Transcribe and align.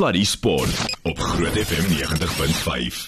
Sluddy 0.00 0.24
Sport 0.24 0.96
op 1.02 1.18
Groot 1.18 1.56
FM 1.60 1.90
90.5. 1.92 3.00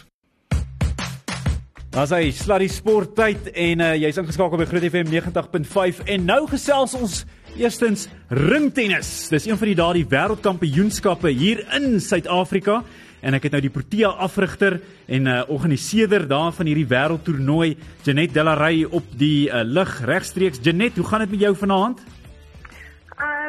Daar's 1.88 2.12
hy, 2.12 2.26
Sluddy 2.36 2.66
Sport 2.68 3.14
tyd 3.16 3.48
en 3.48 3.80
uh, 3.80 3.94
jy's 3.96 4.18
ingeskakel 4.20 4.60
by 4.60 4.66
Groot 4.68 4.84
FM 4.90 5.08
90.5 5.08 6.02
en 6.12 6.28
nou 6.28 6.42
gesels 6.50 6.92
ons 6.98 7.16
eerstens 7.56 8.10
ringtennis. 8.28 9.08
Dis 9.32 9.48
een 9.48 9.56
van 9.56 9.72
die 9.72 9.78
daardie 9.80 10.04
wêreldkampioenskappe 10.04 11.32
hier 11.32 11.64
in 11.80 11.96
Suid-Afrika 11.96 12.82
en 13.24 13.40
ek 13.40 13.48
het 13.48 13.56
nou 13.56 13.64
die 13.64 13.72
Protea 13.72 14.12
afrigter 14.28 14.82
en 15.08 15.32
uh, 15.32 15.40
organiseerder 15.48 16.28
daar 16.28 16.52
van 16.52 16.68
hierdie 16.68 16.90
wêreldtoernooi, 16.92 17.70
Janet 18.04 18.36
Delarey 18.36 18.84
op 18.84 19.16
die 19.16 19.46
uh, 19.48 19.64
lig 19.64 19.96
regstreeks. 20.12 20.60
Janet, 20.60 21.00
hoe 21.00 21.08
gaan 21.08 21.24
dit 21.24 21.38
met 21.38 21.48
jou 21.48 21.56
vanaand? 21.64 22.04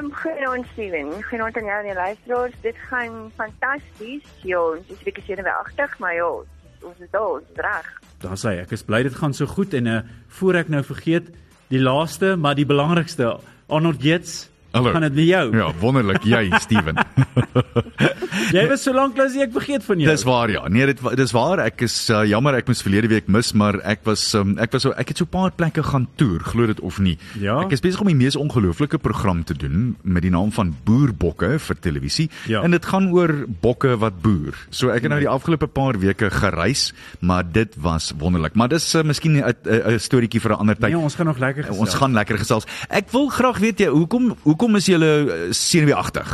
Ehm, 0.03 0.11
um, 0.11 0.15
goeienaand 0.15 0.65
Steven. 0.71 1.23
Goeienaand 1.23 1.57
aan 1.57 1.65
jou 1.65 1.79
en 1.79 1.85
die 1.85 1.93
luisteraars. 1.93 2.53
Dit 2.61 2.75
gaan 2.89 3.31
fantasties. 3.35 4.23
Ja, 4.43 4.59
ons 4.59 4.87
is 4.87 4.99
'n 4.99 5.03
bietjie 5.03 5.23
senuweeagtig, 5.23 5.99
maar 5.99 6.13
ja, 6.13 6.27
ons 6.81 6.99
is 6.99 7.09
daar, 7.11 7.29
ons 7.29 7.43
is 7.53 7.55
reg. 7.55 8.01
Daar 8.19 8.37
sê 8.37 8.59
ek 8.59 8.71
is 8.71 8.83
bly 8.83 9.03
dit 9.03 9.15
gaan 9.15 9.33
so 9.33 9.45
goed 9.45 9.73
en 9.73 9.85
uh, 9.85 10.01
voor 10.27 10.55
ek 10.55 10.67
nou 10.67 10.83
vergeet, 10.83 11.29
die 11.67 11.79
laaste, 11.79 12.35
maar 12.35 12.55
die 12.55 12.65
belangrikste, 12.65 13.39
Arnold 13.67 14.01
Gates 14.03 14.49
Hallo. 14.73 14.89
Gaan 14.91 15.01
dit 15.01 15.13
met 15.13 15.27
jou? 15.27 15.41
Ja, 15.53 15.67
wonderlik 15.77 16.23
jy, 16.25 16.47
Steven. 16.65 16.97
jy 18.55 18.63
was 18.71 18.81
so 18.81 18.93
lank 18.93 19.19
lank 19.21 19.35
ek 19.37 19.51
vergeet 19.53 19.83
van 19.85 19.99
jou. 20.01 20.09
Dis 20.09 20.23
waar 20.25 20.49
ja. 20.49 20.63
Nee, 20.65 20.87
dit 20.89 21.01
dis 21.19 21.33
waar. 21.35 21.61
Ek 21.61 21.83
is 21.85 21.93
uh, 22.09 22.23
jammer 22.25 22.57
ek 22.57 22.71
moes 22.71 22.81
verlede 22.81 23.11
week 23.11 23.29
mis, 23.29 23.51
maar 23.53 23.77
ek 23.85 24.01
was 24.07 24.23
um, 24.39 24.55
ek 24.57 24.73
was 24.73 24.87
so 24.87 24.93
ek 24.97 25.13
het 25.13 25.21
so 25.21 25.27
'n 25.29 25.33
paar 25.35 25.53
plekke 25.53 25.83
gaan 25.85 26.07
toer, 26.17 26.41
glo 26.41 26.65
dit 26.65 26.81
of 26.81 26.97
nie. 26.97 27.19
Ja? 27.37 27.59
Ek 27.61 27.75
is 27.77 27.85
besig 27.85 28.01
om 28.01 28.09
die 28.09 28.17
mees 28.17 28.33
ongelooflike 28.33 28.97
program 28.97 29.43
te 29.45 29.53
doen 29.53 29.93
met 30.01 30.25
die 30.25 30.33
naam 30.33 30.49
van 30.51 30.73
Boerbokke 30.85 31.59
vir 31.61 31.77
televisie 31.77 32.31
ja. 32.49 32.63
en 32.65 32.73
dit 32.73 32.85
gaan 32.85 33.11
oor 33.13 33.45
bokke 33.61 33.93
wat 34.01 34.23
boer. 34.25 34.57
So 34.73 34.89
ek 34.89 35.05
het 35.05 35.13
nou 35.13 35.21
die 35.21 35.29
afgelope 35.29 35.69
paar 35.69 36.01
weke 36.01 36.31
gereis, 36.33 36.95
maar 37.21 37.45
dit 37.45 37.77
was 37.77 38.09
wonderlik. 38.17 38.57
Maar 38.57 38.73
dis 38.73 38.89
uh, 38.95 39.05
miskien 39.05 39.37
'n 39.37 39.53
'n 39.69 39.99
storieetjie 40.01 40.41
vir 40.41 40.57
'n 40.57 40.65
ander 40.65 40.75
tyd. 40.75 40.97
Nee, 40.97 40.97
ons 40.97 41.13
gaan 41.13 41.29
nog 41.29 41.37
lekker 41.37 41.69
gesels. 41.69 41.77
Ons 41.79 41.93
gaan 41.93 42.13
lekker 42.17 42.41
gesels. 42.41 42.65
Ek 42.89 43.13
wil 43.13 43.29
graag 43.29 43.61
weet 43.61 43.77
jy 43.77 43.93
hoekom 43.93 44.33
hoekom 44.41 44.62
hoekom 44.63 44.79
is 44.79 44.85
julle 44.87 45.07
eh, 45.27 45.51
senuweeagtig? 45.51 46.29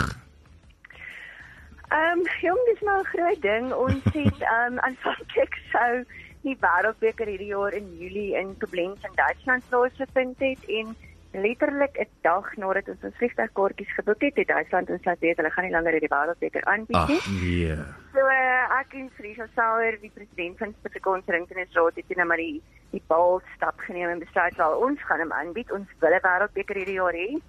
Ehm, 1.89 2.19
um, 2.19 2.25
jong, 2.41 2.59
dis 2.65 2.81
nou 2.85 2.99
'n 2.99 3.05
groot 3.05 3.41
ding. 3.41 3.73
Ons 3.73 4.03
het 4.21 4.41
ehm 4.45 4.73
um, 4.73 4.79
aanvanklik 4.79 5.57
sou 5.71 6.05
die 6.45 6.57
Wêreldbeker 6.61 7.25
hierdie 7.25 7.49
jaar 7.55 7.73
in 7.73 7.87
Julie 7.97 8.37
in 8.37 8.53
Koblenz 8.61 9.01
in 9.03 9.15
Duitsland 9.15 9.63
plaasgevind 9.69 10.37
het 10.39 10.61
en 10.67 10.95
letterlik 11.33 11.97
'n 11.97 12.07
dag 12.21 12.55
nadat 12.57 12.87
ons 12.89 13.03
ons 13.03 13.17
vliegtuigkaartjies 13.17 13.95
geboek 13.97 14.21
het, 14.21 14.35
het 14.35 14.47
Duitsland 14.47 14.89
ons 14.89 15.05
laat 15.05 15.19
weet 15.19 15.37
hulle 15.37 15.49
gaan 15.49 15.65
nie 15.65 15.73
langer 15.73 15.99
die 15.99 16.13
Wêreldbeker 16.15 16.63
aanbied 16.63 17.07
nie. 17.07 17.21
Ag 17.25 17.27
nee. 17.41 17.75
So 18.13 18.21
uh, 18.21 18.79
ek 18.79 18.93
en 18.93 19.09
Frisha 19.17 19.47
Sauer, 19.55 19.97
die 20.01 20.13
president 20.13 20.57
van 20.57 20.73
Suid-Afrikaanse 20.73 21.31
Ringtennisraad, 21.31 21.95
het 21.95 22.15
nou 22.15 22.27
maar 22.27 22.37
die 22.37 22.61
die 22.91 23.03
bal 23.07 23.41
stap 23.55 23.79
geneem 23.79 24.09
en 24.09 24.19
besluit 24.19 24.55
wel 24.55 24.73
ons 24.85 25.01
gaan 25.01 25.19
hom 25.19 25.31
aanbied. 25.31 25.71
Ons 25.71 25.87
wil 25.99 26.13
'n 26.13 26.25
Wêreldbeker 26.27 26.75
hierdie 26.75 27.01
jaar 27.01 27.17
hê 27.17 27.41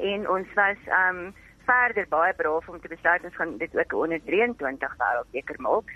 en 0.00 0.28
ons 0.28 0.54
was 0.54 0.78
um 1.08 1.34
verder 1.66 2.06
baie 2.08 2.34
braaf 2.34 2.68
om 2.68 2.80
te 2.80 2.90
besluit 2.90 3.24
ons 3.24 3.36
gaan 3.36 3.58
dit 3.58 3.76
ook 3.76 3.92
onder 3.94 4.20
23 4.24 4.96
wêreldbeker 5.02 5.60
maak. 5.60 5.92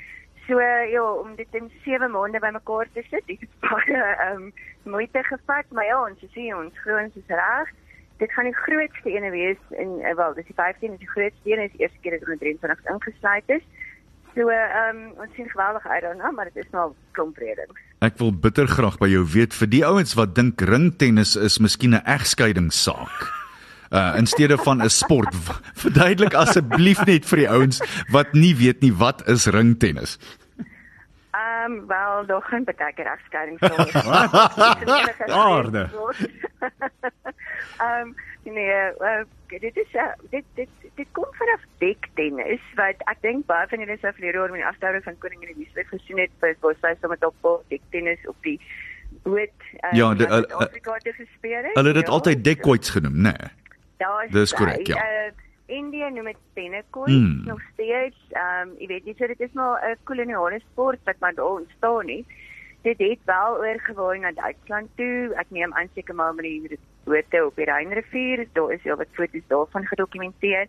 So 0.47 0.61
ja, 0.61 1.03
om 1.03 1.35
dit 1.35 1.59
in 1.59 1.71
7 1.85 2.11
maande 2.11 2.39
bymekaar 2.39 2.87
te 2.93 3.03
sit, 3.11 3.27
dit 3.27 3.41
het 3.41 3.57
baie 3.61 4.03
um 4.33 4.53
moeite 4.83 5.23
gevat, 5.23 5.67
maar 5.71 5.89
ja, 5.89 5.99
ons 6.05 6.23
sien 6.33 6.55
ons 6.55 6.85
glo 6.85 6.99
ons 7.03 7.17
is 7.19 7.35
reg. 7.35 7.73
Dit 8.21 8.33
gaan 8.33 8.49
die 8.49 8.57
grootste 8.57 9.11
ene 9.13 9.31
wees 9.31 9.59
in 9.77 9.99
eh, 10.01 10.15
wel, 10.17 10.35
dis 10.35 10.47
die 10.49 10.57
15 10.57 10.93
is 10.93 11.03
die 11.03 11.11
grootste 11.11 11.51
een, 11.51 11.65
is 11.67 11.75
die 11.75 11.83
eerste 11.85 11.99
keer 12.01 12.17
dat 12.17 12.29
onder 12.29 12.39
23 12.39 12.93
ingesluit 12.95 13.57
is. 13.59 13.67
So 14.37 14.53
um 14.53 15.01
ons 15.17 15.35
sien 15.35 15.51
geweldig 15.51 15.87
uit 15.87 16.03
daarna, 16.03 16.31
maar 16.31 16.53
dit 16.53 16.63
is 16.65 16.71
nou 16.71 16.93
klomp 17.19 17.37
redes. 17.43 17.83
Ek 18.05 18.21
wil 18.21 18.31
bitter 18.31 18.69
graag 18.71 19.01
by 19.03 19.09
jou 19.11 19.25
weet 19.35 19.57
vir 19.57 19.73
die 19.73 19.83
ouens 19.89 20.15
wat 20.15 20.37
dink 20.39 20.61
ringtennis 20.61 21.35
is 21.37 21.59
miskien 21.59 21.97
'n 21.97 22.05
egskeidingssaak 22.05 23.46
uh 23.91 24.15
in 24.17 24.27
steede 24.27 24.59
van 24.59 24.83
'n 24.83 24.89
sport. 24.89 25.35
Verduidelik 25.75 26.35
asseblief 26.35 27.05
net 27.05 27.27
vir 27.27 27.39
die 27.39 27.51
ouens 27.51 27.81
wat 28.11 28.33
nie 28.33 28.57
weet 28.57 28.81
nie 28.81 28.93
wat 28.95 29.29
is 29.29 29.47
ringtennis. 29.47 30.19
Ehm 31.37 31.73
um, 31.73 31.87
wel, 31.87 32.27
daar 32.27 32.43
gaan 32.43 32.65
baie 32.65 32.93
regskeidings 32.97 33.61
daar. 33.61 34.31
Aarde. 35.47 35.89
Ehm 37.79 38.09
nee, 38.43 38.93
uh, 38.99 39.25
dit 39.47 39.77
is 39.77 39.93
uh, 39.93 40.03
dit 40.31 40.45
dit 40.55 40.69
dit 40.95 41.07
kom 41.13 41.27
vanaf 41.31 41.61
dektennis 41.79 42.63
wat 42.75 43.03
ek 43.13 43.21
dink 43.21 43.47
baie 43.47 43.69
van 43.69 43.83
julle 43.83 43.99
sou 44.01 44.13
verlede 44.13 44.39
jaar 44.39 44.51
met 44.55 44.63
die 44.63 44.69
afstouing 44.71 45.05
van 45.05 45.19
koningin 45.19 45.53
Elizabeth 45.55 45.91
gesien 45.93 46.23
het 46.23 46.33
by 46.41 46.55
sy 46.81 46.95
sommer 47.01 47.29
op 47.29 47.65
dektennis 47.69 48.27
op 48.27 48.39
die 48.43 48.57
boot 49.23 49.69
uh, 49.83 49.93
ja, 49.93 50.15
die, 50.15 50.27
uh, 50.27 50.43
Afrika 50.63 50.97
te 51.05 51.13
gespeel 51.13 51.63
het. 51.63 51.75
Hulle 51.75 51.93
het 51.93 52.01
dit 52.01 52.07
ja, 52.07 52.13
altyd 52.13 52.45
dekkoits 52.45 52.91
genoem, 52.91 53.21
né? 53.29 53.35
Nee. 53.37 53.66
Daar 53.97 54.25
is 54.25 54.31
Dis 54.31 54.53
korrek, 54.53 54.87
ja. 54.87 54.97
Uh, 54.97 55.33
India 55.67 56.09
noem 56.09 56.25
dit 56.31 56.43
tennekooi 56.55 57.13
mm. 57.13 57.45
nog 57.45 57.61
steeds. 57.73 58.17
Ehm 58.31 58.69
um, 58.69 58.75
jy 58.79 58.87
weet 58.87 59.07
jy 59.07 59.15
sê 59.19 59.31
dit 59.33 59.41
is 59.41 59.55
maar 59.59 59.83
'n 59.91 59.97
koloniale 60.05 60.61
sport 60.71 61.01
wat 61.05 61.19
maar 61.19 61.35
daar 61.35 61.59
ontstaan 61.63 62.09
het. 62.09 62.37
Dit 62.83 62.99
het 62.99 63.25
wel 63.25 63.59
oorgewaai 63.59 64.19
na 64.19 64.33
Duitsland 64.33 64.89
toe. 64.97 65.35
Ek 65.35 65.51
neem 65.51 65.75
aan 65.75 65.89
seker 65.95 66.15
maar 66.15 66.35
met 66.35 66.45
die 66.45 66.79
bote 67.05 67.47
op 67.47 67.57
die 67.57 67.65
Rynrivier. 67.65 68.47
Daar 68.53 68.73
is 68.73 68.83
ja 68.83 68.97
wat 68.97 69.11
foto's 69.13 69.47
daarvan 69.49 69.87
gedokumenteer. 69.87 70.67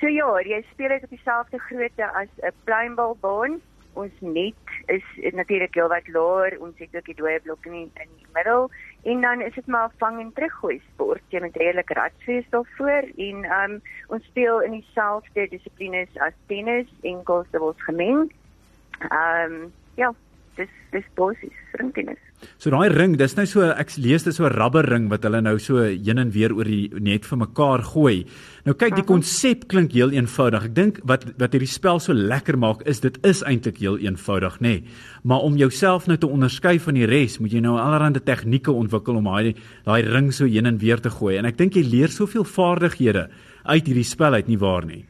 So 0.00 0.06
ja, 0.06 0.40
jy 0.40 0.62
speel 0.70 0.88
dit 0.88 1.02
op 1.02 1.10
dieselfde 1.10 1.58
grootte 1.58 2.06
as 2.12 2.30
'n 2.42 2.54
pluimbalbaan 2.64 3.60
ons 3.98 4.12
net 4.20 4.54
is 4.86 5.04
natuurlik 5.34 5.74
heelwat 5.74 6.08
laer 6.14 6.56
ons 6.62 6.78
het 6.78 6.94
ook 6.96 7.08
die 7.10 7.16
dooie 7.18 7.40
blok 7.40 7.66
in 7.66 7.72
die, 7.72 7.90
in 8.04 8.12
die 8.20 8.30
middel 8.36 8.70
en 9.08 9.20
dan 9.24 9.40
is 9.40 9.54
dit 9.54 9.66
maar 9.66 9.90
vang 10.02 10.20
en 10.20 10.32
teruggooi 10.36 10.78
sport. 10.92 11.22
Jy 11.32 11.40
moet 11.40 11.56
redelik 11.56 11.90
radsfees 11.96 12.48
daarvoor 12.52 13.08
en 13.16 13.44
um, 13.58 13.76
ons 14.14 14.24
speel 14.30 14.62
in 14.62 14.76
dieselfde 14.78 15.48
dissiplines 15.48 16.18
as 16.28 16.36
tennis 16.52 16.90
en 17.02 17.20
golfdubbels 17.24 17.84
gemeng. 17.90 18.28
Ehm 19.08 19.52
um, 19.52 19.72
ja 19.96 20.14
dis 20.58 20.74
dis 20.90 21.06
basies 21.14 21.58
ringtennis 21.80 22.27
So 22.58 22.70
daai 22.70 22.88
ring, 22.90 23.16
dis 23.18 23.34
nou 23.36 23.44
so 23.46 23.66
ek 23.70 23.96
lees 23.98 24.24
dit 24.26 24.34
so 24.34 24.44
'n 24.46 24.52
rubber 24.52 24.86
ring 24.86 25.08
wat 25.10 25.22
hulle 25.22 25.40
nou 25.42 25.58
so 25.58 25.82
heen 25.82 26.18
en 26.18 26.30
weer 26.30 26.54
oor 26.54 26.64
die 26.64 26.90
net 27.00 27.24
vir 27.24 27.38
mekaar 27.38 27.82
gooi. 27.82 28.26
Nou 28.64 28.74
kyk, 28.74 28.94
die 28.96 29.06
konsep 29.06 29.68
klink 29.68 29.92
heel 29.92 30.10
eenvoudig. 30.10 30.64
Ek 30.64 30.74
dink 30.74 31.00
wat 31.04 31.24
wat 31.38 31.52
hierdie 31.52 31.66
spel 31.66 31.98
so 32.00 32.12
lekker 32.12 32.58
maak 32.58 32.82
is 32.86 33.00
dit 33.00 33.18
is 33.24 33.42
eintlik 33.42 33.78
heel 33.78 33.98
eenvoudig, 33.98 34.60
nê. 34.60 34.68
Nee. 34.68 34.84
Maar 35.24 35.40
om 35.40 35.56
jouself 35.56 36.06
nou 36.06 36.16
te 36.16 36.26
onderskei 36.26 36.78
van 36.78 36.94
die 36.94 37.06
res, 37.06 37.38
moet 37.38 37.52
jy 37.52 37.60
nou 37.60 37.78
allerlei 37.78 38.20
tegnieke 38.20 38.72
ontwikkel 38.72 39.16
om 39.16 39.24
daai 39.24 39.54
daai 39.84 40.02
ring 40.02 40.32
so 40.32 40.44
heen 40.44 40.66
en 40.66 40.78
weer 40.78 41.00
te 41.00 41.10
gooi. 41.10 41.36
En 41.38 41.44
ek 41.44 41.58
dink 41.58 41.74
jy 41.74 41.82
leer 41.82 42.08
soveel 42.08 42.44
vaardighede 42.44 43.28
uit 43.64 43.86
hierdie 43.86 44.04
spel 44.04 44.34
uit 44.34 44.48
nie 44.48 44.58
waar 44.58 44.84
nie. 44.84 45.04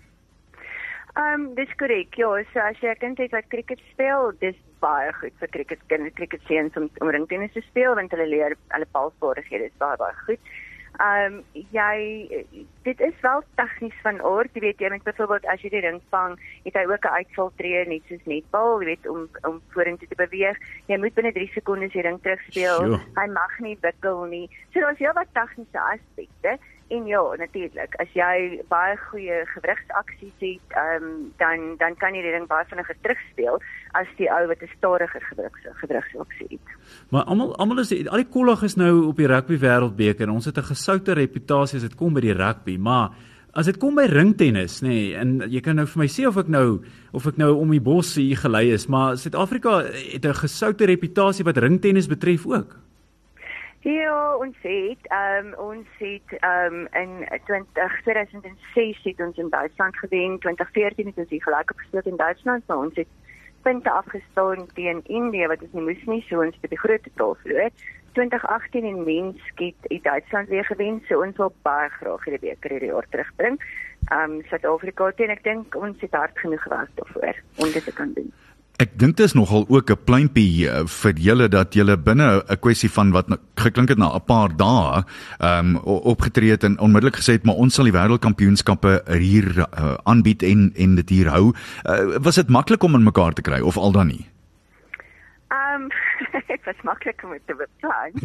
Ehm 1.16 1.48
um, 1.48 1.54
dis 1.54 1.70
korrek. 1.78 2.14
Ja, 2.16 2.30
so 2.52 2.60
as 2.60 2.76
jy 2.80 2.90
'n 2.90 3.00
kind 3.00 3.18
het 3.18 3.32
wat 3.32 3.48
cricket 3.48 3.80
speel, 3.92 4.32
dis 4.40 4.54
baie 4.80 5.12
goed 5.20 5.36
vir 5.40 5.52
cricket 5.56 5.84
kinders, 5.90 6.14
cricket 6.14 6.42
seuns 6.46 6.76
om 6.76 6.88
om 7.00 7.10
ringtennis 7.10 7.52
te 7.52 7.64
speel 7.70 7.94
want 7.94 8.10
hulle 8.14 8.30
leer 8.30 8.56
hulle 8.74 8.90
balvaardighede 8.96 9.70
is 9.70 9.78
baie 9.82 10.00
baie 10.00 10.16
goed. 10.24 10.56
Ehm 10.98 11.34
um, 11.34 11.42
jy 11.70 12.44
dit 12.82 13.00
is 13.06 13.18
wel 13.22 13.42
tegnies 13.60 13.98
van 14.02 14.16
aard, 14.26 14.50
jy 14.54 14.62
weet 14.64 14.80
jy 14.82 14.88
met 14.90 15.04
byvoorbeeld 15.06 15.44
as 15.52 15.60
jy 15.62 15.70
die 15.70 15.82
ring 15.84 16.00
vang, 16.10 16.34
het 16.64 16.74
hy 16.74 16.82
ook 16.90 17.04
'n 17.06 17.18
uitvaltree 17.20 17.84
net 17.86 18.02
soos 18.08 18.24
netbal, 18.24 18.82
jy 18.82 18.86
weet 18.86 19.06
om 19.06 19.28
om 19.46 19.60
vorentoe 19.74 20.08
te 20.08 20.18
beweeg. 20.18 20.58
Jy 20.86 20.98
moet 20.98 21.14
binne 21.14 21.32
3 21.32 21.46
sekondes 21.54 21.92
die 21.92 22.02
ring 22.02 22.18
terugspeel. 22.22 22.82
Sure. 22.82 23.00
Hy 23.14 23.26
mag 23.30 23.58
nie 23.60 23.78
wikkel 23.80 24.24
nie. 24.24 24.50
So 24.72 24.80
daar's 24.80 24.98
heelwat 24.98 25.30
tegniese 25.32 25.78
aspekte. 25.78 26.58
En 26.88 27.06
ja, 27.06 27.20
natuurlik, 27.36 27.96
as 28.00 28.12
jy 28.16 28.62
baie 28.72 28.94
goeie 29.10 29.42
gewrigsaksies 29.52 30.36
het, 30.40 30.72
ehm 30.72 31.04
um, 31.04 31.16
dan 31.36 31.74
dan 31.76 31.96
kan 32.00 32.14
jy 32.16 32.22
die 32.24 32.32
ding 32.32 32.46
baie 32.48 32.64
vinniger 32.70 32.96
terugspeel 33.04 33.60
as 34.00 34.08
die 34.16 34.30
ou 34.32 34.46
wat 34.48 34.62
'n 34.64 34.70
stadiger 34.76 35.20
gewrigs 35.30 35.66
gewrigsaksie 35.82 36.48
het. 36.48 36.68
Maar 37.10 37.24
almal 37.24 37.56
almal 37.56 37.84
is 37.84 37.92
al 37.92 38.22
die 38.24 38.32
kollegas 38.32 38.76
nou 38.76 39.06
op 39.06 39.16
die 39.16 39.26
rugby 39.26 39.58
wêreldbeker. 39.60 40.30
Ons 40.30 40.44
het 40.44 40.56
'n 40.56 40.72
gesoute 40.72 41.12
reputasie 41.12 41.76
as 41.76 41.88
dit 41.88 41.94
kom 41.94 42.14
by 42.14 42.20
die 42.20 42.38
rugby, 42.44 42.76
maar 42.78 43.10
as 43.52 43.66
dit 43.66 43.76
kom 43.76 43.94
by 43.94 44.06
ringtennis, 44.06 44.80
nê, 44.82 44.88
nee, 44.88 45.14
en 45.14 45.42
jy 45.50 45.60
kan 45.60 45.76
nou 45.76 45.86
vir 45.86 45.98
my 45.98 46.06
sê 46.06 46.26
of 46.26 46.36
ek 46.36 46.48
nou 46.48 46.80
of 47.12 47.26
ek 47.26 47.36
nou 47.36 47.54
om 47.58 47.70
die 47.70 47.80
bos 47.80 48.14
hier 48.14 48.36
gelei 48.36 48.72
is, 48.72 48.86
maar 48.86 49.16
Suid-Afrika 49.16 49.82
het 50.12 50.24
'n 50.24 50.34
gesoute 50.34 50.86
reputasie 50.86 51.44
wat 51.44 51.58
ringtennis 51.58 52.08
betref 52.08 52.46
ook. 52.46 52.87
Ja, 53.80 54.36
ons 54.36 54.56
het 54.60 55.06
ehm 55.06 55.46
um, 55.46 55.54
ons 55.54 55.86
het 55.98 56.32
ehm 56.38 56.74
um, 56.74 56.86
in 56.92 57.40
20 57.44 58.00
2006 58.02 59.02
het 59.02 59.20
ons 59.20 59.36
in 59.36 59.48
Duitsland 59.48 59.96
gewen, 59.96 60.38
2014 60.38 61.06
het 61.06 61.16
ons 61.16 61.28
hier 61.28 61.42
gelyk 61.42 61.70
opgespeel 61.70 62.00
in 62.04 62.16
Duitsland, 62.16 62.66
maar 62.66 62.78
ons 62.78 62.94
het 62.94 63.06
punte 63.62 63.90
afgestaan 63.90 64.66
teen 64.74 65.00
Indië 65.04 65.46
wat 65.46 65.62
ons 65.62 65.72
nie 65.72 65.82
moes 65.82 66.04
nie, 66.04 66.24
so 66.28 66.42
ons 66.42 66.58
het 66.60 66.70
die 66.70 66.78
groot 66.78 67.02
totaal 67.02 67.36
verloor. 67.42 67.70
2018 68.12 68.84
in 68.84 69.04
Minsk 69.04 69.58
het, 69.58 69.74
het 69.82 70.02
Duitsland 70.02 70.48
weer 70.48 70.64
gewen, 70.64 71.02
so 71.08 71.22
ons 71.22 71.36
wil 71.36 71.54
baie 71.62 71.88
graag 71.88 72.24
hierdie 72.24 72.48
beker 72.48 72.70
hierdie 72.70 72.90
jaar 72.90 73.06
terugbring. 73.10 73.62
um 74.10 74.40
Suid-Afrika 74.50 75.10
teen 75.10 75.30
ek 75.30 75.44
dink 75.44 75.74
ons 75.74 76.00
het 76.00 76.14
hard 76.14 76.38
genoeg 76.38 76.62
gewerk 76.62 76.90
daarvoor 76.94 77.42
om 77.62 77.72
dit 77.72 77.84
te 77.84 77.92
kan 77.92 78.12
doen. 78.12 78.32
Ek 78.78 78.92
dink 78.94 79.16
dit 79.18 79.26
is 79.26 79.32
nogal 79.34 79.64
ook 79.66 79.90
'n 79.90 80.04
pleintjie 80.06 80.70
uh, 80.70 80.86
vir 80.86 81.14
julle 81.18 81.48
dat 81.50 81.74
julle 81.74 81.96
binne 81.98 82.42
'n 82.46 82.58
kwessie 82.62 82.90
van 82.90 83.10
wat 83.10 83.28
nou 83.28 83.38
geklink 83.58 83.88
het 83.88 83.98
na 83.98 84.14
'n 84.14 84.24
paar 84.24 84.54
dae 84.56 85.02
ehm 85.38 85.74
um, 85.74 85.76
opgetree 85.82 86.50
het 86.50 86.62
en 86.62 86.78
onmiddellik 86.78 87.18
gesê 87.18 87.32
het 87.32 87.44
maar 87.44 87.58
ons 87.58 87.74
sal 87.74 87.90
die 87.90 87.92
wêreldkampioenskappe 87.92 89.02
hier 89.18 89.66
uh, 89.66 89.94
aanbied 90.04 90.42
en 90.42 90.70
en 90.76 90.94
dit 90.94 91.08
hier 91.08 91.26
hou. 91.26 91.50
Uh, 91.84 92.22
was 92.22 92.34
dit 92.34 92.48
maklik 92.48 92.82
om 92.82 92.94
in 92.94 93.02
mekaar 93.02 93.32
te 93.32 93.42
kry 93.42 93.60
of 93.60 93.76
al 93.76 93.92
dan 93.92 94.06
nie? 94.06 94.30
Ehm 95.50 95.82
um, 95.82 95.88
dit 96.46 96.64
was 96.64 96.80
maklik 96.82 97.22
om 97.24 97.34
te 97.46 97.54
beplan. 97.54 98.12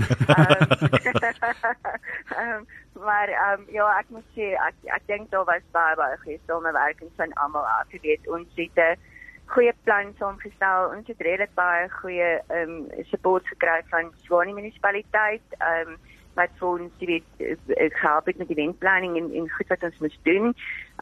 Ehm 2.38 2.53
um, 2.53 2.61
maar 3.07 3.27
ehm 3.27 3.59
um, 3.59 3.65
ja, 3.73 3.89
ek 4.00 4.05
moet 4.09 4.27
sê 4.38 4.53
ek 4.53 4.75
ek 4.85 5.01
dink 5.05 5.31
daar 5.31 5.45
was 5.50 5.65
baie 5.71 5.95
baie 5.95 6.17
goeie 6.21 6.39
samewerking 6.45 7.09
van 7.15 7.33
almal 7.33 7.65
af. 7.65 7.89
Jy 7.89 8.00
weet, 8.01 8.29
ons 8.29 8.47
het 8.55 8.77
'n 8.77 9.12
goeie 9.53 9.73
plan 9.83 10.13
saamgestel. 10.17 10.89
Ons 10.95 11.07
het 11.11 11.21
redelik 11.21 11.53
baie 11.57 11.85
goeie 12.00 12.31
ehm 12.39 12.73
um, 12.73 13.05
support 13.11 13.47
gekry 13.51 13.81
van 13.91 14.11
Swanie 14.25 14.55
munisipaliteit. 14.57 15.57
Ehm 15.59 15.94
um, 15.94 16.01
wat 16.33 16.53
vir 16.59 16.67
ons 16.67 17.01
jy 17.01 17.07
weet 17.11 17.91
help 18.01 18.25
met 18.25 18.47
die 18.50 18.57
eventplanning 18.57 19.17
en 19.19 19.27
en 19.41 19.51
goed 19.57 19.69
wat 19.73 19.85
ons 19.89 20.00
moet 20.05 20.17
doen. 20.29 20.50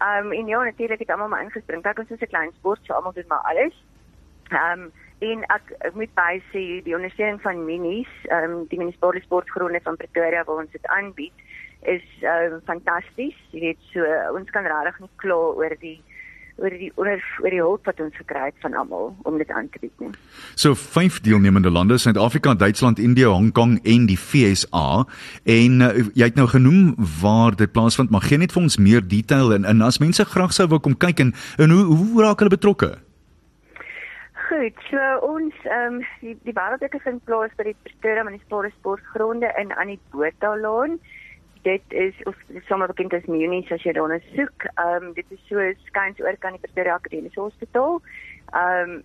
Ehm 0.01 0.25
um, 0.25 0.33
en 0.39 0.51
ja, 0.51 0.63
natuurlik 0.63 0.99
het 1.05 1.13
almal 1.15 1.31
maar 1.31 1.45
ingespring. 1.47 1.83
Kyk 1.83 2.03
ons 2.03 2.11
is 2.11 2.25
'n 2.27 2.33
klein 2.33 2.51
sport, 2.57 2.83
so 2.83 2.93
almal 2.93 3.15
doen 3.15 3.31
maar 3.31 3.47
alles. 3.53 3.75
Ehm 4.49 4.81
um, 4.81 4.91
en 5.21 5.43
ek, 5.55 5.73
ek 5.87 5.93
moet 5.93 6.13
by 6.17 6.41
sê 6.51 6.83
die 6.83 6.95
ondersteuning 6.95 7.41
van 7.41 7.65
Minis, 7.65 8.13
ehm 8.27 8.51
um, 8.51 8.65
die 8.67 8.79
munisipale 8.79 9.21
sportgronde 9.21 9.79
van 9.83 9.97
Pretoria 9.97 10.43
waar 10.43 10.63
ons 10.65 10.71
dit 10.71 10.87
aanbied 10.87 11.33
is 11.81 12.07
ehm 12.21 12.53
um, 12.53 12.61
fantasties. 12.65 13.37
Jy 13.51 13.59
weet 13.59 13.81
so 13.93 14.03
ons 14.35 14.49
kan 14.49 14.65
regtig 14.65 14.99
nie 14.99 15.13
kla 15.15 15.39
oor 15.55 15.75
die 15.79 16.01
oor 16.61 16.77
die 16.77 16.91
oor, 16.95 17.11
oor 17.41 17.53
die 17.53 17.61
hulp 17.61 17.89
wat 17.89 17.99
ons 18.03 18.15
gekry 18.21 18.47
het 18.49 18.63
van 18.63 18.77
almal 18.77 19.11
om 19.27 19.37
dit 19.41 19.51
aan 19.51 19.69
te 19.73 19.81
bied 19.81 20.03
nie. 20.03 20.11
So 20.55 20.77
vyf 20.77 21.19
deelnemende 21.25 21.71
lande, 21.73 21.97
Suid-Afrika, 22.01 22.53
Duitsland, 22.55 23.01
Indië, 23.01 23.29
Hong 23.31 23.51
Kong 23.57 23.77
en 23.83 24.07
die 24.09 24.17
FSA 24.19 25.03
en 25.57 25.85
uh, 25.85 25.91
jy 26.13 26.31
het 26.31 26.39
nou 26.39 26.47
genoem 26.51 26.95
waar 27.21 27.55
dit 27.57 27.71
plaasvind, 27.71 28.11
maar 28.13 28.25
gee 28.27 28.41
net 28.41 28.53
vir 28.55 28.65
ons 28.65 28.81
meer 28.81 29.05
detail 29.05 29.55
en, 29.57 29.65
en 29.65 29.85
as 29.85 30.01
mense 30.03 30.25
graag 30.33 30.53
sou 30.55 30.69
wil 30.71 30.83
kom 30.83 30.97
kyk 30.97 31.25
en, 31.25 31.33
en 31.57 31.73
hoe 31.73 31.87
hoe 31.91 32.21
raak 32.23 32.43
hulle 32.43 32.53
betrokke? 32.53 32.93
Goed, 34.51 34.77
so 34.91 34.99
ons 35.23 35.55
ehm 35.63 36.01
um, 36.01 36.05
die 36.19 36.35
die 36.43 36.53
wêreldbeker 36.57 36.99
vind 37.05 37.23
plaas 37.25 37.53
by 37.57 37.69
die 37.69 37.77
Pretoria 37.85 38.25
Munisipale 38.27 38.71
Sportgronde 38.73 39.47
in 39.61 39.71
aan 39.71 39.93
die 39.93 39.99
Bothalaan. 40.11 40.97
Dit 41.61 41.81
is 41.89 42.13
of 42.23 42.35
sommer 42.65 42.87
bekend 42.87 43.13
as 43.13 43.25
Munis 43.29 43.71
as 43.71 43.83
jy 43.85 43.93
daarna 43.93 44.19
soek. 44.33 44.67
Ehm 44.75 45.09
um, 45.09 45.13
dit 45.13 45.25
is 45.29 45.41
so 45.49 45.71
skuins 45.87 46.21
oor 46.21 46.37
kan 46.39 46.57
die 46.57 46.61
Pretoria 46.63 46.95
Akademiese 46.97 47.41
Hospitaal. 47.41 47.99
Ehm 48.53 48.95
um, 48.95 49.03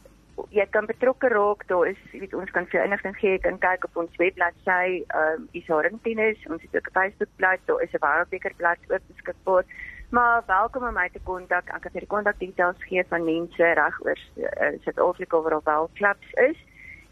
jy 0.53 0.67
kan 0.71 0.87
betrokke 0.87 1.29
raak, 1.33 1.65
daar 1.69 1.89
is 1.89 2.01
jy 2.13 2.21
weet 2.21 2.35
ons 2.37 2.51
kan 2.53 2.67
vir 2.69 2.83
inligting 2.85 3.15
gee, 3.17 3.31
jy 3.37 3.43
kan 3.45 3.59
kyk 3.59 3.87
op 3.89 3.97
ons 4.05 4.19
webbladsy, 4.21 5.03
ehm 5.07 5.43
um, 5.43 5.49
is 5.53 5.69
daar 5.69 5.91
tennis, 6.05 6.47
ons 6.49 6.63
het 6.63 6.77
ook 6.77 6.89
'n 6.91 6.97
Facebookblad, 6.99 7.61
daar 7.67 7.83
is 7.83 7.93
'n 7.93 8.05
wêreldbeker 8.05 8.55
blad 8.57 8.81
ook 8.89 9.05
beskikbaar. 9.13 9.65
Maar 10.11 10.43
welkom 10.47 10.87
om 10.87 10.95
my 10.95 11.09
te 11.13 11.21
kontak. 11.25 11.69
Ek 11.75 11.83
kan 11.83 11.93
vir 11.93 12.05
die 12.05 12.15
kontakdetails 12.15 12.85
gee 12.87 13.05
van 13.09 13.25
mense 13.25 13.73
reg 13.75 13.97
oor 14.05 14.19
uh, 14.37 14.73
Suid-Afrika 14.85 15.41
waar 15.41 15.61
al 15.65 15.91
klubs 15.95 16.31
is. 16.33 16.59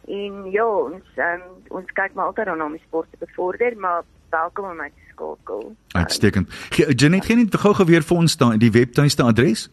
En 0.07 0.51
ja, 0.51 0.67
ons 0.67 1.07
um, 1.17 1.43
ons 1.69 1.93
kyk 1.93 2.15
maar 2.15 2.31
altyd 2.31 2.47
na 2.47 2.65
om 2.65 2.77
die 2.77 2.87
sport 2.87 3.11
te 3.11 3.19
bevorder, 3.19 3.77
maar 3.77 4.03
welkom 4.31 4.71
om 4.71 4.77
my 4.77 4.89
te 4.89 5.04
skakel. 5.15 5.75
Uitstekend. 5.95 6.53
Janet, 6.75 7.25
gee 7.25 7.39
net 7.39 7.57
gou-gou 7.65 7.87
weer 7.89 8.05
vir 8.05 8.23
ons 8.25 8.37
daai 8.41 8.57
die 8.61 8.73
webtuiste 8.75 9.27
adres. 9.27 9.69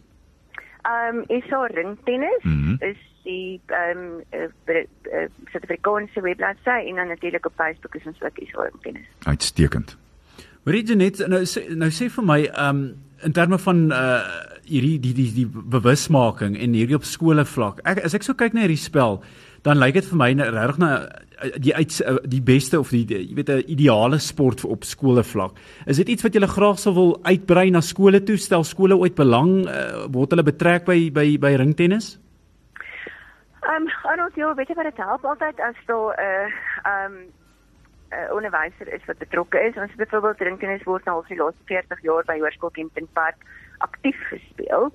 Ehm 0.82 1.22
um, 1.22 1.24
is 1.30 1.48
daar 1.50 1.70
ringtennis 1.70 2.42
mm 2.42 2.62
-hmm. 2.62 2.76
is 2.90 2.98
die 3.22 3.60
ehm 3.66 3.98
um, 3.98 4.22
uh, 4.34 4.74
uh, 4.74 5.26
Suid-Afrikaanse 5.52 6.20
webbladsy 6.20 6.78
en 6.88 6.94
dan 6.94 7.08
natuurlik 7.08 7.46
op 7.46 7.52
Facebook 7.56 7.94
is 7.94 8.06
ons 8.06 8.22
ook 8.22 8.38
is 8.38 8.50
daar 8.52 8.70
ringtennis. 8.70 9.06
Uitstekend. 9.22 9.96
Hoorie 10.64 10.84
Janet, 10.86 11.26
nou 11.28 11.44
sê 11.44 11.74
nou 11.74 11.90
sê 11.90 12.10
vir 12.10 12.24
my 12.24 12.40
ehm 12.42 12.76
um, 12.76 12.94
in 13.22 13.32
terme 13.32 13.58
van 13.58 13.92
uh 13.92 14.50
hierdie 14.62 14.98
die 15.02 15.12
die 15.14 15.30
die 15.34 15.46
bewusmaking 15.46 16.56
en 16.58 16.74
hierdie 16.76 16.96
op 16.96 17.04
skole 17.04 17.44
vlak. 17.44 17.80
Ek 17.84 18.04
as 18.06 18.14
ek 18.14 18.22
so 18.22 18.34
kyk 18.38 18.54
na 18.54 18.60
hierdie 18.60 18.78
spel, 18.78 19.18
dan 19.66 19.78
lyk 19.78 19.94
dit 19.98 20.06
vir 20.10 20.18
my 20.18 20.30
regtig 20.38 20.78
na 20.78 20.90
die 21.56 21.74
uit 21.74 22.00
die 22.30 22.42
beste 22.42 22.78
of 22.80 22.90
die, 22.90 23.04
jy 23.06 23.34
weet 23.34 23.50
'n 23.50 23.64
ideale 23.66 24.18
sport 24.18 24.64
op 24.64 24.84
skole 24.84 25.24
vlak. 25.24 25.58
Is 25.86 25.96
dit 25.96 26.08
iets 26.08 26.22
wat 26.22 26.34
jy 26.34 26.46
graag 26.46 26.78
sou 26.78 26.94
wil 26.94 27.18
uitbrei 27.22 27.70
na 27.70 27.80
skole 27.80 28.22
toe? 28.22 28.36
Stel 28.36 28.64
skole 28.64 28.96
ooit 28.96 29.14
belang 29.14 29.66
uh, 29.66 30.06
word 30.10 30.30
hulle 30.30 30.42
betrek 30.42 30.84
by 30.84 31.10
by 31.10 31.38
by 31.38 31.54
ringtennis? 31.56 32.18
Ehm 33.62 33.86
um, 33.86 34.24
ons 34.24 34.34
ja, 34.34 34.54
weet 34.54 34.68
jy 34.68 34.74
wat 34.74 34.84
dit 34.84 34.96
help 34.96 35.24
altyd 35.24 35.60
as 35.60 35.76
daar 35.86 36.14
'n 36.14 36.20
uh, 36.20 36.50
ehm 36.84 37.12
um, 37.12 37.32
uh, 38.12 38.34
onderwyser 38.34 38.92
is 38.92 39.04
wat 39.06 39.18
betrokke 39.18 39.58
is. 39.60 39.76
Ons 39.76 39.94
byvoorbeeld 39.94 40.38
drinkennis 40.38 40.84
word 40.88 41.04
nou 41.04 41.16
al 41.16 41.24
vir 41.28 41.36
die 41.36 41.42
laaste 41.42 41.64
40 41.70 42.02
jaar 42.02 42.24
by 42.28 42.38
Hoërskool 42.38 42.70
Kempton 42.70 43.08
Park 43.12 43.36
aktief 43.78 44.18
gespeel. 44.30 44.92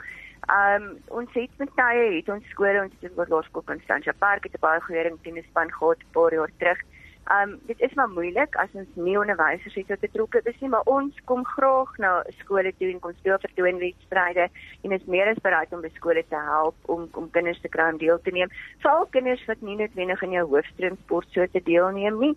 Um, 0.51 0.85
ons 1.07 1.33
het 1.33 1.49
met 1.57 1.71
tye 1.75 2.03
het 2.17 2.29
ons 2.29 2.51
skole 2.53 2.81
ons 2.81 2.93
het 3.01 3.17
oor 3.17 3.27
Hoërskool 3.27 3.65
Constantia 3.67 4.13
Park 4.19 4.43
het 4.43 4.55
'n 4.55 4.63
baie 4.63 4.81
goeie 4.81 5.03
drinkennispan 5.03 5.71
gehad 5.71 5.99
'n 5.99 6.13
paar 6.13 6.33
jaar 6.33 6.51
terug. 6.57 6.79
Ehm 7.27 7.49
um, 7.49 7.59
dit 7.65 7.79
is 7.79 7.93
maar 7.93 8.09
moeilik 8.09 8.55
as 8.55 8.69
ons 8.71 8.87
nie 8.93 9.17
onderwysers 9.19 9.73
het 9.75 9.87
wat 9.87 9.99
betrokke 9.99 10.41
is 10.43 10.59
nie, 10.59 10.69
maar 10.69 10.85
ons 10.85 11.15
kom 11.25 11.41
graag 11.45 11.97
na 11.97 12.11
skole 12.39 12.71
toe 12.77 12.87
en 12.91 13.01
kom 13.03 13.13
speel 13.17 13.39
vir 13.41 13.51
toonwedstryde 13.55 14.45
en 14.83 14.95
is 14.97 15.09
meer 15.15 15.31
as 15.31 15.41
bereid 15.47 15.73
om 15.75 15.81
by 15.81 15.91
skole 15.95 16.23
te 16.29 16.43
help 16.51 16.75
om 16.95 17.09
om 17.13 17.27
kinders 17.31 17.59
te 17.61 17.73
kry 17.73 17.89
om 17.91 17.97
deel 17.97 18.21
te 18.21 18.31
neem. 18.31 18.53
Veral 18.85 19.05
kinders 19.17 19.43
wat 19.51 19.61
nie 19.61 19.75
noodwendig 19.75 20.23
in 20.23 20.37
jou 20.37 20.45
hoofstroom 20.53 20.95
sport 21.03 21.27
so 21.35 21.47
te 21.47 21.63
deelneem 21.67 22.19
nie. 22.23 22.31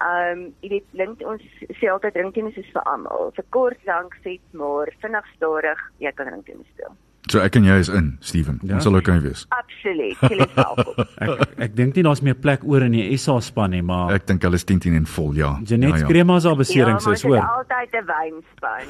Ehm 0.00 0.32
um, 0.32 0.44
jy 0.60 0.74
weet 0.74 0.98
link 1.04 1.22
ons 1.34 1.46
sê 1.78 1.94
altyd 1.94 2.18
ringtennis 2.24 2.58
is 2.64 2.74
vir 2.74 2.82
almal. 2.82 3.30
Vir 3.38 3.48
kort, 3.50 3.86
lank, 3.86 4.18
vet, 4.26 4.44
maar 4.52 4.90
vinnig 5.06 5.32
stadig, 5.36 5.88
jy 5.98 6.12
kan 6.18 6.34
ringtennis 6.34 6.74
speel. 6.74 6.98
So 7.32 7.40
ek 7.40 7.54
en 7.56 7.64
jy 7.64 7.78
is 7.80 7.88
in, 7.88 8.10
Steven. 8.20 8.58
Ja. 8.60 8.76
Ons 8.76 8.84
sal 8.84 8.96
ook 8.98 9.06
kan 9.08 9.22
wees. 9.24 9.46
Absoluut. 9.56 10.18
Welkom. 10.52 10.98
ek 11.24 11.30
ek 11.64 11.76
dink 11.78 11.96
nie 11.96 12.04
daar's 12.04 12.20
meer 12.20 12.36
plek 12.36 12.60
oor 12.68 12.84
in 12.84 12.92
die 12.92 13.16
SA 13.16 13.38
span 13.40 13.72
nie, 13.72 13.80
maar 13.80 14.12
Ek 14.12 14.26
dink 14.28 14.44
hulle 14.44 14.58
is 14.60 14.66
10 14.68 14.82
10 14.84 14.98
en 15.00 15.06
vol, 15.08 15.30
ja. 15.40 15.54
Janet 15.64 15.94
ja, 15.94 16.02
ja. 16.02 16.10
Krema 16.10 16.36
se 16.44 16.52
beserings 16.58 17.06
ja, 17.08 17.14
is 17.16 17.24
hoor. 17.24 17.38
Ja, 17.38 17.48
altyd 17.56 17.88
'n 17.96 18.04
wynspan. 18.12 18.84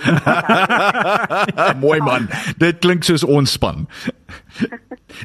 Mooi 1.85 2.01
man. 2.03 2.27
Dit 2.59 2.83
klink 2.83 3.07
soos 3.07 3.23
ons 3.23 3.55
span. 3.55 3.87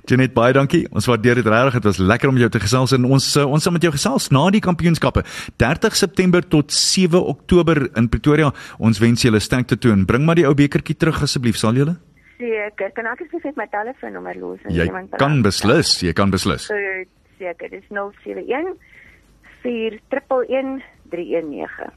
Janet, 0.06 0.34
baie 0.38 0.54
dankie. 0.54 0.86
Ons 0.94 1.10
waardeer 1.10 1.42
dit 1.42 1.47
regtig. 1.47 1.81
Dit 1.81 1.90
was 1.90 1.97
lekker 1.97 2.30
om 2.30 2.38
jou 2.38 2.50
te 2.54 2.62
gesels 2.62 2.94
en 2.94 3.07
ons 3.18 3.26
uh, 3.33 3.47
ons 3.50 3.64
sal 3.64 3.74
met 3.74 3.81
jou 3.81 3.94
gesels 3.95 4.30
na 4.30 4.45
die 4.54 4.62
kampioenskappe 4.62 5.26
30 5.57 5.97
September 5.97 6.45
tot 6.45 6.69
7 6.69 7.18
Oktober 7.18 7.90
in 7.97 8.09
Pretoria. 8.14 8.54
Ons 8.78 9.02
wens 9.02 9.26
julle 9.26 9.42
sterkte 9.42 9.74
toe 9.80 9.92
en 9.95 10.06
bring 10.06 10.21
maar 10.28 10.38
die 10.38 10.45
ou 10.45 10.54
bekertjie 10.54 10.97
terug 11.02 11.24
asseblief, 11.26 11.57
sal 11.57 11.74
julle? 11.74 11.97
Seker, 12.38 12.92
kan 12.94 13.08
ek 13.10 13.24
asseblief 13.26 13.58
my 13.58 13.66
telefoonnommer 13.74 14.38
los 14.38 14.62
en 14.66 14.76
jy 14.76 14.86
iemand 14.86 15.16
kan 15.18 15.42
beslis, 15.46 15.98
jy 16.06 16.14
kan 16.18 16.34
beslis. 16.34 16.70
Seker, 17.38 17.70
dis 17.74 17.86
071 17.90 18.76
411 19.64 20.84
319. 21.12 21.94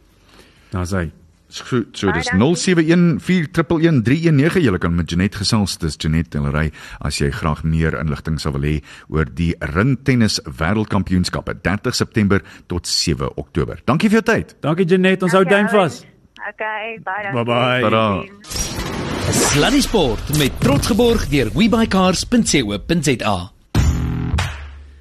Nou 0.75 0.85
sê 0.89 1.11
So, 1.51 1.83
so 1.99 2.13
dis 2.15 2.29
0714111319 2.31 4.63
jy 4.63 4.71
kan 4.79 4.95
met 4.95 5.11
Janet 5.11 5.35
gesels 5.35 5.75
dis 5.83 5.99
Janet 5.99 6.31
Tellery 6.31 6.71
as 7.03 7.19
jy 7.19 7.27
graag 7.35 7.67
meer 7.67 7.91
inligting 7.99 8.39
sou 8.39 8.55
wil 8.55 8.63
hê 8.69 8.79
oor 9.11 9.27
die 9.27 9.59
ringtennis 9.75 10.39
wêreldkampioenskappe 10.47 11.59
30 11.59 11.91
September 11.99 12.39
tot 12.71 12.87
7 12.87 13.35
Oktober. 13.35 13.83
Dankie 13.83 14.07
vir 14.13 14.23
jou 14.23 14.27
tyd. 14.31 14.55
Dankie 14.63 14.87
Janet, 14.87 15.27
ons 15.27 15.35
hou 15.35 15.43
duim 15.43 15.67
vas. 15.75 16.07
Okay, 16.55 17.03
bye. 17.03 17.35
Bye 17.35 17.45
bye. 17.45 17.83
bye. 17.91 18.80
Sluddy 19.31 19.81
Sport 19.81 20.39
met 20.39 20.55
trots 20.59 20.89
geborg 20.91 21.29
deur 21.31 21.51
webycars.co.za. 21.55 23.35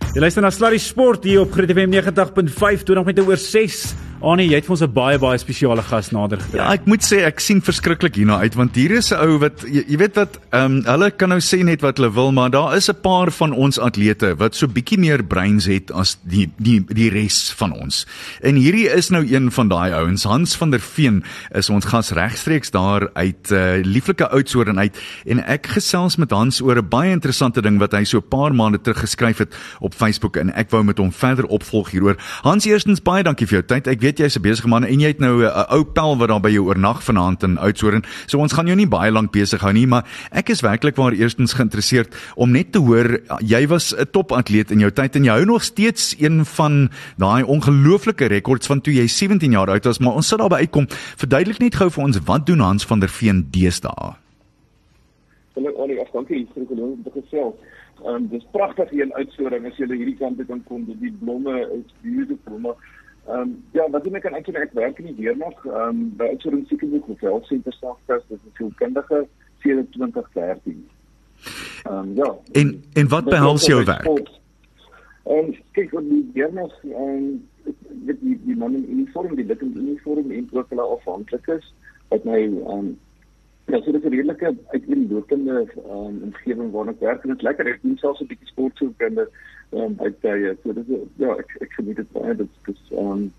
Jy 0.10 0.22
luister 0.22 0.44
na 0.46 0.52
Sluddy 0.54 0.78
Sport 0.82 1.26
hier 1.26 1.42
op 1.42 1.54
Groot 1.54 1.72
FM 1.74 1.90
90.5 1.96 2.84
toe 2.86 2.98
nog 2.98 3.08
met 3.10 3.20
oor 3.26 3.38
6 3.42 3.80
Annie, 4.20 4.50
jy 4.50 4.58
het 4.60 4.66
vir 4.68 4.74
ons 4.76 4.82
'n 4.84 4.92
baie 4.92 5.18
baie 5.18 5.38
spesiale 5.40 5.82
gas 5.82 6.12
nader 6.12 6.40
gebring. 6.40 6.60
Ja, 6.60 6.74
ek 6.74 6.86
moet 6.86 7.00
sê 7.00 7.24
ek 7.24 7.40
sien 7.40 7.62
verskriklik 7.62 8.16
hierna 8.16 8.40
uit 8.44 8.56
want 8.56 8.76
hier 8.76 8.92
is 8.92 9.12
'n 9.12 9.16
ou 9.16 9.40
wat 9.40 9.64
jy, 9.64 9.86
jy 9.88 9.98
weet 9.98 10.16
wat 10.16 10.40
ehm 10.52 10.66
um, 10.66 10.84
hulle 10.84 11.12
kan 11.12 11.30
nou 11.30 11.40
sê 11.40 11.64
net 11.64 11.82
wat 11.82 11.98
hulle 11.98 12.12
wil, 12.12 12.32
maar 12.32 12.50
daar 12.50 12.76
is 12.76 12.90
'n 12.90 13.00
paar 13.02 13.32
van 13.32 13.54
ons 13.54 13.80
atlete 13.80 14.36
wat 14.36 14.56
so 14.56 14.68
bietjie 14.68 15.00
meer 15.00 15.24
breins 15.24 15.66
het 15.66 15.92
as 15.92 16.18
die 16.24 16.52
die 16.58 16.84
die 16.84 17.10
res 17.10 17.54
van 17.56 17.72
ons. 17.72 18.06
En 18.42 18.56
hierdie 18.56 18.90
is 18.90 19.10
nou 19.10 19.24
een 19.24 19.52
van 19.52 19.68
daai 19.70 19.94
ouens, 19.94 20.24
Hans 20.24 20.56
van 20.56 20.72
der 20.72 20.82
Veen 20.82 21.24
is 21.56 21.70
ons 21.70 21.86
gas 21.86 22.12
regstreeks 22.12 22.72
daar 22.72 23.10
uit 23.14 23.52
uh, 23.52 23.80
lieflike 23.84 24.30
Oudtshoorn 24.30 24.80
uit 24.80 24.98
en 25.26 25.40
ek 25.46 25.68
gesels 25.68 26.18
met 26.18 26.32
Hans 26.32 26.62
oor 26.62 26.76
'n 26.76 26.90
baie 26.90 27.12
interessante 27.12 27.62
ding 27.62 27.80
wat 27.80 27.94
hy 27.94 28.04
so 28.04 28.18
'n 28.18 28.28
paar 28.28 28.54
maande 28.54 28.82
terug 28.82 29.00
geskryf 29.00 29.38
het 29.38 29.56
op 29.80 29.94
Facebook 29.94 30.36
en 30.36 30.52
ek 30.56 30.70
wou 30.72 30.84
met 30.84 30.98
hom 30.98 31.12
verder 31.12 31.46
opvolg 31.46 31.92
hieroor. 31.92 32.18
Hans, 32.42 32.66
eerstens 32.66 33.02
baie 33.02 33.24
dankie 33.24 33.48
vir 33.48 33.64
jou 33.64 33.66
tyd. 33.66 33.88
Ek 33.88 34.09
jy's 34.18 34.36
'n 34.36 34.42
besige 34.42 34.68
man 34.68 34.84
en 34.84 35.00
jy 35.00 35.08
het 35.08 35.20
nou 35.20 35.44
'n 35.44 35.66
ou 35.70 35.84
pel 35.84 36.18
wat 36.18 36.30
daar 36.30 36.42
by 36.42 36.50
jou 36.50 36.66
oornag 36.66 37.04
vanaand 37.04 37.44
in 37.44 37.58
Oudtshoorn. 37.58 38.04
So 38.26 38.40
ons 38.40 38.54
gaan 38.54 38.66
jou 38.68 38.76
nie 38.76 38.88
baie 38.88 39.12
lank 39.12 39.32
besig 39.32 39.62
hou 39.62 39.74
nie, 39.74 39.86
maar 39.88 40.06
ek 40.32 40.50
is 40.50 40.62
werklik 40.62 40.96
waar 40.96 41.12
eerstens 41.12 41.54
geïnteresseerd 41.54 42.16
om 42.36 42.52
net 42.52 42.72
te 42.72 42.80
hoor 42.80 43.22
jy 43.42 43.68
was 43.68 43.94
'n 43.94 44.06
topatleet 44.12 44.72
in 44.72 44.80
jou 44.80 44.92
tyd 44.92 45.16
en 45.16 45.24
jy 45.24 45.32
hou 45.32 45.46
nog 45.46 45.64
steeds 45.64 46.16
een 46.20 46.46
van 46.46 46.90
daai 47.18 47.44
ongelooflike 47.44 48.26
rekords 48.26 48.68
van 48.68 48.82
toe 48.82 48.94
jy 48.94 49.08
17 49.08 49.52
jaar 49.52 49.70
oud 49.70 49.86
was, 49.86 50.00
maar 50.00 50.14
ons 50.14 50.28
sit 50.28 50.40
daarby 50.40 50.56
uitkom. 50.56 50.88
Verduidelik 51.18 51.60
net 51.60 51.76
gou 51.76 51.90
vir 51.90 52.04
ons 52.04 52.20
wat 52.26 52.46
doen 52.46 52.60
Hans 52.60 52.86
van 52.86 53.00
der 53.00 53.10
Veen 53.10 53.48
deesdae? 53.52 54.16
Ollie, 55.56 56.00
ek 56.00 56.12
dankie 56.14 56.48
vir 56.54 56.64
die 56.64 56.68
geleentheid 56.68 56.98
om 56.98 57.04
te 57.04 57.22
gesels. 57.22 57.56
Ehm 58.06 58.28
dis 58.32 58.46
pragtig 58.52 58.90
hier 58.94 59.04
in 59.04 59.14
Oudtshoorn 59.20 59.66
as 59.68 59.78
jy 59.78 59.88
hierdie 59.92 60.18
kant 60.20 60.38
toe 60.40 60.46
kan 60.48 60.62
kom. 60.68 60.86
Die 60.88 61.12
blomme 61.22 61.56
is 61.76 61.94
beautiful, 62.04 62.60
maar 62.60 62.78
ehm 63.30 63.42
um, 63.42 63.64
ja, 63.72 63.90
wat 63.90 64.04
doen 64.04 64.16
ek 64.18 64.22
kan 64.26 64.34
eintlik 64.34 64.64
ek 64.64 64.74
werk 64.78 65.00
in 65.00 65.10
die 65.12 65.20
weermag 65.24 65.66
ehm 65.66 65.90
um, 65.90 66.00
by 66.18 66.32
Oudtshoorn 66.34 66.66
Sekerheid 66.70 67.06
Hotel 67.06 67.42
Center 67.50 67.74
Stafkas, 67.74 68.24
dis 68.28 68.40
'n 68.46 68.56
sielkundige 68.58 69.28
2713. 69.66 70.88
Ehm 71.84 71.98
um, 71.98 72.16
ja. 72.16 72.30
En 72.52 72.84
en 72.94 73.08
wat 73.08 73.26
behels 73.26 73.66
jou 73.66 73.84
werk? 73.84 74.30
En 75.24 75.56
kyk 75.78 75.92
wat 75.92 76.10
die 76.10 76.26
weermag 76.34 76.74
ehm 76.84 77.28
dit 78.08 78.22
die 78.22 78.40
die 78.46 78.56
man 78.56 78.76
in 78.76 78.90
uniform, 78.98 79.36
die 79.36 79.46
dik 79.46 79.62
in 79.62 79.78
uniform 79.78 80.32
en 80.32 80.50
ook 80.52 80.70
hulle 80.70 80.90
afhanklik 80.98 81.48
is 81.48 81.74
wat 82.10 82.24
my 82.24 82.42
ehm 82.42 82.78
um, 82.78 82.98
Ja, 83.70 83.78
so 83.82 83.92
dit 83.92 84.04
is 84.04 84.10
'n 84.10 84.14
redelike 84.14 84.56
uiteenlopende 84.68 85.68
um, 85.90 86.16
omgewing 86.24 86.72
waarna 86.72 86.92
ek 86.92 87.00
werk 87.00 87.22
en 87.24 87.30
dit 87.30 87.38
is 87.38 87.44
lekker. 87.44 87.68
Ek 87.68 87.82
doen 87.82 87.98
selfs 87.98 88.22
'n 88.22 88.26
bietjie 88.26 88.48
sport 88.48 88.78
so 88.78 88.94
kinde 88.98 89.30
um, 89.72 89.96
by 89.96 90.10
tye. 90.22 90.56
So 90.64 90.74
dit 90.74 90.90
is 90.90 91.06
ja, 91.22 91.36
ek 91.36 91.56
ek 91.66 91.78
geniet 91.78 92.02
dit 92.02 92.12
baie. 92.16 92.36
Dit 92.36 92.72
is 92.74 92.82
um 92.98 93.30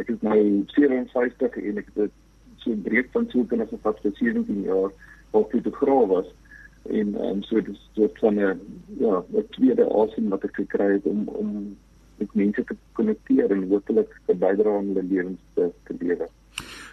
ek 0.00 0.08
is 0.12 0.20
nou 0.20 0.38
54 0.74 1.56
en 1.62 1.80
ek 1.80 1.88
het 1.94 2.12
so 2.62 2.70
'n 2.70 2.82
breek 2.82 3.10
van 3.12 3.28
so 3.30 3.44
vir 3.44 3.66
wat 3.82 4.00
vir 4.00 4.12
17 4.20 4.62
jaar 4.62 4.92
op 5.32 5.52
die 5.52 5.72
graaf 5.80 6.08
was 6.08 6.28
en 6.90 7.14
um, 7.24 7.42
so 7.42 7.60
dit 7.60 7.74
is 7.74 7.88
so 7.94 8.30
'n 8.30 8.38
ja, 8.98 9.24
'n 9.32 9.46
tweede 9.50 9.86
asem 10.02 10.28
wat 10.28 10.44
ek 10.44 10.54
gekry 10.54 10.92
het 10.92 11.06
om 11.06 11.28
om 11.28 11.76
met 12.18 12.34
mense 12.34 12.64
te 12.64 12.76
konnekteer 12.92 13.50
en 13.50 13.68
hopelik 13.68 14.20
te 14.26 14.34
bydra 14.34 14.76
aan 14.76 14.86
hulle 14.86 15.02
lewens 15.02 15.40
te, 15.54 15.70
te 15.84 15.94
lewe. 15.98 16.28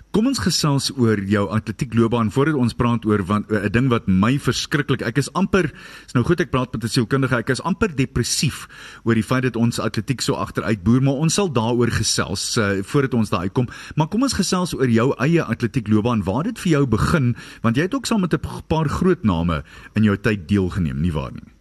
Kom 0.09 0.25
ons 0.25 0.39
gesels 0.41 0.87
oor 0.97 1.19
jou 1.29 1.43
atletiekloopbaan 1.53 2.31
voordat 2.33 2.55
ons 2.57 2.73
praat 2.73 3.03
oor 3.05 3.21
want 3.29 3.51
'n 3.51 3.55
uh, 3.55 3.69
ding 3.69 3.89
wat 3.93 4.07
my 4.07 4.39
verskriklik 4.41 5.03
ek 5.05 5.19
is 5.21 5.29
amper 5.37 5.69
is 6.05 6.13
nou 6.17 6.23
goed 6.25 6.41
ek 6.41 6.49
praat 6.49 6.73
met 6.73 6.83
'n 6.83 6.89
sielkundige 6.89 7.37
ek 7.37 7.49
is 7.49 7.61
amper 7.61 7.93
depressief 7.93 8.65
oor 9.05 9.13
die 9.13 9.23
feit 9.23 9.43
dat 9.43 9.55
ons 9.55 9.77
atletiek 9.79 10.21
so 10.21 10.33
agteruit 10.33 10.83
boer 10.83 11.01
maar 11.01 11.21
ons 11.21 11.33
sal 11.33 11.53
daaroor 11.53 11.93
gesels 11.93 12.57
uh, 12.57 12.81
voordat 12.81 13.13
ons 13.13 13.29
daar 13.29 13.45
uitkom 13.45 13.67
maar 13.95 14.07
kom 14.07 14.23
ons 14.23 14.33
gesels 14.33 14.73
oor 14.73 14.89
jou 14.89 15.13
eie 15.19 15.43
atletiekloopbaan 15.43 16.23
waar 16.25 16.43
dit 16.43 16.57
vir 16.57 16.71
jou 16.71 16.87
begin 16.87 17.35
want 17.61 17.77
jy 17.77 17.83
het 17.85 17.93
ook 17.93 18.09
saam 18.09 18.21
met 18.21 18.33
'n 18.33 18.65
paar 18.67 18.89
groot 18.89 19.23
name 19.23 19.63
in 19.93 20.03
jou 20.03 20.17
tyd 20.17 20.47
deelgeneem 20.47 21.01
nie 21.01 21.13
waar 21.13 21.31
nie? 21.31 21.53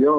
Ja, 0.00 0.16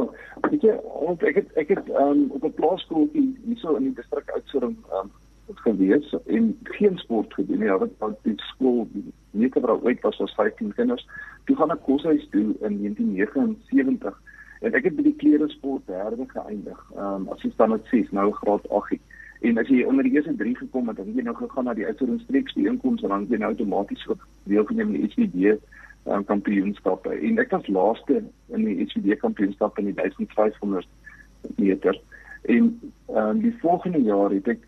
weet 0.52 0.62
jy, 0.62 0.78
ek 1.26 1.36
het 1.36 1.58
ek 1.58 1.70
het 1.74 1.90
um, 1.90 2.30
op 2.30 2.44
'n 2.44 2.54
plaaskooltjie 2.54 3.34
hierso 3.46 3.76
in 3.76 3.84
die 3.84 3.96
distrik 3.96 4.30
Oudtshoorn 4.30 4.78
um, 4.94 5.10
gewees 5.56 6.16
en 6.26 6.58
geen 6.64 6.98
sport 6.98 7.34
gedoen 7.34 7.60
nie. 7.60 7.66
Ja, 7.66 7.78
wat 7.78 8.18
die 8.24 8.34
skool 8.36 8.88
nie 9.32 9.50
te 9.50 9.60
braai 9.60 9.84
uit 9.84 10.02
was 10.02 10.22
as 10.22 10.34
15 10.34 10.74
kinders. 10.74 11.08
Toe 11.46 11.56
gaan 11.56 11.72
ek 11.72 11.84
koshuis 11.86 12.28
toe 12.32 12.54
in 12.62 12.82
1979 12.82 14.22
en 14.60 14.76
ek 14.76 14.90
het 14.90 14.96
by 14.98 15.06
die 15.08 15.16
klere 15.22 15.48
sport 15.50 15.86
derde 15.88 16.26
geëindig. 16.28 16.80
Ehm 16.96 17.26
um, 17.26 17.28
as 17.34 17.42
jy 17.42 17.68
met 17.68 17.86
6 17.92 18.12
nou 18.12 18.32
graad 18.42 18.70
8. 18.70 19.00
En 19.40 19.58
as 19.58 19.68
jy 19.72 19.84
onder 19.88 20.04
die 20.04 20.14
eerste 20.18 20.36
3 20.36 20.56
gekom 20.56 20.88
het, 20.88 20.98
dan 20.98 21.14
jy 21.16 21.24
nou 21.24 21.36
gegaan 21.36 21.70
na 21.70 21.74
die 21.74 21.86
uitvoeringsstreeks 21.86 22.58
die 22.58 22.68
inkomste 22.68 23.08
dan 23.08 23.28
jy 23.30 23.40
nou 23.40 23.54
outomaties 23.54 24.08
deel 24.44 24.66
van 24.68 24.76
die 24.76 25.06
HVD 25.06 25.56
um, 26.06 26.26
kampioenskappe. 26.26 27.14
En 27.16 27.40
ek 27.40 27.56
was 27.56 27.68
laaste 27.68 28.24
in 28.52 28.66
die 28.66 28.82
HVD 28.84 29.20
kampioenskap 29.22 29.80
in 29.80 29.88
die 29.92 29.96
1500 29.96 30.88
meter. 31.56 32.02
En 32.42 32.68
ehm 33.08 33.30
um, 33.30 33.42
die 33.42 33.56
volgende 33.62 34.02
jaar 34.04 34.36
het 34.36 34.48
ek 34.48 34.68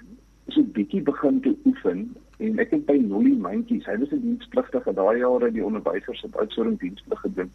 so 0.52 0.64
bietjie 0.76 1.02
begin 1.02 1.42
te 1.42 1.56
oefen 1.66 2.16
en 2.38 2.60
ek 2.60 2.74
het 2.76 2.86
by 2.86 2.98
Nolly 3.02 3.36
Mandjies, 3.38 3.86
hy 3.86 3.98
was 4.02 4.12
'n 4.12 4.24
dienspligtige 4.24 4.94
daai 4.94 5.20
jare 5.20 5.52
die 5.52 5.66
onderwysers 5.66 6.22
het 6.22 6.38
uitsoring 6.38 6.80
diensplig 6.80 7.20
gedoen 7.20 7.52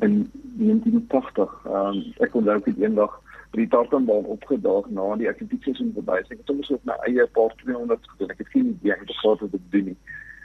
in 0.00 0.30
1980. 0.58 1.60
Ehm 1.64 1.74
um, 1.74 2.04
ek 2.18 2.34
onthou 2.34 2.56
ek 2.56 2.70
het 2.70 2.78
eendag 2.78 3.18
by 3.50 3.64
die 3.64 3.68
tartanbaan 3.68 4.30
opgedaag 4.34 4.88
na 4.94 5.16
die 5.16 5.28
atletiekseison 5.28 5.92
verby. 5.94 6.20
Ek 6.22 6.38
het 6.38 6.46
sommer 6.46 6.64
so 6.64 6.78
op 6.78 6.84
my 6.84 6.96
eie 7.08 7.26
paar 7.36 7.54
200 7.62 8.10
gedoen. 8.12 8.30
Ek 8.30 8.38
het 8.38 8.52
geen 8.54 8.68
idee 8.76 8.96
wat 9.22 9.42
ek 9.42 9.70
doen 9.74 9.84
nie. 9.84 9.96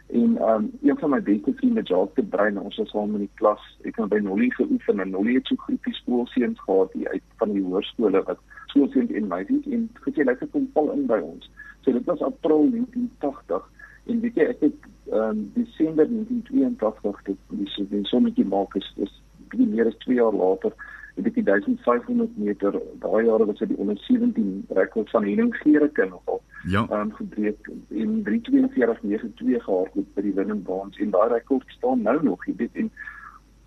En 0.08 0.38
ehm 0.38 0.50
um, 0.50 0.72
een 0.82 0.98
van 0.98 1.10
my 1.10 1.22
beste 1.22 1.54
vriende, 1.56 1.82
Jacques 1.82 2.16
de 2.16 2.24
Bruin, 2.24 2.60
ons 2.60 2.78
was 2.78 2.90
saam 2.90 3.14
in 3.16 3.26
die 3.26 3.36
klas. 3.42 3.62
Ek 3.84 3.96
het 3.96 4.10
by 4.10 4.20
Nolly 4.22 4.50
geoefen 4.50 5.00
en 5.00 5.10
Nolly 5.10 5.34
het 5.34 5.48
so 5.48 5.56
groepie 5.56 5.94
skoolseuns 5.94 6.60
gehad 6.60 6.94
hier 6.94 7.10
uit 7.10 7.24
van 7.38 7.54
die 7.54 7.64
hoërskole 7.64 8.24
wat 8.24 8.42
skoolseuns 8.74 9.12
en 9.12 9.28
meisies 9.28 9.66
en 9.66 9.90
gesê 10.04 10.22
hulle 10.22 10.50
kom 10.52 10.70
al 10.74 10.92
in 10.92 11.08
by 11.10 11.20
ons. 11.24 11.50
So 11.86 11.92
dit 11.92 12.06
was 12.06 12.22
April 12.22 12.70
1980 12.72 13.62
en 14.06 14.20
weet 14.20 14.38
jy 14.40 14.46
ek 14.50 14.62
het 14.66 14.88
ehm 15.14 15.30
um, 15.30 15.42
Desember 15.54 16.08
1982 16.10 17.22
dit 17.30 17.42
dis 17.62 17.76
die 17.92 18.06
sommetjie 18.10 18.46
maak 18.50 18.74
is 18.80 18.88
is 19.06 19.12
bietjie 19.52 19.68
meer 19.70 19.90
as 19.92 19.98
2 20.06 20.18
jaar 20.18 20.34
later 20.34 20.74
het 21.16 21.28
ek 21.30 21.38
die 21.38 21.46
1500 21.50 22.38
meter 22.42 22.80
daai 23.04 23.26
jare 23.28 23.46
was 23.50 23.62
dit 23.62 23.70
die 23.70 23.78
onder 23.84 24.00
17 24.08 24.66
rekord 24.80 25.14
van 25.14 25.28
Henning 25.30 25.54
Gericke 25.62 26.08
nogal 26.10 26.42
ja. 26.74 26.88
um, 26.90 27.12
gebreek 27.20 27.70
en 28.04 28.16
3:42.92 28.30 29.62
gehardloop 29.68 30.10
by 30.18 30.26
die 30.26 30.34
winningbaans 30.40 30.98
en 31.06 31.14
daai 31.14 31.30
rekord 31.36 31.78
staan 31.78 32.02
nou 32.10 32.18
nog 32.24 32.50
jy 32.50 32.56
weet 32.64 32.82
en 32.82 32.90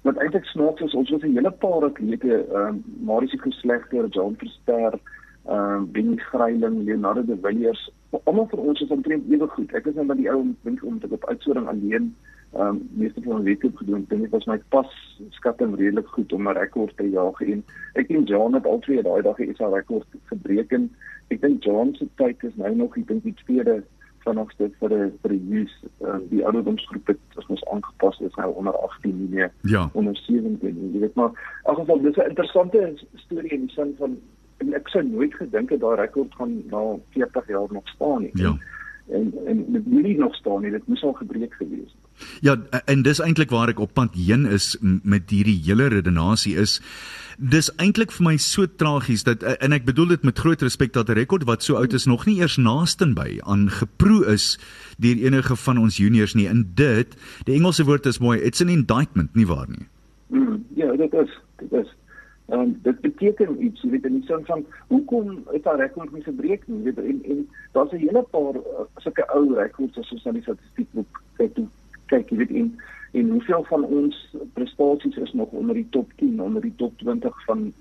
wat 0.09 0.19
eintlik 0.23 0.51
snaaks 0.51 0.83
is 0.89 0.99
ons 1.03 1.15
was 1.15 1.23
'n 1.23 1.39
hele 1.39 1.55
paar 1.65 1.87
atlete 1.93 2.35
ehm 2.43 2.67
um, 2.67 2.83
Marius 3.13 3.39
Geslegter, 3.47 4.11
John 4.11 4.35
Verster 4.43 4.99
ehm 5.49 5.83
uh, 5.83 5.91
Benny 5.93 6.17
Greiling, 6.17 6.85
Leonardo 6.85 7.25
de 7.25 7.37
Villiers, 7.43 7.91
almal 8.25 8.49
vir 8.51 8.61
ons 8.61 8.81
is 8.85 8.91
omtrent 8.93 9.31
ewe 9.33 9.47
goed. 9.49 9.73
Ek 9.73 9.87
is 9.89 9.95
nou 9.97 10.05
met 10.09 10.21
die 10.21 10.29
ou 10.29 10.43
dink 10.67 10.83
om 10.85 10.99
te 11.01 11.09
op 11.11 11.25
uitsoring 11.29 11.69
alleen 11.73 12.11
ehm 12.53 12.67
um, 12.67 12.81
meeste 13.01 13.23
van 13.25 13.43
die 13.43 13.53
week 13.53 13.65
op 13.65 13.77
gedoen. 13.77 14.05
Dink 14.09 14.27
dit 14.27 14.31
was 14.37 14.49
my 14.49 14.59
pas 14.75 14.93
skatting 15.37 15.77
redelik 15.77 16.09
goed 16.17 16.33
om 16.33 16.49
'n 16.49 16.57
rekord 16.61 16.97
te 16.97 17.09
jaag 17.11 17.41
en 17.41 17.65
ek 17.95 18.11
en 18.11 18.25
John 18.25 18.55
het 18.55 18.67
al 18.67 18.79
twee 18.79 19.03
daai 19.03 19.23
dae 19.23 19.47
is 19.47 19.61
al 19.61 19.77
rekord 19.77 20.07
gebreek 20.33 20.73
en 20.73 20.91
ek 21.29 21.41
dink 21.41 21.65
John 21.65 21.95
se 21.95 22.09
tyd 22.17 22.45
is 22.45 22.57
nou 22.57 22.75
nog 22.75 22.97
ek 22.97 23.09
dink 23.09 23.23
die 23.23 23.37
tweede 23.45 23.83
vanaand 24.25 24.53
vir 24.59 24.93
die 24.93 25.11
vir 25.23 25.35
die 25.35 25.45
nuus 25.51 25.75
uh, 26.05 26.19
die 26.31 26.45
ouderdomsgroep 26.45 27.13
het 27.13 27.39
as 27.41 27.47
ons 27.47 27.65
aangepas 27.73 28.21
is 28.27 28.35
nou 28.41 28.49
onder 28.61 28.77
18 28.89 29.15
nie 29.19 29.29
meer 29.35 29.53
ja. 29.73 29.89
onder 29.93 30.17
17 30.17 30.81
jy 30.95 31.01
weet 31.05 31.15
maar 31.21 31.33
in 31.69 31.79
geval 31.81 32.03
dis 32.03 32.17
'n 32.17 32.29
interessante 32.33 32.83
storie 33.15 33.53
in 33.57 33.67
die 33.67 33.75
sin 33.77 33.95
van 33.99 34.19
en 34.59 34.75
ek 34.75 34.89
sou 34.89 35.05
nooit 35.07 35.35
gedink 35.35 35.71
het 35.71 35.81
daai 35.81 35.97
rekord 36.01 36.35
gaan 36.35 36.59
na 36.71 36.83
40 37.17 37.49
jaar 37.49 37.73
nog 37.73 37.89
staan 37.95 38.23
nie. 38.23 38.35
Ja. 38.35 38.57
En 39.09 39.33
en 39.47 39.65
dit 39.73 39.87
moet 39.87 40.03
nie 40.03 40.19
nog 40.19 40.35
staan 40.35 40.63
nie, 40.63 40.71
dit 40.71 40.87
moes 40.87 41.03
al 41.03 41.13
gebreek 41.13 41.55
gewees 41.55 41.89
het. 41.89 42.27
Ja, 42.41 42.57
en 42.85 43.03
dis 43.03 43.21
eintlik 43.23 43.51
waar 43.55 43.71
ek 43.73 43.81
op 43.81 43.95
pad 43.95 44.17
heen 44.19 44.47
is 44.47 44.77
met 44.83 45.31
hierdie 45.31 45.61
hele 45.65 45.87
redenasie 45.95 46.57
is 46.59 46.81
dis 47.39 47.71
eintlik 47.79 48.11
vir 48.11 48.25
my 48.27 48.35
so 48.43 48.67
tragies 48.67 49.23
dat 49.23 49.45
en 49.47 49.73
ek 49.77 49.87
bedoel 49.87 50.17
dit 50.17 50.25
met 50.27 50.39
groot 50.43 50.63
respek 50.63 50.93
dat 50.93 51.09
'n 51.09 51.19
rekord 51.21 51.47
wat 51.47 51.63
so 51.63 51.79
oud 51.79 51.93
is 51.93 52.07
nog 52.07 52.27
nie 52.27 52.41
eers 52.41 52.57
naasten 52.57 53.15
by 53.15 53.39
aan 53.47 53.71
geproe 53.71 54.27
is 54.27 54.59
deur 54.99 55.17
enige 55.17 55.57
van 55.57 55.79
ons 55.79 55.97
juniors 55.97 56.35
nie. 56.35 56.49
In 56.49 56.71
dit, 56.75 57.15
die 57.45 57.55
Engelse 57.55 57.85
woord 57.85 58.07
is 58.07 58.19
mooi, 58.19 58.41
it's 58.41 58.61
an 58.61 58.69
indictment, 58.69 59.35
nie 59.35 59.47
waar 59.47 59.69
nie? 59.69 59.87
Mm, 60.27 60.65
ja, 60.75 60.93
dit 60.97 61.13
is 61.13 61.31
dit 61.57 61.73
is 61.73 61.95
En 62.49 62.61
um, 62.61 62.79
dit 62.83 63.01
beteken 63.01 63.65
iets, 63.65 63.83
jy 63.83 63.91
weet 63.91 64.07
in 64.09 64.15
die 64.21 64.25
sin 64.25 64.45
van 64.49 64.63
hoekom 64.89 65.35
het 65.51 65.67
daai 65.67 65.83
rekord 65.83 66.13
nie 66.17 66.23
gebreek 66.25 66.63
nie, 66.67 66.79
weet 66.87 67.01
en 67.03 67.19
en 67.35 67.43
daar's 67.73 67.93
'n 67.93 68.01
hele 68.05 68.23
paar 68.31 68.57
uh, 68.57 68.87
sulke 69.05 69.27
ou 69.37 69.55
rekords 69.55 69.99
as 69.99 70.13
ons 70.13 70.25
na 70.25 70.33
die 70.33 70.43
statistiekboek 70.43 71.21
kyk, 71.37 71.61
kyk 72.07 72.31
jy 72.31 72.37
weet 72.37 72.55
in 72.63 72.71
en 73.13 73.29
hoeveel 73.31 73.65
van 73.69 73.85
ons 73.85 74.37
prestasies 74.53 75.17
is 75.17 75.33
nog 75.33 75.53
onder 75.53 75.75
die 75.75 75.87
top 75.91 76.13
10, 76.17 76.41
onder 76.41 76.63
die 76.63 76.73
top 76.77 76.99
20 76.99 77.45
van 77.45 77.73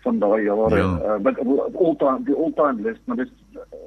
van 0.00 0.18
daai 0.18 0.42
jare. 0.42 0.76
Ja. 0.76 0.88
Uh, 1.04 1.18
but 1.18 1.38
all 1.74 1.96
time 1.96 2.24
the 2.24 2.34
all 2.34 2.52
time 2.52 2.82
list, 2.82 3.00
maar 3.04 3.16
dis 3.16 3.32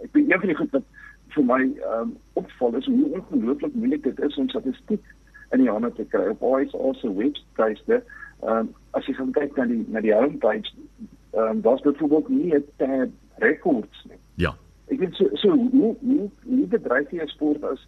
ek 0.04 0.12
weet 0.12 0.32
een 0.32 0.40
van 0.40 0.48
die 0.48 0.60
goed 0.62 0.72
wat 0.72 0.88
vir 1.34 1.44
my 1.44 1.62
um, 1.98 2.18
opval 2.34 2.76
is 2.76 2.86
hoe 2.86 3.10
ongelooflik 3.18 3.74
moeilik 3.74 4.04
dit 4.04 4.20
is 4.20 4.38
om 4.38 4.50
statistiek 4.50 5.14
in 5.52 5.66
die 5.66 5.70
hande 5.70 5.94
te 5.94 6.06
kry. 6.06 6.28
Op 6.30 6.60
ISO 6.62 6.94
se 6.94 7.14
webtuiste 7.14 8.04
Ehm 8.40 8.58
um, 8.58 8.76
as 8.92 9.06
jy 9.06 9.14
gaan 9.14 9.32
kyk 9.32 9.56
na 9.58 9.66
die 9.66 9.86
na 9.88 10.02
die 10.02 10.14
homepage, 10.14 10.74
ehm 11.32 11.48
um, 11.48 11.62
daar's 11.62 11.82
byvoorbeeld 11.82 12.30
nie 12.30 12.54
'n 12.56 12.66
tab 12.78 13.10
records 13.38 14.06
nie. 14.10 14.20
Ja. 14.36 14.56
Ek 14.88 15.00
weet 15.00 15.14
so 15.14 15.30
so 15.34 15.50
hoe 15.50 15.96
hoe 16.02 16.30
hoe 16.44 16.68
bedryf 16.68 17.12
jy 17.12 17.22
'n 17.24 17.28
sport 17.28 17.64
as 17.64 17.88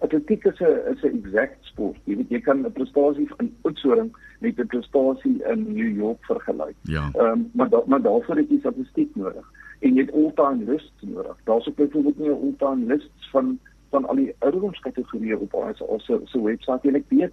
atletiek 0.00 0.44
is 0.44 0.60
'n 0.60 0.92
is 0.92 1.02
'n 1.02 1.22
exact 1.22 1.64
sport. 1.64 1.98
Jy 2.04 2.16
weet 2.16 2.30
jy 2.30 2.40
kan 2.40 2.66
'n 2.66 2.72
prestasie 2.72 3.28
van 3.36 3.52
Oudtshoorn 3.62 4.12
met 4.40 4.58
'n 4.58 4.66
prestasie 4.66 5.42
in 5.44 5.72
New 5.72 5.96
York 5.96 6.24
vergelyk. 6.24 6.76
Ja. 6.82 7.10
Ehm 7.14 7.26
um, 7.26 7.50
maar 7.52 7.68
da, 7.68 7.82
maar 7.86 8.02
daarvoor 8.02 8.36
het 8.36 8.48
jy 8.48 8.58
statistiek 8.58 9.16
nodig. 9.16 9.46
en 9.82 9.96
jy 9.96 10.04
het 10.06 10.14
all-time 10.14 10.64
lists 10.70 11.02
nodig. 11.02 11.36
Daar's 11.44 11.68
ook 11.68 11.76
byvoorbeeld 11.76 12.18
nie 12.18 12.28
'n 12.28 12.42
all-time 12.42 12.86
lists 12.86 13.30
van 13.30 13.58
van 13.90 14.06
al 14.08 14.14
die 14.14 14.34
ouderdomskategorieë 14.38 15.34
op 15.34 15.54
ons 15.54 16.04
se 16.04 16.20
so 16.24 16.42
webwerf 16.42 16.84
en 16.84 16.94
ek 16.94 17.04
weet 17.08 17.32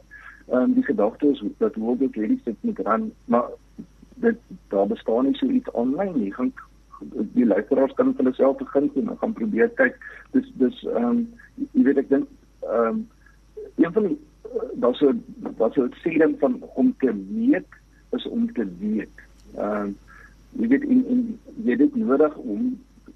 ehm 0.50 0.62
um, 0.62 0.74
die 0.74 0.84
gedagte 0.84 1.28
is 1.28 1.44
dat 1.58 1.76
World 1.76 2.16
Ready 2.16 2.40
Set 2.44 2.56
moet 2.62 2.80
ran, 2.80 3.12
maar 3.26 3.50
dit 4.16 4.38
daar 4.68 4.88
bestaan 4.88 5.26
nie 5.26 5.36
so 5.36 5.48
iets 5.48 5.72
online 5.72 6.18
nie. 6.18 6.34
Gaan 6.34 6.54
die 7.34 7.46
luisteraars 7.46 7.94
kan 7.94 8.16
vir 8.16 8.24
hulself 8.24 8.58
begin 8.58 8.92
doen 8.94 9.10
en 9.10 9.18
gaan 9.18 9.34
probeer 9.34 9.70
kyk. 9.70 9.96
Dis 10.32 10.52
dis 10.54 10.84
ehm 10.84 11.06
um, 11.06 11.22
jy 11.72 11.84
weet 11.84 12.04
ek 12.04 12.10
dink 12.10 12.28
ehm 12.60 12.88
um, 12.88 13.08
een 13.76 13.94
van 13.94 14.08
die 14.08 14.18
daar's 14.74 14.98
so 14.98 15.14
daar's 15.58 15.74
so 15.74 15.86
'n 15.86 15.94
sê 16.04 16.38
van 16.40 16.62
om 16.76 16.94
te 17.00 17.14
weet 17.34 17.68
is 18.12 18.28
om 18.28 18.54
te 18.54 18.68
weet. 18.80 19.16
Ehm 19.56 19.88
uh, 19.88 19.94
jy 20.58 20.68
weet 20.68 20.84
in 20.84 21.06
in 21.08 21.40
jy 21.64 21.76
dit 21.76 21.96
nodig 21.96 22.36
om 22.36 22.70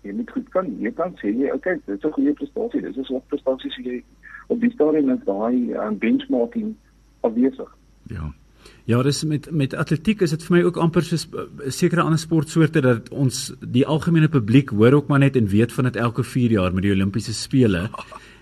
jy 0.04 0.13
moet 0.13 0.32
goed 0.36 0.50
kan 0.54 0.70
jy 0.80 0.92
kan 0.92 1.16
sê 1.22 1.32
jy 1.34 1.52
okay 1.56 1.80
dit 1.86 1.98
is 1.98 2.06
'n 2.06 2.16
goeie 2.18 2.34
prestasie 2.34 2.82
dis 2.82 2.98
is 2.98 3.10
wat 3.10 3.28
prestasies 3.28 3.75
jy 3.75 4.04
op 4.48 4.60
die 4.60 4.72
stadium 4.72 5.06
met 5.06 5.25
daai 5.25 5.74
um, 5.74 5.98
benchmarking 5.98 6.75
afwesig. 7.24 7.70
Ja. 8.12 8.32
Ja, 8.86 9.00
dis 9.03 9.24
met 9.24 9.48
met 9.51 9.74
atletiek 9.80 10.22
is 10.25 10.34
dit 10.36 10.44
vir 10.44 10.58
my 10.58 10.62
ook 10.68 10.77
amper 10.84 11.06
soos 11.08 11.24
uh, 11.32 11.46
sekere 11.72 12.03
ander 12.03 12.20
sportsoorte 12.20 12.82
dat 12.84 13.08
ons 13.15 13.53
die 13.62 13.86
algemene 13.88 14.27
publiek 14.27 14.74
hoor 14.75 14.98
ook 14.98 15.08
maar 15.08 15.24
net 15.24 15.39
en 15.39 15.48
weet 15.48 15.72
van 15.72 15.88
dit 15.88 15.96
elke 15.96 16.24
4 16.24 16.51
jaar 16.58 16.75
met 16.75 16.84
die 16.84 16.92
Olimpiese 16.92 17.34
spele. 17.34 17.88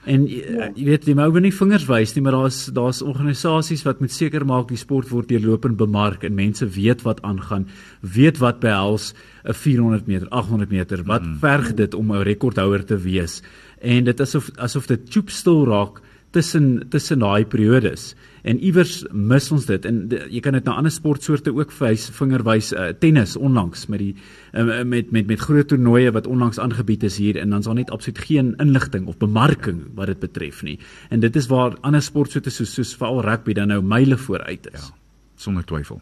En 0.02 0.24
ja. 0.26 0.72
jy 0.74 0.86
weet 0.88 1.04
jy 1.06 1.14
moet 1.14 1.44
nie 1.46 1.54
vingers 1.54 1.84
wys 1.86 2.16
nie, 2.16 2.24
maar 2.26 2.34
daar's 2.34 2.72
daar's 2.74 3.04
organisasies 3.06 3.84
wat 3.86 4.00
moet 4.02 4.10
seker 4.12 4.42
maak 4.50 4.72
die 4.72 4.80
sport 4.82 5.12
word 5.14 5.30
deurlopend 5.30 5.78
bemark 5.78 6.26
en 6.26 6.34
mense 6.34 6.66
weet 6.66 7.04
wat 7.06 7.22
aangaan, 7.22 7.68
weet 8.02 8.42
wat 8.42 8.64
behels 8.64 9.14
'n 9.46 9.54
400 9.54 10.08
meter, 10.08 10.28
800 10.30 10.72
meter, 10.72 11.04
wat 11.06 11.22
mm. 11.22 11.38
verg 11.38 11.74
dit 11.78 11.94
om 11.94 12.12
'n 12.12 12.26
rekordhouer 12.26 12.84
te 12.86 12.98
wees. 12.98 13.44
En 13.78 14.04
dit 14.04 14.20
is 14.20 14.28
asof 14.28 14.50
asof 14.58 14.88
dit 14.88 15.02
choop 15.06 15.30
stil 15.30 15.66
raak 15.66 16.02
tussen 16.32 16.90
tussen 16.90 17.20
daai 17.20 17.46
periodes 17.46 18.16
en 18.44 18.60
iewers 18.60 19.06
mis 19.12 19.52
ons 19.52 19.66
dit. 19.66 19.86
En 19.86 20.02
jy 20.30 20.42
kan 20.44 20.58
dit 20.58 20.68
na 20.68 20.76
ander 20.80 20.94
sportsoorte 20.94 21.54
ook 21.56 21.74
wys 21.80 22.10
vingerwys 22.16 22.72
uh, 22.74 22.92
tennis 23.00 23.38
onlangs 23.38 23.88
met 23.88 24.04
die 24.04 24.14
uh, 24.54 24.84
met 24.84 25.12
met 25.12 25.28
met 25.28 25.40
groot 25.40 25.68
toernooie 25.72 26.12
wat 26.12 26.28
onlangs 26.28 26.60
aangebied 26.60 27.04
is 27.04 27.18
hier. 27.22 27.40
En 27.42 27.50
dan's 27.50 27.70
daar 27.70 27.80
net 27.80 27.92
absoluut 27.92 28.24
geen 28.28 28.54
inligting 28.58 29.08
of 29.08 29.18
bemarking 29.18 29.84
wat 29.96 30.14
dit 30.14 30.20
betref 30.20 30.64
nie. 30.64 30.80
En 31.10 31.20
dit 31.20 31.36
is 31.36 31.48
waar 31.48 31.78
ander 31.82 32.02
sportsoorte 32.02 32.50
soos 32.50 32.74
soos 32.74 32.96
veral 32.96 33.22
rugby 33.22 33.54
dan 33.54 33.68
nou 33.68 33.82
myle 33.82 34.18
vooruit 34.18 34.74
is. 34.74 34.90
Ja, 34.90 34.96
sonder 35.36 35.66
twyfel 35.66 36.02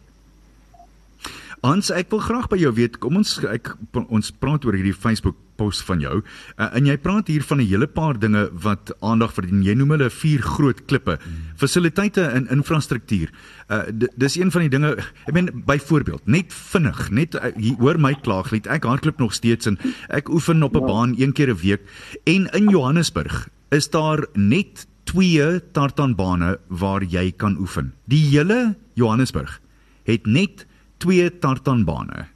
Ons 1.60 1.90
ek 1.92 2.08
wil 2.08 2.22
graag 2.24 2.46
by 2.48 2.56
jou 2.56 2.70
weet 2.72 2.94
kom 3.02 3.18
ons 3.20 3.34
ek 3.44 3.74
ons 4.08 4.30
praat 4.40 4.64
oor 4.64 4.76
hierdie 4.78 4.96
Facebook 4.96 5.36
pos 5.60 5.82
van 5.84 6.00
jou. 6.00 6.22
Uh, 6.56 6.70
en 6.78 6.86
jy 6.88 6.94
praat 6.96 7.28
hier 7.28 7.44
van 7.44 7.60
'n 7.60 7.68
hele 7.68 7.86
paar 7.86 8.16
dinge 8.16 8.48
wat 8.64 8.92
aandag 9.04 9.34
verdien. 9.36 9.62
Jy 9.62 9.74
noem 9.76 9.90
hulle 9.90 10.08
vier 10.08 10.40
groot 10.40 10.80
klippe. 10.86 11.18
Hmm. 11.20 11.52
Fasiliteite 11.56 12.22
en 12.22 12.48
infrastruktuur. 12.48 13.28
Uh 13.68 13.82
dis 14.16 14.36
een 14.36 14.50
van 14.50 14.60
die 14.60 14.70
dinge. 14.70 14.96
Ek 15.28 15.34
meen 15.34 15.50
byvoorbeeld, 15.66 16.26
net 16.26 16.52
vinnig, 16.52 17.10
net 17.10 17.34
uh, 17.34 17.52
hier 17.56 17.76
hoor 17.76 18.00
my 18.00 18.14
klaaglied. 18.14 18.66
Ek 18.66 18.84
hardloop 18.84 19.18
nog 19.18 19.34
steeds 19.34 19.66
en 19.66 19.78
ek 20.08 20.28
oefen 20.28 20.62
op 20.62 20.74
'n 20.76 20.80
ja. 20.80 20.86
baan 20.86 21.14
een 21.18 21.32
keer 21.32 21.52
'n 21.52 21.60
week. 21.60 21.82
En 22.24 22.48
in 22.56 22.68
Johannesburg 22.68 23.48
is 23.68 23.90
daar 23.90 24.26
net 24.32 24.86
twee 25.04 25.60
tartanbane 25.72 26.58
waar 26.68 27.04
jy 27.04 27.32
kan 27.36 27.58
oefen. 27.58 27.92
Die 28.06 28.24
hele 28.32 28.76
Johannesburg 28.94 29.60
het 30.04 30.26
net 30.26 30.66
twee 31.02 31.28
tartanbane. 31.42 32.26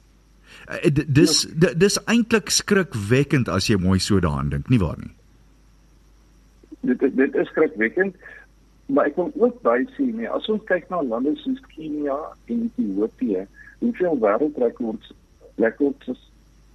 Uh, 0.65 0.91
dis 0.93 1.43
dis 1.53 1.99
eintlik 2.09 2.49
skrikwekkend 2.53 3.51
as 3.51 3.69
jy 3.69 3.77
mooi 3.81 3.99
so 4.01 4.21
daaraan 4.23 4.49
dink, 4.53 4.69
nie 4.73 4.81
waar 4.81 4.97
nie? 5.01 5.13
Dit 6.85 7.05
dit 7.17 7.37
is 7.41 7.51
skrikwekkend, 7.53 8.17
maar 8.93 9.09
ek 9.09 9.19
wil 9.21 9.31
ook 9.47 9.61
by 9.65 9.79
sê 9.95 10.09
nee, 10.09 10.29
as 10.29 10.49
ons 10.53 10.65
kyk 10.69 10.89
na 10.93 11.01
lande 11.05 11.35
soos 11.41 11.61
Kenia 11.73 12.17
en 12.49 12.65
Ethiopië, 12.67 13.45
hoeveel 13.83 14.19
wêreldrekords 14.21 15.13
rekords 15.61 16.09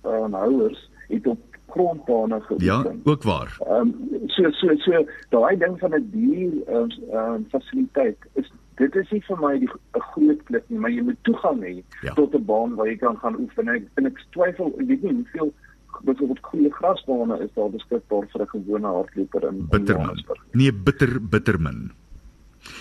uh, 0.06 0.26
houers 0.32 0.88
het 1.10 1.26
op 1.26 1.40
grondbane 1.70 2.40
geoefen. 2.40 2.66
Ja, 2.66 2.94
ook 3.04 3.22
waar. 3.22 3.56
Ehm 3.66 3.74
um, 3.74 3.94
so 4.26 4.50
so 4.50 4.76
so 4.76 5.04
daai 5.28 5.56
ding 5.58 5.78
van 5.78 5.94
'n 5.94 6.08
dier 6.10 6.52
ehm 6.66 6.88
uh, 7.12 7.34
fasiliteit 7.48 8.18
is 8.32 8.52
dit 8.80 8.96
is 8.96 9.10
nie 9.14 9.22
vir 9.28 9.40
my 9.40 9.54
'n 9.60 9.68
groot 10.12 10.42
klip 10.48 10.68
nie, 10.68 10.78
maar 10.78 10.90
jy 10.90 11.02
moet 11.04 11.20
toegang 11.28 11.60
hê 11.60 11.74
ja. 12.02 12.14
tot 12.14 12.34
'n 12.34 12.44
baan 12.44 12.74
waar 12.74 12.88
jy 12.88 12.96
kan 12.96 13.16
gaan 13.22 13.36
oefen. 13.40 13.68
Ek 13.68 13.84
en 13.96 14.06
ek 14.06 14.18
twyfel, 14.32 14.72
ek 14.80 14.86
weet 14.86 15.02
nie 15.02 15.14
hoeveel 15.20 15.52
byvoorbeeld 16.04 16.42
goeie 16.42 16.70
grasbane 16.72 17.38
is 17.44 17.52
daar 17.54 17.70
beskikbaar 17.70 18.26
vir 18.32 18.42
'n 18.42 18.52
gewone 18.54 18.86
hardloper 18.86 19.48
in 19.48 19.66
Bitterberg. 19.70 20.44
Nee, 20.52 20.72
bitter 20.72 21.20
bittermin. 21.20 21.90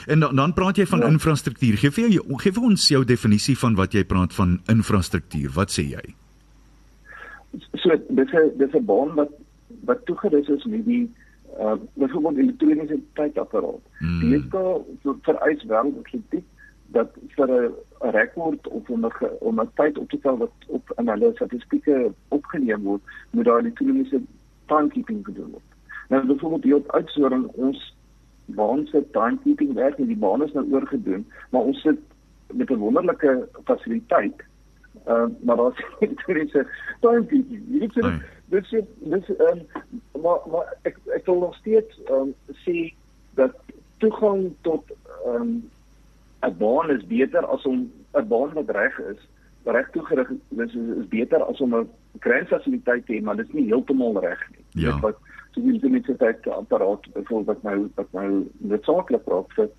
En 0.07 0.19
dan, 0.19 0.35
dan 0.35 0.53
praat 0.53 0.75
jy 0.75 0.85
van 0.85 0.99
ja. 0.99 1.07
infrastruktuur. 1.07 1.77
Geef 1.77 1.93
vir 1.93 2.09
jou 2.09 2.38
gee 2.38 2.51
vir 2.51 2.63
ons 2.63 2.88
jou 2.88 3.03
definisie 3.05 3.57
van 3.57 3.75
wat 3.75 3.93
jy 3.93 4.03
praat 4.03 4.33
van 4.33 4.59
infrastruktuur. 4.67 5.51
Wat 5.55 5.71
sê 5.71 5.83
jy? 5.89 6.15
So 7.73 7.95
dis 8.09 8.33
'n 8.33 8.51
dis 8.57 8.73
'n 8.73 8.85
baan 8.85 9.15
wat 9.15 9.31
wat 9.85 10.05
toegerus 10.05 10.47
is 10.47 10.65
met 10.65 10.85
die 10.85 11.09
uh 11.57 11.75
byvoorbeeld 11.93 12.38
elektroniese 12.38 12.99
tydapparaat. 13.13 13.83
Hmm. 13.99 14.19
Die 14.19 14.43
so 15.03 15.17
vereis 15.21 15.63
wêreldkritiek 15.63 16.45
dat 16.91 17.09
vir 17.35 17.49
'n 17.49 17.73
rekord 17.99 18.67
of 18.67 18.89
om 18.89 19.05
'n 19.05 19.12
om 19.39 19.59
'n 19.62 19.71
tyd 19.73 19.97
op 19.97 20.09
te 20.09 20.19
tel 20.19 20.38
wat 20.38 20.51
op 20.67 20.93
in 20.97 21.07
hulle 21.07 21.31
statistieke 21.33 22.12
opgeneem 22.27 22.83
word, 22.83 23.01
moet 23.31 23.45
daar 23.45 23.59
elektroniese 23.59 24.21
timekeeping 24.65 25.25
gedoen 25.25 25.51
word. 25.51 25.69
Nou 26.09 26.25
byvoorbeeld 26.25 26.63
hier 26.63 26.75
op 26.75 26.91
uitsoring 26.91 27.45
ons 27.45 27.95
baan 28.45 28.88
se 28.88 29.03
timekeeping 29.12 29.73
werk 29.73 29.97
en 29.97 30.07
die 30.07 30.17
baan 30.17 30.43
is 30.43 30.53
nou 30.53 30.71
oorgedoen, 30.71 31.27
maar 31.49 31.62
ons 31.62 31.81
sit 31.81 31.99
met 32.53 32.69
'n 32.69 32.75
wonderlike 32.75 33.47
fasiliteit. 33.63 34.43
Uh 35.07 35.27
maar 35.41 35.55
daar's 35.55 35.85
elektroniese 35.99 36.67
timekeeping. 36.99 37.63
Jy 37.67 37.79
weet 37.79 37.93
so 37.93 38.12
dis 38.49 38.69
dis 38.69 39.29
ehm 39.38 39.59
maar 40.21 40.39
maar 40.51 40.73
ek 40.81 40.97
ek 41.15 41.25
wil 41.25 41.39
nog 41.39 41.55
steeds 41.55 41.99
ehm 42.05 42.31
um, 42.31 42.33
sê 42.65 42.93
dat 43.39 43.55
toegang 43.97 44.53
tot 44.62 44.83
ehm 45.25 45.41
um, 45.41 45.69
'n 46.47 46.57
baan 46.57 46.89
is 46.89 47.05
beter 47.05 47.45
as 47.45 47.65
om 47.65 47.91
'n 48.13 48.27
baan 48.27 48.53
wat 48.53 48.69
reg 48.69 48.99
is 48.99 49.21
reg 49.63 49.89
toegerig 49.91 50.29
is, 50.29 50.39
is 50.57 50.73
is 50.73 51.07
beter 51.07 51.43
as 51.43 51.62
om 51.62 51.75
'n 51.75 51.89
grensfasiliteit 52.19 53.05
te 53.05 53.13
hê 53.13 53.21
maar 53.21 53.35
dit 53.35 53.47
is 53.47 53.53
nie 53.53 53.65
heeltemal 53.65 54.19
reg 54.19 54.49
nie. 54.51 54.83
Ja. 54.83 54.91
Dit 54.91 55.01
wat 55.01 55.17
so 55.51 55.62
die 55.62 55.79
universiteit 55.81 56.47
apparaat 56.47 57.13
byvoorbeeld 57.13 57.45
wat 57.45 57.63
nou 57.63 57.89
wat 57.95 58.12
nou 58.12 58.47
noodsaaklik 58.57 59.25
raak 59.25 59.53
vir 59.53 59.69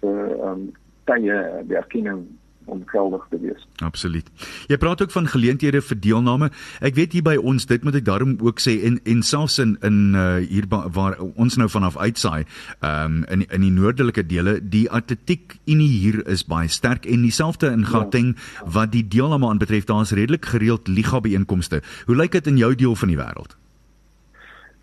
vir 0.00 0.30
ehm 0.30 0.48
um, 0.48 0.72
tye 1.04 1.62
werking 1.66 2.26
om 2.66 2.82
geldig 2.86 3.26
te 3.30 3.38
wees. 3.40 3.66
Absoluut. 3.84 4.28
Jy 4.70 4.76
praat 4.76 5.02
ook 5.02 5.10
van 5.14 5.26
geleenthede 5.30 5.80
vir 5.82 6.00
deelname. 6.00 6.50
Ek 6.80 6.94
weet 6.98 7.16
hier 7.16 7.24
by 7.26 7.36
ons, 7.36 7.66
dit 7.66 7.84
moet 7.84 7.98
ek 8.00 8.06
daarom 8.06 8.36
ook 8.44 8.62
sê 8.62 8.78
en 8.88 8.98
en 9.04 9.22
selfs 9.22 9.58
in 9.62 9.76
in 9.86 9.98
uh, 10.14 10.26
hier 10.44 10.66
waar 10.70 11.18
ons 11.34 11.56
nou 11.56 11.68
vanaf 11.70 11.96
uitsaai, 11.96 12.44
ehm 12.80 13.04
um, 13.04 13.24
in 13.30 13.44
in 13.50 13.66
die 13.66 13.74
noordelike 13.74 14.26
dele, 14.26 14.58
die 14.60 14.86
atletiek 14.90 15.58
unie 15.66 15.92
hier 15.92 16.22
is 16.26 16.44
baie 16.44 16.68
sterk 16.68 17.06
en 17.06 17.22
dieselfde 17.22 17.70
in 17.72 17.86
Gauteng 17.86 18.34
ja. 18.36 18.70
wat 18.78 18.92
die 18.92 19.06
deelname 19.08 19.48
aanbetref, 19.48 19.84
daar's 19.84 20.12
redelik 20.12 20.44
gereeld 20.44 20.88
liga 20.88 21.20
byeenkomste. 21.20 21.82
Hoe 22.06 22.16
lyk 22.16 22.32
dit 22.32 22.46
in 22.46 22.56
jou 22.56 22.74
deel 22.74 22.94
van 22.94 23.08
die 23.08 23.20
wêreld? 23.20 23.56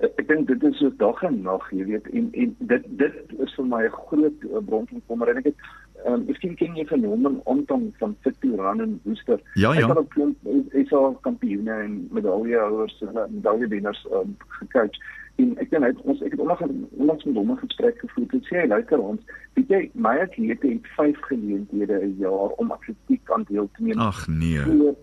ek 0.03 0.27
dink 0.27 0.47
dit 0.49 0.63
is 0.67 0.79
so 0.81 0.91
dag 0.99 1.21
en 1.23 1.39
nag, 1.45 1.63
jy 1.71 1.85
weet, 1.87 2.07
en 2.17 2.29
en 2.43 2.53
dit 2.71 2.87
dit 2.99 3.33
is 3.45 3.55
vir 3.57 3.67
my 3.71 3.83
'n 3.85 3.97
groot 4.07 4.39
bron 4.67 4.87
van 4.89 5.01
kommer 5.07 5.29
en 5.31 5.37
ek 5.37 5.51
het 5.51 5.67
ehm 6.03 6.13
um, 6.13 6.29
ek 6.29 6.39
sien 6.41 6.55
ken 6.59 6.75
jy 6.75 6.85
fenomen 6.85 7.39
ontom 7.49 7.89
van 7.99 8.15
Fituran 8.21 8.81
en 8.81 8.99
Booster. 9.03 9.39
Ja, 9.53 9.73
ja. 9.73 9.87
Ek 9.87 9.87
het 9.87 9.97
ook 9.97 10.73
is 10.73 10.91
al 10.91 11.17
kampioene 11.21 11.71
en 11.71 12.07
medaillehouers 12.11 13.01
en 13.07 13.19
medaillewenners 13.35 14.07
um, 14.11 14.35
gekoach. 14.59 14.99
En 15.41 15.55
ek 15.57 15.71
dink 15.73 16.03
ons 16.03 16.21
ek 16.21 16.35
het 16.35 16.41
onlangs 16.43 16.61
onlangs 16.91 17.23
met 17.23 17.35
hom 17.35 17.51
'n 17.51 17.63
gesprek 17.63 17.99
gevoer. 17.99 18.27
Dit 18.35 18.45
sê 18.49 18.59
hy 18.61 18.67
luister 18.67 18.99
ons, 18.99 19.21
weet 19.53 19.69
jy, 19.69 19.81
my 19.93 20.17
atlete 20.25 20.67
het 20.67 20.87
5 20.97 21.21
geleenthede 21.29 21.99
'n 22.05 22.15
jaar 22.19 22.53
om 22.61 22.71
atletiek 22.71 23.31
aan 23.31 23.45
deel 23.49 23.69
te 23.73 23.83
neem. 23.83 23.99
Ag 23.99 24.27
nee. 24.27 24.59
Voor 24.59 24.95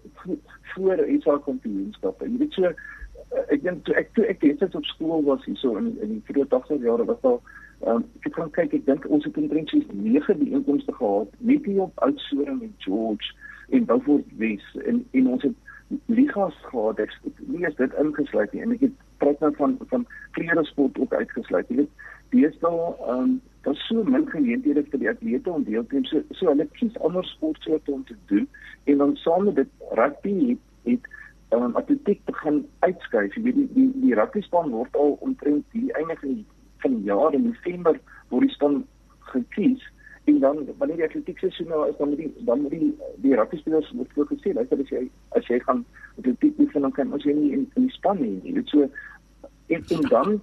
voor 0.74 1.06
iets 1.06 1.26
al 1.26 1.38
kampioenskappe. 1.38 2.30
Jy 2.30 2.38
weet 2.38 2.52
so 2.52 2.72
ek 3.48 3.62
dink 3.62 3.84
toe 3.84 3.94
ek 3.94 4.14
toe 4.14 4.26
ek 4.26 4.40
dit 4.40 4.74
op 4.74 4.84
skool 4.84 5.22
was 5.24 5.44
hierso 5.44 5.76
in 5.76 5.96
in 6.02 6.14
die 6.16 6.22
vroeë 6.28 6.48
80 6.54 6.82
jare 6.82 7.04
was 7.04 7.20
daar 7.20 7.38
um, 7.86 8.04
ek 8.20 8.28
het 8.28 8.38
gaan 8.38 8.52
kyk 8.56 8.76
ek 8.80 8.86
dink 8.86 9.08
ons 9.08 9.24
het 9.24 9.36
omtrent 9.40 9.72
so 9.72 9.80
9 9.92 10.38
bijeenkomste 10.42 10.94
gehad 10.98 11.34
net 11.38 11.64
hier 11.64 11.82
op 11.86 12.04
Oudtshoorn 12.06 12.62
en 12.62 12.74
George 12.84 13.34
en 13.70 13.84
Beaufort 13.84 14.36
Wes 14.42 14.64
en 14.84 15.04
en 15.10 15.28
ons 15.34 15.42
het 15.42 16.00
ligas 16.06 16.56
gehad 16.70 17.02
ek 17.02 17.14
nie 17.46 17.66
is 17.66 17.76
dit 17.78 17.94
ingesluit 18.02 18.52
nie 18.52 18.64
en 18.66 18.74
ek 18.76 18.86
het 18.88 19.04
praat 19.22 19.40
nou 19.44 19.52
van 19.58 19.78
van 19.92 20.06
klere 20.38 20.64
sport 20.70 20.98
ook 20.98 21.14
uitgesluit 21.14 21.72
jy 21.72 21.82
weet 21.82 22.08
deesdae 22.34 22.90
um, 23.14 23.38
daar 23.66 23.78
so 23.86 24.04
min 24.04 24.28
geleenthede 24.30 24.84
vir 24.90 25.02
die 25.02 25.10
atlete 25.10 25.52
om 25.52 25.64
deel 25.66 25.86
te 25.86 25.98
neem 25.98 26.10
so 26.10 26.22
so 26.38 26.52
hulle 26.52 26.68
kies 26.78 27.00
ander 27.08 27.26
sportsoorte 27.34 27.92
om 27.92 28.04
te 28.10 28.18
doen 28.32 28.46
en 28.84 29.02
dan 29.04 29.16
saam 29.16 29.44
met 29.44 29.58
dit 29.62 29.90
rugby 29.98 30.36
het, 30.48 30.62
het 30.84 31.10
um, 31.54 31.76
atletiek 31.76 32.24
begin 32.24 32.62
uitskuif. 32.78 33.34
Jy 33.34 33.42
weet 33.42 33.58
die 33.58 33.68
die, 33.74 33.90
die 34.04 34.14
rugby 34.14 34.42
span 34.46 34.70
word 34.74 34.96
al 34.96 35.16
omtrent 35.26 35.66
die 35.74 35.92
einde 35.98 36.16
van 36.22 36.34
die 36.34 36.46
van 36.82 36.96
die 36.96 37.08
jaar 37.08 37.34
in 37.34 37.48
November 37.48 38.00
word 38.28 38.46
die 38.46 38.54
span 38.54 38.84
gekies 39.32 39.86
en 40.24 40.38
dan 40.38 40.62
wanneer 40.78 40.96
die 40.96 41.08
atletiek 41.08 41.38
seisoen 41.38 41.68
nou 41.72 41.88
is 41.88 41.96
dan 41.98 42.08
moet 42.12 42.22
die 42.22 42.32
dan 42.48 42.62
moet 42.62 42.70
die 42.70 42.90
die 43.24 43.34
rugby 43.34 43.56
spelers 43.56 43.90
moet 43.92 44.12
voor 44.14 44.28
gesê 44.30 44.52
dat 44.58 44.72
as 44.76 44.94
jy 44.94 45.02
as 45.38 45.46
jy 45.46 45.58
gaan 45.66 45.84
atletiek 46.18 46.56
doen 46.58 46.86
dan 46.86 46.96
kan 46.98 47.12
ons 47.12 47.24
jy 47.24 47.34
nie 47.34 47.52
in, 47.56 47.66
in 47.74 47.88
die 47.88 47.96
span 47.96 48.20
nie. 48.20 48.38
Jy 48.44 48.54
weet 48.58 48.72
so 48.74 48.88
en, 49.68 49.84
en 49.96 50.08
dan 50.08 50.40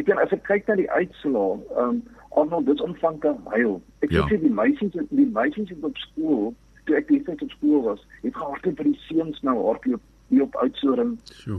ek 0.00 0.06
kan 0.08 0.20
as 0.22 0.32
ek 0.32 0.44
kyk 0.48 0.68
na 0.68 0.78
die 0.80 0.90
uitslae, 0.90 1.60
ehm 1.76 1.88
um, 1.88 2.02
Arnold 2.32 2.64
dis 2.64 2.80
omvang 2.80 3.18
te 3.20 3.34
huil. 3.52 3.74
Ek 4.00 4.12
ja. 4.14 4.22
sê 4.30 4.38
die 4.40 4.52
meisies 4.56 4.94
die 5.10 5.26
meisies 5.36 5.72
op 5.84 5.98
skool 6.00 6.54
toe 6.88 6.96
ek 6.96 7.10
net 7.12 7.42
op 7.44 7.50
skool 7.52 7.82
was, 7.84 8.00
het 8.22 8.34
gehardloop 8.34 8.80
vir 8.80 8.88
die 8.88 9.00
seuns 9.04 9.42
nou 9.46 9.58
hardloop 9.60 10.00
hier 10.32 10.46
op 10.46 10.56
Oudtshoorn. 10.64 11.18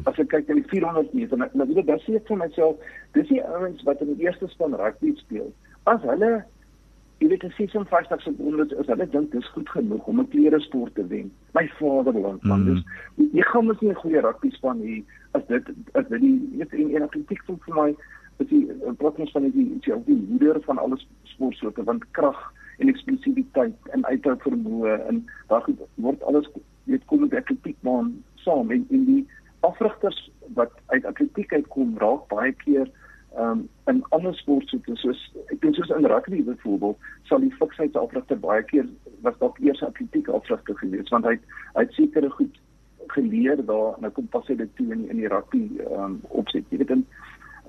As 0.09 0.17
ek 0.21 0.31
kyk 0.33 0.49
na 0.49 0.57
die 0.59 0.67
400 0.71 1.13
meter, 1.13 1.39
nou, 1.39 1.49
nou 1.53 1.67
weet 1.69 1.83
ek, 1.83 1.91
dan 1.91 2.01
sê 2.05 2.17
ek 2.19 2.27
vir 2.31 2.41
myself, 2.41 2.89
dis 3.17 3.29
die 3.29 3.43
ouens 3.45 3.85
wat 3.87 4.01
in 4.01 4.13
die 4.13 4.25
eerste 4.25 4.49
span 4.51 4.75
rugby 4.79 5.13
speel. 5.21 5.51
As 5.89 6.01
hulle 6.07 6.33
jy 7.23 7.29
weet 7.31 7.43
as 7.47 7.55
56 7.55 8.23
sekondes 8.25 8.73
is 8.81 8.89
hulle 8.91 9.05
dink 9.13 9.31
dis 9.31 9.51
goed 9.55 9.69
genoeg 9.71 10.07
om 10.11 10.19
'n 10.19 10.29
klere 10.33 10.59
sport 10.59 10.95
te 10.95 11.05
wen. 11.07 11.31
My 11.55 11.65
vaderland 11.79 12.43
man, 12.43 12.65
mm. 12.65 12.73
dis 12.73 13.29
jy 13.37 13.45
gaan 13.51 13.67
mos 13.67 13.79
nie 13.81 13.91
'n 13.91 14.01
goeie 14.01 14.21
rugby 14.21 14.49
span 14.51 14.81
hê 14.81 15.03
as 15.31 15.45
dit 15.47 15.63
as 15.93 16.07
dit 16.09 16.21
nie 16.21 16.39
weet 16.57 16.73
en 16.73 16.95
en 16.95 17.07
atletiek 17.07 17.43
voel 17.45 17.59
vir 17.65 17.75
my 17.75 17.89
is 18.41 18.47
die 18.47 18.65
protens 18.97 19.31
van 19.31 19.43
die 19.47 19.51
die 19.55 19.93
die 20.05 20.19
moeder 20.29 20.59
van 20.67 20.77
alle 20.77 20.97
sportsoorte 21.23 21.83
want 21.83 22.03
krag 22.11 22.41
en 22.77 22.89
eksplosiwiteit 22.89 23.93
en 23.95 24.05
uithou 24.05 24.35
vermoë 24.45 24.99
en 25.07 25.25
daar 25.47 25.65
word 25.95 26.23
alles 26.23 26.49
weet 26.83 27.05
kom 27.05 27.21
met 27.21 27.33
atletiek 27.33 27.77
baan 27.81 28.23
saam. 28.43 28.71
En 28.71 28.85
en 28.89 29.05
die 29.05 29.23
afrigters 29.67 30.19
wat 30.59 30.71
uit 30.91 31.05
atletiek 31.05 31.53
uitkom 31.53 31.97
raak 31.97 32.27
baie 32.31 32.51
keer 32.63 32.89
um, 33.39 33.69
in 33.91 34.03
ander 34.09 34.35
sportsoorte 34.35 34.95
soos 35.01 35.21
ek 35.47 35.61
dink 35.61 35.77
soos 35.77 35.93
in 35.95 36.07
rugby 36.11 36.43
byvoorbeeld 36.43 37.07
sal 37.29 37.41
die 37.43 37.53
fiksheidsafrigter 37.61 38.39
baie 38.43 38.65
keer 38.71 38.89
was 39.25 39.39
dalk 39.39 39.59
eers 39.63 39.83
atletiek 39.87 40.29
afrigter 40.39 40.77
gewees 40.81 41.13
want 41.15 41.29
hy 41.29 41.37
hy 41.77 41.85
het 41.85 41.95
sekere 41.97 42.29
goed 42.37 42.59
geleer 43.15 43.65
daar 43.65 43.99
nou 44.03 44.11
kom 44.15 44.27
pas 44.35 44.47
hy 44.47 44.57
dit 44.59 44.75
toe 44.77 44.89
in 44.95 45.07
in 45.09 45.21
die 45.21 45.31
rugby 45.31 45.63
um, 45.91 46.19
opset. 46.29 46.65
Jy 46.69 46.81
weet 46.81 46.93
en 46.95 47.05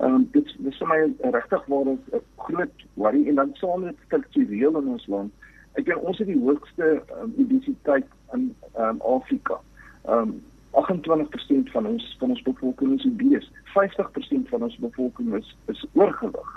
um, 0.07 0.25
dit 0.33 0.51
dis 0.67 0.79
vir 0.81 0.91
my 0.91 0.99
regtig 1.37 1.67
waar 1.71 1.91
'n 1.91 2.23
groot 2.47 2.85
worry 2.93 3.27
en 3.29 3.35
dan 3.41 3.55
saam 3.61 3.85
met 3.87 4.01
struktureel 4.07 4.79
in 4.81 4.91
ons 4.95 5.07
land. 5.07 5.31
Ek 5.75 5.85
dink 5.85 6.03
ons 6.03 6.17
het 6.17 6.27
die 6.27 6.39
hoogste 6.39 7.01
um, 7.21 7.33
obesiteit 7.37 8.07
in 8.33 8.55
um, 8.77 9.01
Afrika. 9.01 9.59
Um, 10.07 10.41
28% 10.75 11.71
van 11.71 11.85
ons 11.85 12.15
van 12.19 12.29
ons 12.29 12.41
bevolking 12.41 12.99
is 12.99 13.05
obese. 13.05 13.49
50% 13.75 14.49
van 14.49 14.63
ons 14.63 14.77
bevolking 14.77 15.33
is 15.35 15.55
is 15.71 15.85
oorgewig. 15.93 16.51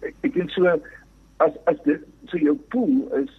Ek 0.00 0.14
ek 0.20 0.34
dink 0.34 0.50
so 0.50 0.78
as 1.36 1.52
as 1.64 1.78
dit 1.84 2.04
so 2.26 2.38
jou 2.38 2.56
pool 2.72 3.04
is 3.22 3.30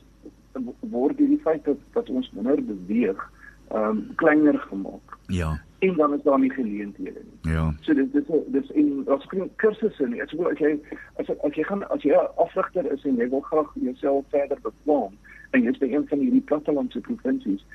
word 0.79 1.17
die 1.17 1.39
feit 1.43 1.65
dat 1.65 1.81
dat 1.93 2.09
ons 2.09 2.31
minder 2.37 2.61
beweeg 2.63 3.25
ehm 3.69 3.89
um, 3.89 4.15
kleiner 4.15 4.57
gemaak. 4.59 5.17
Ja. 5.27 5.61
En 5.79 5.95
dan 5.95 6.13
is 6.13 6.23
daar 6.23 6.39
nie 6.39 6.51
geleenthede 6.51 7.21
nie. 7.23 7.53
Ja. 7.53 7.73
So 7.81 7.93
dit 7.93 8.13
dis 8.13 8.25
dis 8.47 8.69
in 8.69 9.05
as 9.07 9.25
kursusse 9.55 10.07
nie. 10.07 10.21
As 10.23 10.31
jy 10.57 10.79
as 11.15 11.29
as 11.29 11.53
jy 11.53 11.63
gaan 11.63 11.85
as 11.89 12.01
jy 12.01 12.13
'n 12.13 12.31
afrigter 12.35 12.91
is 12.91 13.05
en 13.05 13.15
jy 13.15 13.29
wil 13.29 13.41
graag 13.41 13.69
jouself 13.73 14.25
verder 14.29 14.57
bekwam 14.61 15.13
en 15.51 15.61
jy's 15.61 15.77
by 15.77 15.85
een 15.85 16.07
van 16.07 16.19
hierdie 16.19 16.41
plattelandse 16.41 16.99
provinsies, 16.99 17.65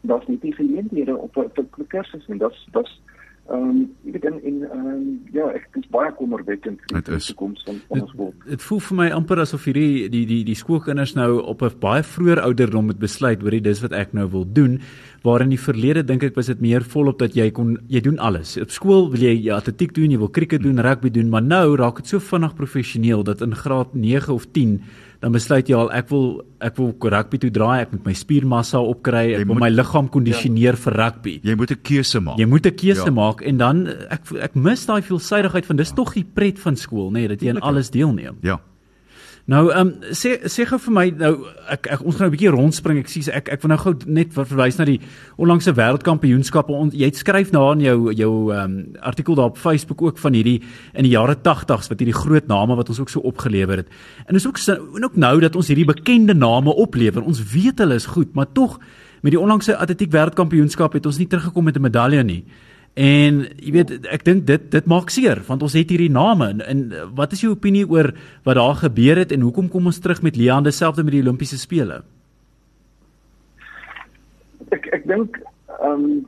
daar's 0.00 0.26
nie 0.26 0.38
die 0.42 0.54
geleenthede 0.54 1.16
op 1.16 1.36
op, 1.36 1.58
op 1.58 1.80
kursusse 1.88 2.32
nie. 2.32 2.38
Dit's 2.38 2.66
dit's 2.72 3.00
ehm 3.50 3.62
um, 3.66 3.78
ek 4.06 4.12
weet 4.14 4.26
in 4.28 4.36
in 4.46 4.58
ehm 4.64 4.86
um, 4.86 5.06
ja, 5.34 5.48
ek 5.58 5.64
is 5.80 5.86
baie 5.90 6.12
kommerwekkend 6.14 6.82
vir 6.86 7.02
die 7.02 7.18
toekoms 7.24 7.64
van 7.66 7.80
ons 7.88 8.12
skool. 8.12 8.30
Dit 8.46 8.62
voel 8.62 8.82
vir 8.86 8.98
my 9.00 9.06
amper 9.16 9.42
asof 9.42 9.64
hierdie 9.66 10.06
die 10.12 10.22
die 10.28 10.42
die 10.46 10.54
skoolkinders 10.54 11.16
nou 11.18 11.40
op 11.52 11.64
'n 11.66 11.80
baie 11.82 12.04
vroeër 12.06 12.42
ouderdom 12.44 12.86
moet 12.86 13.00
besluit 13.02 13.42
hoor 13.42 13.58
dis 13.58 13.82
wat 13.82 13.92
ek 13.92 14.14
nou 14.14 14.28
wil 14.30 14.46
doen. 14.46 14.78
Waar 15.24 15.42
in 15.42 15.50
die 15.50 15.64
verlede 15.66 16.04
dink 16.06 16.22
ek 16.22 16.36
was 16.36 16.46
dit 16.46 16.60
meer 16.60 16.82
volop 16.82 17.18
dat 17.18 17.34
jy 17.34 17.50
kon 17.50 17.76
jy 17.88 18.00
doen 18.00 18.18
alles. 18.18 18.56
Op 18.56 18.70
skool 18.70 19.10
wil 19.10 19.20
jy 19.20 19.34
ja, 19.42 19.56
atletiek 19.56 19.94
doen, 19.94 20.10
jy 20.10 20.18
wil 20.18 20.30
krieket 20.30 20.62
doen, 20.62 20.78
rugby 20.78 21.10
doen, 21.10 21.28
maar 21.28 21.42
nou 21.42 21.76
raak 21.76 21.96
dit 21.96 22.06
so 22.06 22.18
vinnig 22.18 22.54
professioneel 22.54 23.24
dat 23.24 23.42
in 23.42 23.54
graad 23.54 23.94
9 23.94 24.32
of 24.32 24.46
10 24.52 24.80
dan 25.20 25.34
besluit 25.34 25.68
jy 25.68 25.76
al 25.76 25.90
ek 25.92 26.08
wil 26.08 26.40
ek 26.64 26.78
wil 26.80 26.92
rugby 27.12 27.40
toe 27.40 27.50
draai, 27.52 27.82
ek 27.84 27.92
moet 27.92 28.08
my 28.08 28.14
spiermassa 28.16 28.80
opkry, 28.80 29.34
ek 29.36 29.46
wil 29.48 29.60
my 29.60 29.68
liggaam 29.72 30.08
kondisioneer 30.12 30.78
ja. 30.78 30.82
vir 30.86 30.96
rugby. 30.96 31.34
Jy 31.44 31.56
moet 31.60 31.72
'n 31.76 31.80
keuse 31.82 32.20
maak. 32.24 32.38
Jy 32.40 32.46
moet 32.46 32.66
'n 32.66 32.76
keuse 32.76 33.08
ja. 33.08 33.12
maak 33.12 33.42
en 33.42 33.56
dan 33.60 33.86
ek 34.08 34.32
ek 34.48 34.54
mis 34.56 34.86
daai 34.86 35.02
veelsidigheid 35.02 35.66
van 35.66 35.76
dis 35.76 35.92
ja. 35.92 35.96
tog 35.96 36.14
die 36.14 36.24
pret 36.24 36.58
van 36.58 36.76
skool, 36.76 37.10
nê, 37.10 37.20
nee, 37.20 37.28
dat 37.28 37.42
jy 37.42 37.50
aan 37.50 37.60
alles 37.60 37.90
deelneem. 37.90 38.40
Ja. 38.42 38.60
Nou 39.46 39.70
ehm 39.70 39.86
um, 39.86 40.12
sê 40.12 40.36
sê 40.44 40.66
gou 40.68 40.78
vir 40.78 40.92
my 40.94 41.04
nou 41.16 41.32
ek, 41.72 41.86
ek 41.94 42.02
ons 42.04 42.16
gaan 42.16 42.28
nou 42.28 42.30
'n 42.30 42.36
bietjie 42.36 42.52
rondspring. 42.52 42.98
Ek 42.98 43.08
sê 43.08 43.32
ek 43.32 43.48
ek 43.48 43.62
wil 43.62 43.68
nou 43.68 43.78
gou 43.78 43.94
net 44.06 44.32
verwys 44.32 44.78
na 44.78 44.84
die 44.84 45.00
onlangse 45.38 45.72
wêreldkampioenskappe. 45.72 46.72
Jy 46.92 47.10
skryf 47.14 47.52
na 47.52 47.72
in 47.72 47.80
jou 47.80 48.12
jou 48.12 48.52
ehm 48.52 48.64
um, 48.64 48.86
artikel 49.00 49.34
daar 49.34 49.50
op 49.50 49.58
Facebook 49.58 50.02
ook 50.02 50.18
van 50.18 50.32
hierdie 50.32 50.62
in 50.94 51.04
die 51.04 51.12
jare 51.12 51.36
80s 51.36 51.88
wat 51.88 51.98
hierdie 51.98 52.20
groot 52.20 52.46
name 52.48 52.76
wat 52.76 52.88
ons 52.88 53.00
ook 53.00 53.08
so 53.08 53.20
opgelewer 53.20 53.76
het. 53.76 53.88
En 54.26 54.34
is 54.34 54.46
ook 54.46 54.58
en 54.58 55.04
ook 55.04 55.16
nou 55.16 55.40
dat 55.40 55.56
ons 55.56 55.66
hierdie 55.66 55.86
bekende 55.86 56.34
name 56.34 56.70
oplewer. 56.74 57.22
Ons 57.22 57.42
weet 57.52 57.78
hulle 57.78 57.94
is 57.94 58.06
goed, 58.06 58.34
maar 58.34 58.52
tog 58.52 58.78
met 59.22 59.32
die 59.32 59.40
onlangse 59.40 59.76
atletiek 59.76 60.12
wêreldkampioenskap 60.12 60.92
het 60.92 61.06
ons 61.06 61.18
nie 61.18 61.26
teruggekom 61.26 61.64
met 61.64 61.76
'n 61.76 61.82
medalje 61.82 62.22
nie. 62.22 62.44
En 62.98 63.44
jy 63.62 63.72
weet 63.72 63.92
ek 64.10 64.24
dink 64.26 64.46
dit 64.46 64.70
dit 64.70 64.86
maak 64.90 65.12
seer 65.14 65.38
want 65.46 65.62
ons 65.62 65.76
het 65.78 65.90
hierdie 65.90 66.10
name 66.10 66.48
en, 66.50 66.60
en 66.60 66.80
wat 67.14 67.32
is 67.32 67.44
jou 67.44 67.52
opinie 67.54 67.86
oor 67.86 68.10
wat 68.44 68.58
daar 68.58 68.74
gebeur 68.82 69.16
het 69.22 69.32
en 69.32 69.46
hoekom 69.46 69.68
kom 69.70 69.86
ons 69.86 70.00
terug 70.02 70.22
met 70.22 70.36
Leon 70.36 70.66
dieselfde 70.66 71.04
met 71.06 71.14
die 71.14 71.22
Olimpiese 71.22 71.58
spele? 71.58 72.02
Ek 74.74 74.90
ek 74.92 75.06
dink 75.06 75.38
ehm 75.78 76.02
um, 76.02 76.26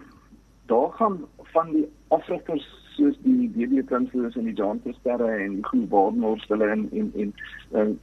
daar 0.70 0.94
gaan 0.96 1.18
van 1.52 1.74
die 1.74 1.88
afrigters 2.14 2.64
soos 2.94 3.16
die 3.24 3.48
DB 3.56 3.82
Prinsloo 3.88 4.30
en 4.30 4.46
die 4.46 4.54
John 4.54 4.80
Tersterre 4.84 5.28
en 5.44 5.56
die 5.58 5.64
Groen 5.66 5.88
Baardmors 5.88 6.44
hulle 6.48 6.68
in 6.72 6.86
in 6.92 7.10
in 7.24 7.32
ehm 7.72 7.96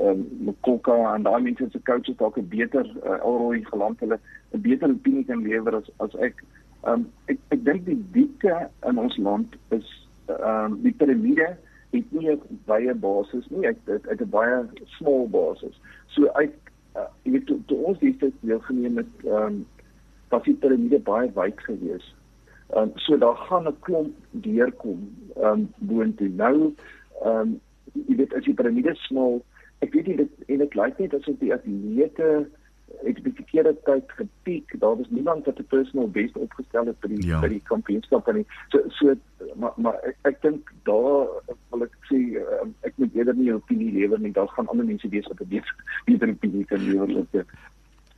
um, 0.00 0.24
Mkoka 0.48 0.96
en 1.14 1.26
daai 1.26 1.42
mense 1.42 1.66
se 1.72 1.82
coaches 1.90 2.16
dalk 2.22 2.38
'n 2.38 2.48
beter 2.48 2.86
uh, 3.02 3.18
alrooi 3.26 3.64
geland 3.64 4.00
hulle 4.00 4.18
'n 4.54 4.60
beter 4.60 4.88
opinie 4.90 5.24
kan 5.24 5.42
lewer 5.42 5.76
as 5.76 5.90
as 6.06 6.14
ek 6.28 6.44
Ehm 6.84 6.92
um, 6.92 7.04
ek 7.32 7.38
ek 7.54 7.62
dink 7.64 7.86
die 7.86 8.00
diepte 8.12 8.56
in 8.88 8.98
ons 9.00 9.16
land 9.16 9.54
is 9.76 9.86
ehm 10.28 10.72
um, 10.72 10.80
die 10.84 10.92
piramide 10.92 11.54
het 11.94 12.12
nie 12.12 12.30
'n 12.30 12.58
baie 12.66 12.94
basis 12.94 13.46
nie. 13.50 13.66
Ek 13.66 13.78
dit 13.84 14.08
het 14.10 14.20
'n 14.20 14.30
baie 14.30 14.58
smal 14.96 15.28
basis. 15.28 15.80
So 16.06 16.28
uit 16.28 16.52
uh, 16.96 17.08
jy 17.22 17.32
weet 17.32 17.46
toe, 17.46 17.58
toe 17.66 17.78
ons 17.78 18.00
het 18.00 18.24
deelgeneem 18.40 18.92
met 19.00 19.10
ehm 19.24 19.46
um, 19.46 19.66
was 20.28 20.42
die 20.42 20.54
piramide 20.54 21.00
baie 21.00 21.30
wyd 21.34 21.60
geweest. 21.60 22.14
Ehm 22.74 22.82
um, 22.82 22.92
so 22.96 23.16
daar 23.18 23.36
gaan 23.36 23.68
'n 23.68 23.80
klomp 23.80 24.14
deurkom 24.30 25.08
ehm 25.36 25.46
um, 25.46 25.68
boontoe. 25.78 26.28
Nou 26.28 26.74
ehm 27.22 27.40
um, 27.40 27.60
jy 27.92 28.16
weet 28.16 28.34
as 28.34 28.44
die 28.44 28.54
piramide 28.54 28.94
smal, 28.94 29.42
ek 29.78 29.92
weet 29.92 30.06
nie 30.06 30.16
dit 30.16 30.30
en 30.46 30.58
dit 30.58 30.74
lyk 30.74 30.98
net 30.98 31.14
asof 31.14 31.38
die 31.38 31.54
atlete 31.54 32.46
het 33.02 33.20
die 33.24 33.32
verkeerde 33.34 33.76
tyd 33.84 34.04
gepiek. 34.06 34.80
Daar 34.80 34.96
was 34.96 35.08
niemand 35.08 35.44
wat 35.44 35.58
'n 35.58 35.66
personal 35.68 36.08
best 36.08 36.36
opgestel 36.36 36.86
het 36.86 36.96
vir 37.00 37.08
die 37.08 37.26
ja. 37.26 37.40
vir 37.40 37.48
die 37.48 37.62
kampioenskap 37.64 38.32
nie. 38.32 38.46
So 38.68 38.82
so 38.88 39.14
maar 39.54 39.72
maar 39.76 39.98
ek, 40.02 40.16
ek 40.22 40.42
dink 40.42 40.72
daar 40.82 41.28
wil 41.70 41.82
ek 41.82 41.96
sê 42.10 42.18
uh, 42.40 42.66
ek 42.80 42.92
moet 42.96 43.14
eerder 43.14 43.34
nie 43.34 43.50
'n 43.50 43.54
opinie 43.54 43.92
lewer 43.92 44.20
nie. 44.20 44.32
Daar 44.32 44.48
gaan 44.48 44.68
ander 44.68 44.86
mense 44.86 45.08
wees 45.08 45.26
wat 45.26 45.40
'n 45.40 45.48
beter 45.48 45.74
beter 46.04 46.28
opinie 46.28 46.64
kan 46.64 46.78
lewer 46.78 47.16
op 47.16 47.28
dit. 47.32 47.46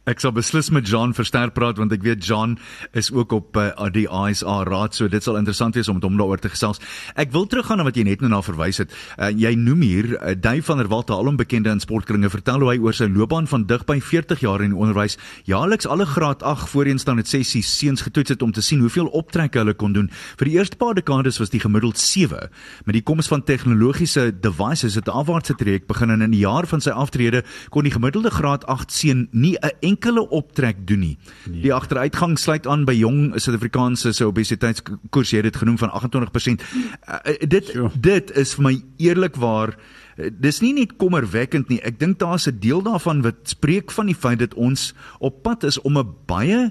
Ek 0.07 0.21
sal 0.23 0.31
beslis 0.31 0.69
met 0.71 0.87
John 0.87 1.11
versterk 1.19 1.51
praat 1.57 1.81
want 1.81 1.91
ek 1.91 2.05
weet 2.07 2.21
John 2.23 2.53
is 2.95 3.09
ook 3.11 3.33
op 3.35 3.57
uh, 3.59 3.89
die 3.91 4.05
ISA 4.07 4.61
raad 4.69 4.95
so 4.95 5.11
dit 5.11 5.25
sal 5.25 5.35
interessant 5.35 5.75
wees 5.75 5.89
om 5.91 5.97
met 5.99 6.05
hom 6.07 6.15
daaroor 6.15 6.39
te 6.39 6.51
gesels. 6.53 6.79
Ek 7.19 7.33
wil 7.35 7.49
teruggaan 7.51 7.81
na 7.83 7.87
wat 7.89 7.97
jy 7.99 8.05
net 8.07 8.21
nou 8.23 8.31
na 8.31 8.39
verwys 8.47 8.79
het. 8.79 8.95
Uh, 9.19 9.33
jy 9.35 9.57
noem 9.59 9.83
hier 9.83 10.09
uh, 10.15 10.37
Dave 10.39 10.63
van 10.69 10.79
der 10.79 10.87
Walt, 10.93 11.11
'n 11.11 11.19
alombekende 11.19 11.73
in 11.75 11.83
sportkringe, 11.83 12.31
vertel 12.31 12.63
hoe 12.63 12.71
hy 12.71 12.77
oor 12.79 12.95
sy 12.95 13.09
loopbaan 13.11 13.51
van 13.51 13.65
dig 13.67 13.83
by 13.83 13.97
40 13.99 14.45
jaar 14.47 14.63
in 14.63 14.77
onderwys 14.79 15.19
jaarliks 15.51 15.91
alle 15.91 16.07
graad 16.07 16.47
8 16.47 16.71
voorheenstaande 16.71 17.27
sessies 17.27 17.67
seuns 17.67 18.07
getoets 18.07 18.31
het 18.31 18.47
om 18.47 18.53
te 18.55 18.63
sien 18.63 18.87
hoeveel 18.87 19.11
optrekke 19.11 19.59
hulle 19.59 19.75
kon 19.75 19.93
doen. 19.93 20.07
Vir 20.39 20.47
die 20.47 20.55
eerste 20.55 20.79
paar 20.79 20.95
dekades 20.95 21.43
was 21.43 21.51
die 21.51 21.61
gemiddeld 21.61 21.99
7. 21.99 22.47
Met 22.87 22.95
die 22.95 23.03
koms 23.03 23.27
van 23.27 23.43
tegnologiese 23.43 24.31
devices 24.31 24.95
het 24.95 25.11
'n 25.11 25.19
afwaartse 25.19 25.59
trek 25.59 25.91
begin 25.91 26.11
en 26.11 26.23
in 26.23 26.31
die 26.31 26.47
jaar 26.47 26.67
van 26.67 26.81
sy 26.81 26.95
aftrede 26.95 27.43
kon 27.71 27.83
die 27.83 27.93
gemiddelde 27.99 28.31
graad 28.31 28.63
8 28.67 28.93
seun 28.93 29.29
nie 29.33 29.59
'n 29.59 29.75
enkele 29.97 30.29
optrek 30.31 30.87
doen 30.87 31.01
nie. 31.01 31.17
Nee. 31.49 31.63
Die 31.67 31.75
agteruitgang 31.75 32.39
sluit 32.39 32.67
aan 32.67 32.85
by 32.85 32.95
jong 32.99 33.35
Suid-Afrikaanse 33.41 34.13
se 34.13 34.27
obesiteitskoers 34.29 35.33
jy 35.33 35.41
het 35.41 35.51
dit 35.51 35.61
genoem 35.63 35.79
van 35.81 35.93
28%. 35.97 36.65
Uh, 36.65 37.17
uh, 37.17 37.37
dit 37.49 37.71
sure. 37.73 37.91
dit 37.97 38.33
is 38.37 38.55
vir 38.57 38.67
my 38.69 38.75
eerlikwaar 39.03 39.75
uh, 39.77 40.31
dis 40.31 40.61
nie 40.61 40.75
net 40.77 40.97
kommerwekkend 41.01 41.73
nie. 41.73 41.81
Ek 41.83 41.99
dink 41.99 42.21
daar's 42.21 42.49
'n 42.49 42.59
deel 42.61 42.83
daarvan 42.83 43.23
wat 43.23 43.49
spreek 43.49 43.91
van 43.91 44.07
die 44.07 44.19
feit 44.19 44.39
dat 44.39 44.55
ons 44.55 44.95
op 45.19 45.43
pad 45.43 45.65
is 45.65 45.81
om 45.81 45.99
'n 45.99 46.15
baie 46.27 46.71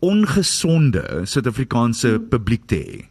ongesonde 0.00 1.22
Suid-Afrikaanse 1.24 2.20
publiek 2.30 2.66
te 2.66 2.76
hê? 2.76 3.06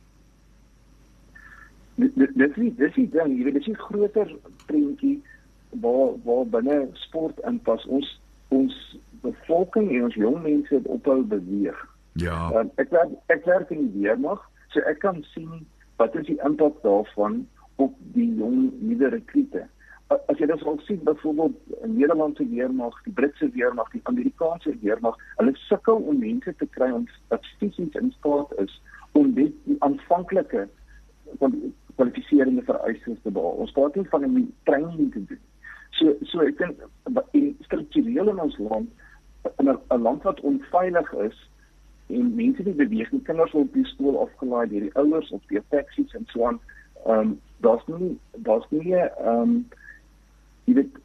Dit 1.96 2.16
dit 2.16 2.58
is 2.58 2.74
dis 2.76 2.96
is 2.96 3.10
dan 3.12 3.36
jy 3.38 3.44
weet 3.44 3.54
dis 3.54 3.68
'n 3.68 3.76
groter 3.76 4.28
prentjie 4.66 5.22
waar 5.70 6.18
waar 6.24 6.46
binne 6.46 6.88
sport 6.94 7.40
inpas 7.46 7.86
ons 7.86 8.20
ons 8.50 8.98
bevolking 9.22 9.90
en 9.96 10.04
ons 10.10 10.16
jong 10.16 10.42
mense 10.44 10.76
het 10.76 10.88
ophou 10.88 11.22
beweeg. 11.24 11.80
Ja. 12.20 12.50
Um, 12.56 12.72
ek 12.82 12.92
werk 12.96 13.12
ek 13.34 13.46
werk 13.46 13.72
in 13.74 13.88
die 13.88 14.04
weermag, 14.04 14.42
so 14.74 14.84
ek 14.90 15.02
kan 15.06 15.24
sien 15.34 15.66
wat 16.02 16.16
is 16.16 16.28
die 16.28 16.40
impak 16.48 16.80
daarvan 16.84 17.44
op 17.80 17.96
die 18.16 18.30
jong 18.40 18.72
nuwe 18.80 19.12
rekrute. 19.16 19.66
As 20.10 20.40
jy 20.42 20.48
dit 20.50 20.62
sal 20.64 20.80
sien 20.88 21.02
byvoorbeeld 21.06 21.84
in 21.86 21.98
Nederland 21.98 22.38
se 22.38 22.48
weermag, 22.50 22.96
die 23.06 23.14
Britse 23.14 23.50
weermag, 23.54 23.92
die 23.94 24.02
Amerikaanse 24.10 24.74
weermag, 24.82 25.20
hulle 25.38 25.54
sukkel 25.68 26.02
om 26.02 26.18
mense 26.20 26.54
te 26.58 26.68
kry 26.78 26.90
om 26.96 27.06
wat 27.30 27.46
fisies 27.60 28.00
in 28.00 28.10
staat 28.18 28.56
is 28.64 28.74
om 29.18 29.34
dit 29.38 29.54
die 29.68 29.78
aanvanklike 29.86 30.66
kwalifiserende 31.38 32.64
vereistes 32.66 33.22
te 33.22 33.32
behaal. 33.32 33.62
Ons 33.66 33.76
praat 33.78 33.96
nie 33.96 34.08
van 34.10 34.26
'n 34.26 34.54
training 34.64 35.12
te 35.14 35.24
doen. 35.30 35.44
So 35.92 36.16
so 36.32 36.42
ek 36.42 36.58
dink 36.58 36.78
in 37.32 37.56
struktureel 37.68 38.30
in 38.30 38.40
ons 38.40 38.58
land 38.58 38.90
in 39.58 39.70
'n 39.70 40.02
land 40.02 40.24
wat 40.24 40.40
onveilig 40.40 41.14
is 41.14 41.50
en 42.08 42.36
mense 42.36 42.64
nie 42.64 42.74
beweeg 42.74 43.12
nie, 43.12 43.22
kinders 43.22 43.52
word 43.52 43.68
op 43.68 43.74
die 43.74 43.86
skool 43.86 44.18
afgelaai 44.22 44.68
deur 44.70 44.88
die 44.88 44.96
ouers 44.96 45.32
of 45.32 45.42
deur 45.48 45.64
taksies 45.70 46.14
en 46.14 46.26
so 46.34 46.48
aan. 46.48 46.60
Ehm 47.06 47.20
um, 47.20 47.40
daar's 47.58 47.86
nie 47.88 48.18
daar's 48.32 48.66
nie 48.70 48.96
ehm 48.96 49.42
um, 49.42 49.68
jy 50.66 50.74
weet 50.74 50.98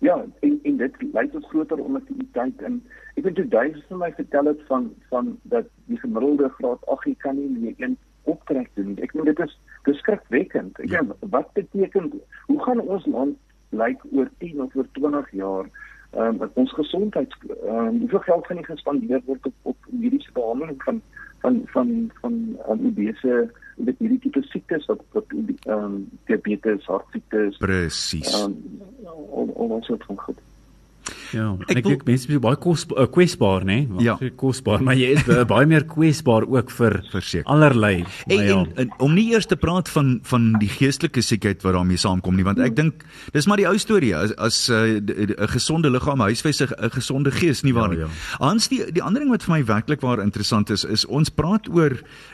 ja, 0.00 0.24
en, 0.40 0.60
en 0.62 0.76
dit 0.76 1.02
lei 1.12 1.28
tot 1.28 1.46
groter 1.52 1.80
onaktiwiteit 1.84 2.62
en 2.62 2.78
ek 3.14 3.24
weet 3.26 3.34
toe 3.36 3.48
duisend 3.52 3.84
vir 3.88 4.00
my 4.02 4.12
vertel 4.16 4.48
het 4.52 4.62
van 4.68 4.88
van 5.08 5.34
dat 5.54 5.68
die 5.92 5.98
gemiddelde 6.00 6.48
graad 6.58 6.86
8 6.94 7.16
kan 7.24 7.36
nie 7.36 7.50
meer 7.50 7.74
een 7.76 7.96
optrek 8.28 8.70
doen. 8.74 8.96
Ek 9.02 9.12
dink 9.12 9.28
dit 9.28 9.44
is 9.46 9.54
beskrikwekkend. 9.88 10.78
Ek 10.80 10.90
ja. 10.92 11.02
dink 11.02 11.30
wat 11.34 11.52
beteken 11.58 12.10
hoe 12.46 12.58
gaan 12.64 12.80
ons 12.80 13.06
land 13.06 13.36
lyk 13.76 14.02
oor 14.12 14.30
10 14.44 14.62
of 14.64 14.76
oor 14.76 14.88
20 14.98 15.30
jaar? 15.42 15.70
Ehm 16.10 16.42
um, 16.42 16.50
ons 16.54 16.72
gesondheid 16.72 17.34
ehm 17.48 17.86
um, 17.86 17.98
hoeveel 17.98 18.18
geld 18.18 18.46
gaan 18.46 18.56
nie 18.56 18.64
gespandeer 18.64 19.20
word 19.24 19.46
op 19.46 19.54
op 19.62 19.76
mediese 19.90 20.32
behandeling 20.32 20.82
van 20.82 21.02
van 21.38 21.62
van 21.66 22.10
van 22.20 22.32
um, 22.68 22.86
obese 22.86 23.50
met 23.76 23.98
hierdie 23.98 24.18
tipe 24.18 24.42
siektes 24.42 24.86
wat 24.86 25.02
wat 25.12 25.24
ehm 25.30 25.84
um, 25.84 26.08
diabetes, 26.24 26.86
hartsiektes. 26.86 27.56
Presies. 27.56 28.32
Ehm 28.34 28.50
um, 28.50 28.82
al 29.34 29.54
al 29.56 29.82
soort 29.82 30.04
van 30.04 30.18
goed. 30.18 30.38
Ja, 31.32 31.52
ek, 31.66 31.76
ek 31.78 31.84
dink 31.84 32.04
mense 32.08 32.28
is 32.30 32.42
baie 32.42 32.58
kosbaar, 32.60 33.04
uh, 33.04 33.10
kwesbaar, 33.10 33.64
né? 33.68 33.78
Nee? 33.86 34.04
Ja, 34.04 34.16
kosbaar, 34.36 34.82
maar 34.82 34.98
jy 34.98 35.14
is 35.16 35.26
baie 35.50 35.66
meer 35.70 35.86
kwesbaar 35.88 36.46
ook 36.48 36.72
vir 36.74 37.00
verseker 37.12 37.48
allerlei. 37.50 38.04
En, 38.26 38.44
ja. 38.44 38.58
en, 38.58 38.72
en 38.84 38.92
om 38.98 39.14
nie 39.14 39.30
eers 39.34 39.48
te 39.50 39.58
praat 39.60 39.88
van 39.92 40.18
van 40.26 40.50
die 40.60 40.68
geestelike 40.70 41.22
siekheid 41.24 41.62
wat 41.66 41.76
daarmee 41.76 42.00
saamkom 42.00 42.36
nie, 42.38 42.46
want 42.46 42.60
ek 42.62 42.76
dink 42.78 43.04
dis 43.34 43.48
maar 43.50 43.60
die 43.60 43.68
ou 43.68 43.76
storie 43.80 44.12
as 44.16 44.34
as 44.38 44.60
eh, 44.68 44.98
'n 45.00 45.34
uh, 45.36 45.48
gesonde 45.50 45.90
liggaam 45.90 46.20
huisves 46.26 46.62
'n 46.62 46.90
gesonde 46.94 47.30
gees 47.30 47.62
nie 47.62 47.74
waar 47.74 47.92
ja, 47.92 47.94
nie. 47.94 48.00
Ja, 48.00 48.06
ja. 48.06 48.46
Hans 48.46 48.68
die 48.68 48.82
die 48.92 49.02
ander 49.02 49.22
ding 49.22 49.30
wat 49.30 49.42
vir 49.42 49.54
my 49.56 49.64
werklik 49.64 50.00
waar 50.00 50.22
interessant 50.22 50.70
is, 50.70 50.84
is 50.84 51.06
ons 51.06 51.30
praat 51.30 51.68
oor 51.68 51.92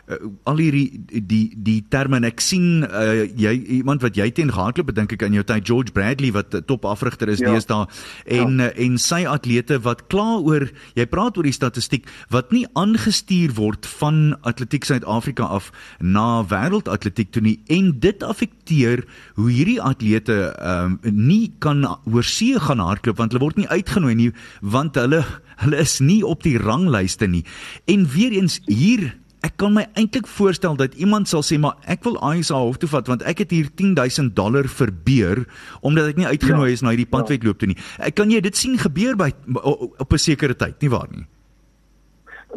uh, 0.09 0.17
al 0.45 0.57
hierdie 0.57 1.05
die 1.07 1.53
die 1.57 1.85
terme 1.89 2.17
en 2.17 2.25
ek 2.25 2.41
sien 2.41 2.85
uh, 2.85 3.25
jy 3.25 3.53
iemand 3.81 4.03
wat 4.03 4.17
jy 4.17 4.31
teen 4.31 4.53
gehardloop 4.53 4.95
dink 4.95 5.12
ek 5.12 5.23
in 5.23 5.39
jou 5.39 5.45
tyd 5.45 5.67
George 5.67 5.93
Bradley 5.93 6.33
wat 6.33 6.55
top 6.67 6.85
afrigter 6.85 7.29
is 7.29 7.39
ja. 7.39 7.53
deesdae 7.53 7.87
en 8.27 8.59
ja. 8.59 8.65
Uh, 8.66 8.72
en 8.85 8.98
sy 9.00 9.22
atlete 9.29 9.79
wat 9.85 10.07
kla 10.12 10.38
oor 10.38 10.68
jy 10.98 11.07
praat 11.11 11.38
oor 11.38 11.46
die 11.46 11.55
statistiek 11.55 12.09
wat 12.35 12.52
nie 12.55 12.64
aangestuur 12.79 13.55
word 13.57 13.87
van 14.00 14.37
Atletiek 14.46 14.87
Suid-Afrika 14.87 15.48
af 15.59 15.70
na 16.00 16.42
wêreldatletiek 16.50 17.33
toe 17.35 17.42
nie. 17.44 17.57
En 17.72 17.92
dit 18.00 18.22
affekteer 18.26 19.05
hoe 19.38 19.50
hierdie 19.50 19.81
atlete 19.83 20.38
ehm 20.57 20.98
um, 21.02 21.14
nie 21.26 21.52
kan 21.62 21.85
oorsee 22.05 22.61
gaan 22.61 22.83
hardloop 22.83 23.18
want 23.20 23.33
hulle 23.33 23.44
word 23.44 23.61
nie 23.61 23.70
uitgenooi 23.70 24.14
nie 24.14 24.31
want 24.61 24.98
hulle 25.00 25.22
hulle 25.62 25.79
is 25.81 25.98
nie 26.05 26.22
op 26.26 26.42
die 26.44 26.59
ranglyste 26.61 27.29
nie. 27.31 27.44
En 27.88 28.05
weer 28.12 28.37
eens 28.37 28.61
hier 28.66 29.14
Ek 29.44 29.57
kan 29.61 29.75
my 29.75 29.87
eintlik 29.94 30.27
voorstel 30.27 30.77
dat 30.77 30.94
iemand 30.94 31.29
sal 31.29 31.44
sê 31.44 31.59
maar 31.61 31.77
ek 31.87 32.05
wil 32.05 32.16
ISA 32.35 32.57
hof 32.57 32.79
toe 32.81 32.88
vat 32.88 33.09
want 33.09 33.22
ek 33.22 33.44
het 33.44 33.51
hier 33.51 33.68
10000 33.75 34.35
dollar 34.37 34.68
verbeur 34.68 35.44
omdat 35.83 36.12
ek 36.12 36.16
nie 36.16 36.27
uitgenooi 36.27 36.68
ja, 36.70 36.75
is 36.75 36.83
na 36.83 36.94
hierdie 36.94 37.11
padwedloop 37.11 37.59
toe 37.59 37.68
nie. 37.68 37.79
Ek 37.99 38.16
kan 38.16 38.31
jy 38.31 38.40
dit 38.40 38.57
sien 38.57 38.79
gebeur 38.81 39.16
by 39.16 39.33
op 39.55 40.12
'n 40.12 40.18
sekere 40.18 40.55
tyd, 40.55 40.81
nie 40.83 40.90
waar 40.90 41.09
nie? 41.12 41.27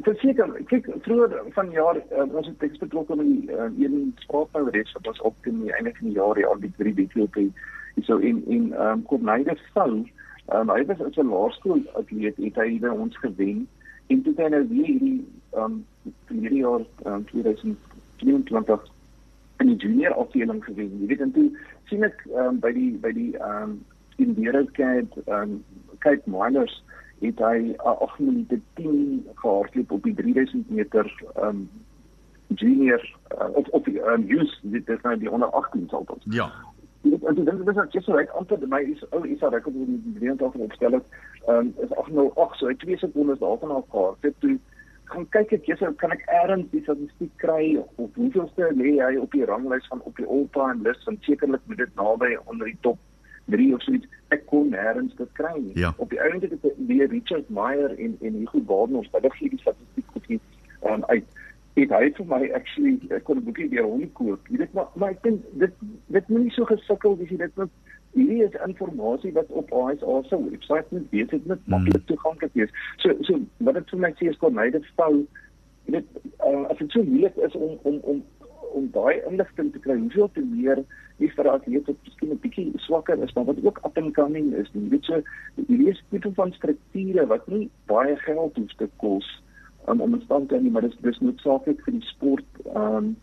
Verseker, 0.05 0.47
kyk 0.69 0.87
vroeër 1.03 1.33
van 1.53 1.71
jaar 1.71 1.97
uh, 1.97 2.23
ons 2.31 2.47
het 2.47 2.59
teks 2.59 2.77
betrokke 2.77 3.17
die 3.19 3.51
uh, 3.51 3.67
een 3.75 4.13
sportbou 4.23 4.69
reeks 4.69 4.93
wat 4.95 5.07
ons 5.07 5.21
op 5.27 5.35
in 5.49 5.63
die 5.65 5.73
einde 5.73 5.91
van 5.97 6.07
die 6.07 6.15
jaar 6.15 6.35
die 6.35 6.45
al 6.45 6.59
die 6.59 6.71
drie 6.77 6.93
wedlope 6.93 7.49
so 8.07 8.17
in 8.17 8.43
in 8.47 8.73
ehm 8.73 8.99
um, 8.99 9.03
Kornaider 9.03 9.59
sou 9.73 10.05
um, 10.53 10.69
hy 10.69 10.85
was 10.85 11.01
as 11.01 11.17
'n 11.17 11.27
laerskool 11.33 11.81
atleet 11.99 12.37
het 12.37 12.55
hy 12.55 12.79
by 12.79 12.87
ons 12.87 13.17
gewen 13.17 13.67
en 14.07 14.21
toe 14.23 14.33
dan 14.33 14.51
nou 14.51 14.63
weer 14.69 14.85
hierdie 14.85 15.25
um 15.57 15.85
hierdie 16.27 16.61
jaar 16.63 16.85
um, 17.05 17.25
2022 17.31 18.87
in 19.59 19.67
die 19.67 19.75
junior 19.75 20.13
afdeling 20.13 20.63
gewen. 20.65 20.99
Jy 20.99 21.07
weet 21.07 21.21
en 21.25 21.31
toe 21.31 21.49
sien 21.91 22.03
ek 22.07 22.21
um, 22.35 22.59
by 22.63 22.71
die 22.75 22.91
by 23.01 23.11
die 23.15 23.33
um 23.43 23.79
in 24.19 24.33
die 24.35 24.49
Rederkade 24.49 25.23
um 25.27 25.59
Cape 26.03 26.27
Miners 26.29 26.83
het 27.19 27.39
hy 27.43 27.75
8 27.83 28.19
minute 28.23 28.59
10 28.79 29.27
gehardloop 29.41 29.91
op 29.91 30.03
die 30.07 30.15
3000 30.15 30.69
meter 30.71 31.07
um 31.35 31.67
junior 32.55 33.01
uh, 33.41 33.49
of 33.53 33.67
of 33.67 33.83
die 33.83 33.99
um, 33.99 34.25
youth 34.27 34.59
dit 34.61 34.89
is 34.89 35.01
nou 35.01 35.17
die 35.19 35.31
onder 35.31 35.51
18 35.51 35.87
sal 35.89 36.05
dit. 36.07 36.33
Ja. 36.33 36.49
Ek 37.03 37.35
dink 37.35 37.45
dit 37.47 37.67
is 37.67 37.77
net 37.77 37.97
so 38.03 38.15
reg 38.15 38.31
amper 38.39 38.63
my 38.67 38.81
is 38.93 39.03
ou 39.11 39.21
is 39.27 39.39
daar 39.43 39.55
ek 39.59 39.67
het 39.69 39.75
die 39.77 40.15
vriend 40.17 40.41
af 40.43 40.55
opstel 40.55 40.97
het 40.97 41.19
um, 41.47 41.73
is 41.83 41.93
808 41.95 42.59
so 42.59 42.71
hy 42.71 42.75
2 42.83 42.97
sekondes 43.03 43.39
daarvan 43.43 43.75
af 43.77 43.87
gehard. 43.91 44.21
Dit 44.25 44.35
toe 44.43 44.57
gaan 45.09 45.27
kyk 45.35 45.53
ek 45.57 45.67
jy's 45.69 45.83
kan 46.01 46.13
ek 46.15 46.23
eers 46.27 46.65
die 46.71 46.81
statistiek 46.85 47.31
kry 47.41 47.75
of 47.79 48.09
hoeveelste 48.15 48.71
lê 48.79 48.95
hy 49.01 49.15
op 49.21 49.31
die 49.35 49.45
ranglys 49.49 49.87
van 49.91 50.01
op 50.09 50.17
die 50.17 50.27
list 50.83 51.07
en 51.07 51.17
sekerlik 51.27 51.61
moet 51.65 51.81
dit 51.83 51.95
naby 51.95 52.35
onder 52.45 52.69
die 52.69 52.77
top 52.81 52.99
3 53.49 53.73
of 53.73 53.81
so 53.81 53.91
iets. 53.97 54.07
Ek 54.29 54.45
kon 54.45 54.69
nêrens 54.73 55.15
dit 55.17 55.31
kry 55.33 55.55
nie. 55.57 55.75
Ja. 55.79 55.93
Op 55.97 56.09
die 56.13 56.21
einde 56.21 56.47
het 56.51 56.65
ek 56.65 56.81
die 56.89 57.05
Richard 57.05 57.49
Meyer 57.49 57.95
en 57.97 58.17
en 58.21 58.41
Hugo 58.43 58.61
Gardner 58.67 59.01
ons 59.01 59.11
baie 59.13 59.31
gee 59.37 59.49
die 59.49 59.61
statistiek 59.63 60.15
op 60.19 60.27
die 60.27 60.39
um, 60.85 61.05
uit 61.09 61.37
het 61.79 61.93
hy 61.95 62.09
vir 62.17 62.27
my 62.27 62.41
actually 62.57 62.97
ek 63.15 63.23
kon 63.27 63.39
'n 63.39 63.45
boekie 63.47 63.69
deur 63.71 63.87
hom 63.87 64.05
koop. 64.13 64.47
Jy 64.51 64.61
weet 64.63 64.73
maar 64.73 64.89
maar 64.95 65.15
ek 65.15 65.23
dink 65.23 65.45
dit 65.63 65.73
dit 66.07 66.29
moet 66.29 66.43
nie 66.43 66.55
so 66.57 66.65
gesukkel 66.65 67.17
wees 67.17 67.31
jy 67.33 67.37
dit 67.37 67.55
moet 67.55 67.71
hierdie 68.13 68.43
is 68.43 68.55
inligting 68.65 69.33
wat 69.33 69.51
op 69.61 69.71
ISA 69.71 70.21
se 70.29 70.37
webwerf 70.43 70.91
net 70.91 71.09
weet 71.09 71.29
dit 71.29 71.45
net 71.45 71.67
maklik 71.67 72.05
toeganklik 72.05 72.55
is. 72.65 72.73
So 72.97 73.13
so 73.21 73.39
wat 73.57 73.73
dit 73.73 73.89
vir 73.89 73.99
my 73.99 74.11
sê 74.17 74.29
is 74.29 74.41
kon 74.41 74.57
hy 74.57 74.69
dit 74.73 74.85
vou 74.95 75.13
dit 75.85 76.05
uh, 76.45 76.65
as 76.69 76.77
dit 76.77 76.91
so 76.91 77.03
moeilik 77.03 77.37
is 77.47 77.55
om 77.55 77.77
om 77.83 77.99
om 78.13 78.23
om 78.69 78.89
daai 78.93 79.21
inligting 79.25 79.71
te 79.73 79.79
kry, 79.81 79.95
hoeveel 79.97 80.29
te 80.33 80.41
meer 80.45 80.83
nie 81.19 81.29
vir 81.35 81.47
jy 81.67 81.81
tot 81.85 81.97
miskien 82.05 82.33
'n 82.33 82.41
bietjie 82.43 82.71
swakker 82.85 83.23
is, 83.23 83.33
maar 83.35 83.45
wat 83.45 83.63
ook 83.63 83.79
up 83.85 83.97
and 83.97 84.13
coming 84.13 84.53
is. 84.53 84.69
Jy 84.73 84.89
weet 84.89 85.05
so 85.05 85.21
hierdie 85.55 85.89
is 85.89 86.03
tipe 86.09 86.31
van 86.33 86.53
strukture 86.53 87.25
wat 87.27 87.47
nie 87.47 87.69
baie 87.91 88.15
geld 88.25 88.55
hoef 88.55 88.75
te 88.77 88.89
kos 88.97 89.27
um, 89.87 90.01
om 90.01 90.15
'n 90.15 90.21
stand 90.21 90.49
te 90.49 90.55
hê, 90.55 90.71
maar 90.71 90.81
dit 90.81 90.93
is 90.93 91.01
dis 91.01 91.19
noodsaaklik 91.19 91.81
vir 91.85 91.93
die 91.93 92.07
sport 92.13 92.45
um 92.75 93.15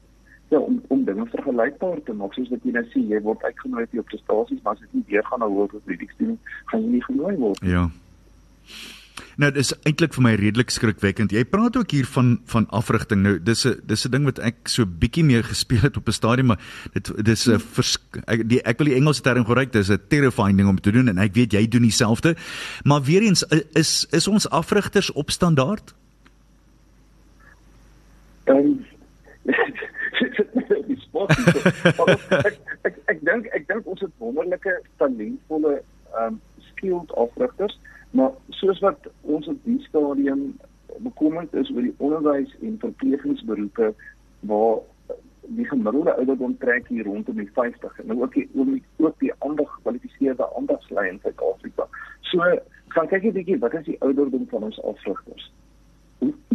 ja 0.49 0.59
om 0.59 0.83
om 0.89 1.05
dinge 1.05 1.27
vergelykbaar 1.27 2.03
te 2.05 2.13
maak 2.13 2.35
soos 2.35 2.51
wat 2.55 2.65
jy 2.65 2.73
nou 2.73 2.85
sê 2.93 3.05
jy 3.13 3.21
word 3.23 3.43
uitgenooi 3.43 3.87
vir 3.87 4.01
jou 4.01 4.09
prestasies 4.11 4.63
maar 4.63 4.75
as 4.75 4.85
dit 4.85 4.99
nie 4.99 5.07
weer 5.13 5.25
gaan 5.31 5.43
na 5.43 5.49
hoër 5.55 5.79
athletics 5.81 6.19
doen 6.19 6.39
gaan 6.67 6.85
jy 6.85 6.93
nie 6.97 7.07
genooi 7.09 7.35
word 7.37 7.65
ja 7.77 7.89
Nou 9.37 9.51
dis 9.53 9.75
eintlik 9.85 10.15
vir 10.17 10.25
my 10.25 10.33
redelik 10.41 10.71
skrikwekkend. 10.73 11.33
Jy 11.37 11.43
praat 11.49 11.77
ook 11.77 11.91
hier 11.93 12.07
van 12.09 12.39
van 12.49 12.67
afrigting. 12.73 13.21
Nou 13.23 13.35
dis 13.37 13.67
'n 13.67 13.81
dis 13.85 14.07
'n 14.07 14.11
ding 14.11 14.25
wat 14.25 14.39
ek 14.39 14.69
so 14.69 14.87
bietjie 14.87 15.25
meer 15.25 15.45
gespeel 15.45 15.81
het 15.81 15.97
op 15.97 16.09
'n 16.09 16.13
stadium, 16.13 16.47
maar 16.47 16.61
dit 16.93 17.25
dis 17.25 17.47
'n 17.47 17.61
ek 18.27 18.49
die 18.49 18.63
ek 18.63 18.79
wil 18.79 18.87
die 18.87 18.97
Engelse 18.97 19.23
term 19.23 19.45
gebruik, 19.45 19.73
dis 19.73 19.91
'n 19.91 20.01
terrifying 20.09 20.57
ding 20.57 20.69
om 20.69 20.81
te 20.81 20.91
doen 20.91 21.09
en 21.09 21.19
ek 21.19 21.35
weet 21.35 21.53
jy 21.53 21.69
doen 21.69 21.83
dieselfde. 21.83 22.37
Maar 22.85 23.03
weer 23.03 23.23
eens 23.23 23.45
is 23.73 24.07
is 24.11 24.29
ons 24.29 24.49
afrigters 24.49 25.13
op 25.13 25.31
standaard? 25.31 25.95
Ehm 28.45 28.57
um, 28.57 28.85
sport. 31.33 32.21
ek 32.31 32.59
ek 32.89 32.99
ek 33.13 33.23
dink 33.25 33.49
ek 33.57 33.69
dink 33.69 33.87
ons 33.87 34.01
het 34.05 34.13
wonderlike 34.19 34.75
talentvolle 35.03 35.75
ehm 35.79 36.27
um, 36.27 36.41
skilled 36.71 37.13
afrigters, 37.17 37.79
maar 38.11 38.33
soos 38.61 38.81
wat 38.85 39.09
ons 39.23 39.47
op 39.49 39.59
die 39.65 39.79
stadium 39.89 40.43
bekommerd 41.05 41.55
is 41.55 41.71
oor 41.73 41.87
die 41.87 41.95
onderwys 41.97 42.53
en 42.61 42.77
verpleegingsberoepe 42.83 43.93
waar 44.51 44.79
die 45.57 45.69
gemiddelde 45.69 46.15
ouderdom 46.21 46.57
trek 46.59 46.89
hier 46.89 47.07
rondom 47.09 47.39
die 47.41 47.51
50 47.55 48.01
en 48.03 48.11
nou 48.13 48.19
ook 48.23 48.35
die 48.35 48.49
ook 48.55 48.73
die, 48.73 48.83
ook 48.99 49.21
die 49.25 49.33
ander 49.39 49.67
gekwalifiseerde 49.77 50.49
ambagslei 50.61 51.09
in 51.09 51.21
Suid-Afrika. 51.23 51.89
So 52.33 52.43
gaan 52.95 53.09
kyk 53.13 53.25
'n 53.25 53.37
bietjie 53.39 53.63
wat 53.65 53.75
is 53.81 53.89
die 53.93 54.01
ouderdom 54.01 54.49
van 54.51 54.69
ons 54.71 54.83
afrigters? 54.83 55.51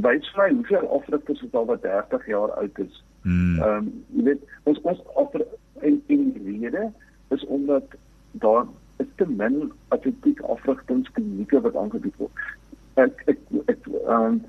wys 0.02 0.30
my 0.38 0.50
hoeveel 0.50 0.88
afrigters 0.98 1.42
wat 1.42 1.56
al 1.60 1.66
wat 1.66 1.82
30 1.82 2.28
jaar 2.28 2.52
oud 2.52 2.80
is. 2.80 3.04
Hmm. 3.22 3.60
Ehm 3.60 3.78
um, 3.78 3.92
jy 4.16 4.24
weet 4.24 4.46
ons 4.64 4.82
ons 4.82 5.02
offer 5.14 5.46
en 5.80 6.02
en 6.08 6.24
rede 6.46 6.92
is 7.30 7.46
omdat 7.46 7.98
daar 8.32 8.66
is 8.98 9.12
te 9.16 9.26
min 9.28 9.72
atletiek 9.88 10.42
afrigtingsklinieke 10.42 11.62
wat 11.62 11.76
aangebied 11.76 12.18
word. 12.18 12.46
Ek 12.94 13.24
ek 13.26 13.40
ek 13.66 13.88
ehm 13.92 14.26
um, 14.32 14.42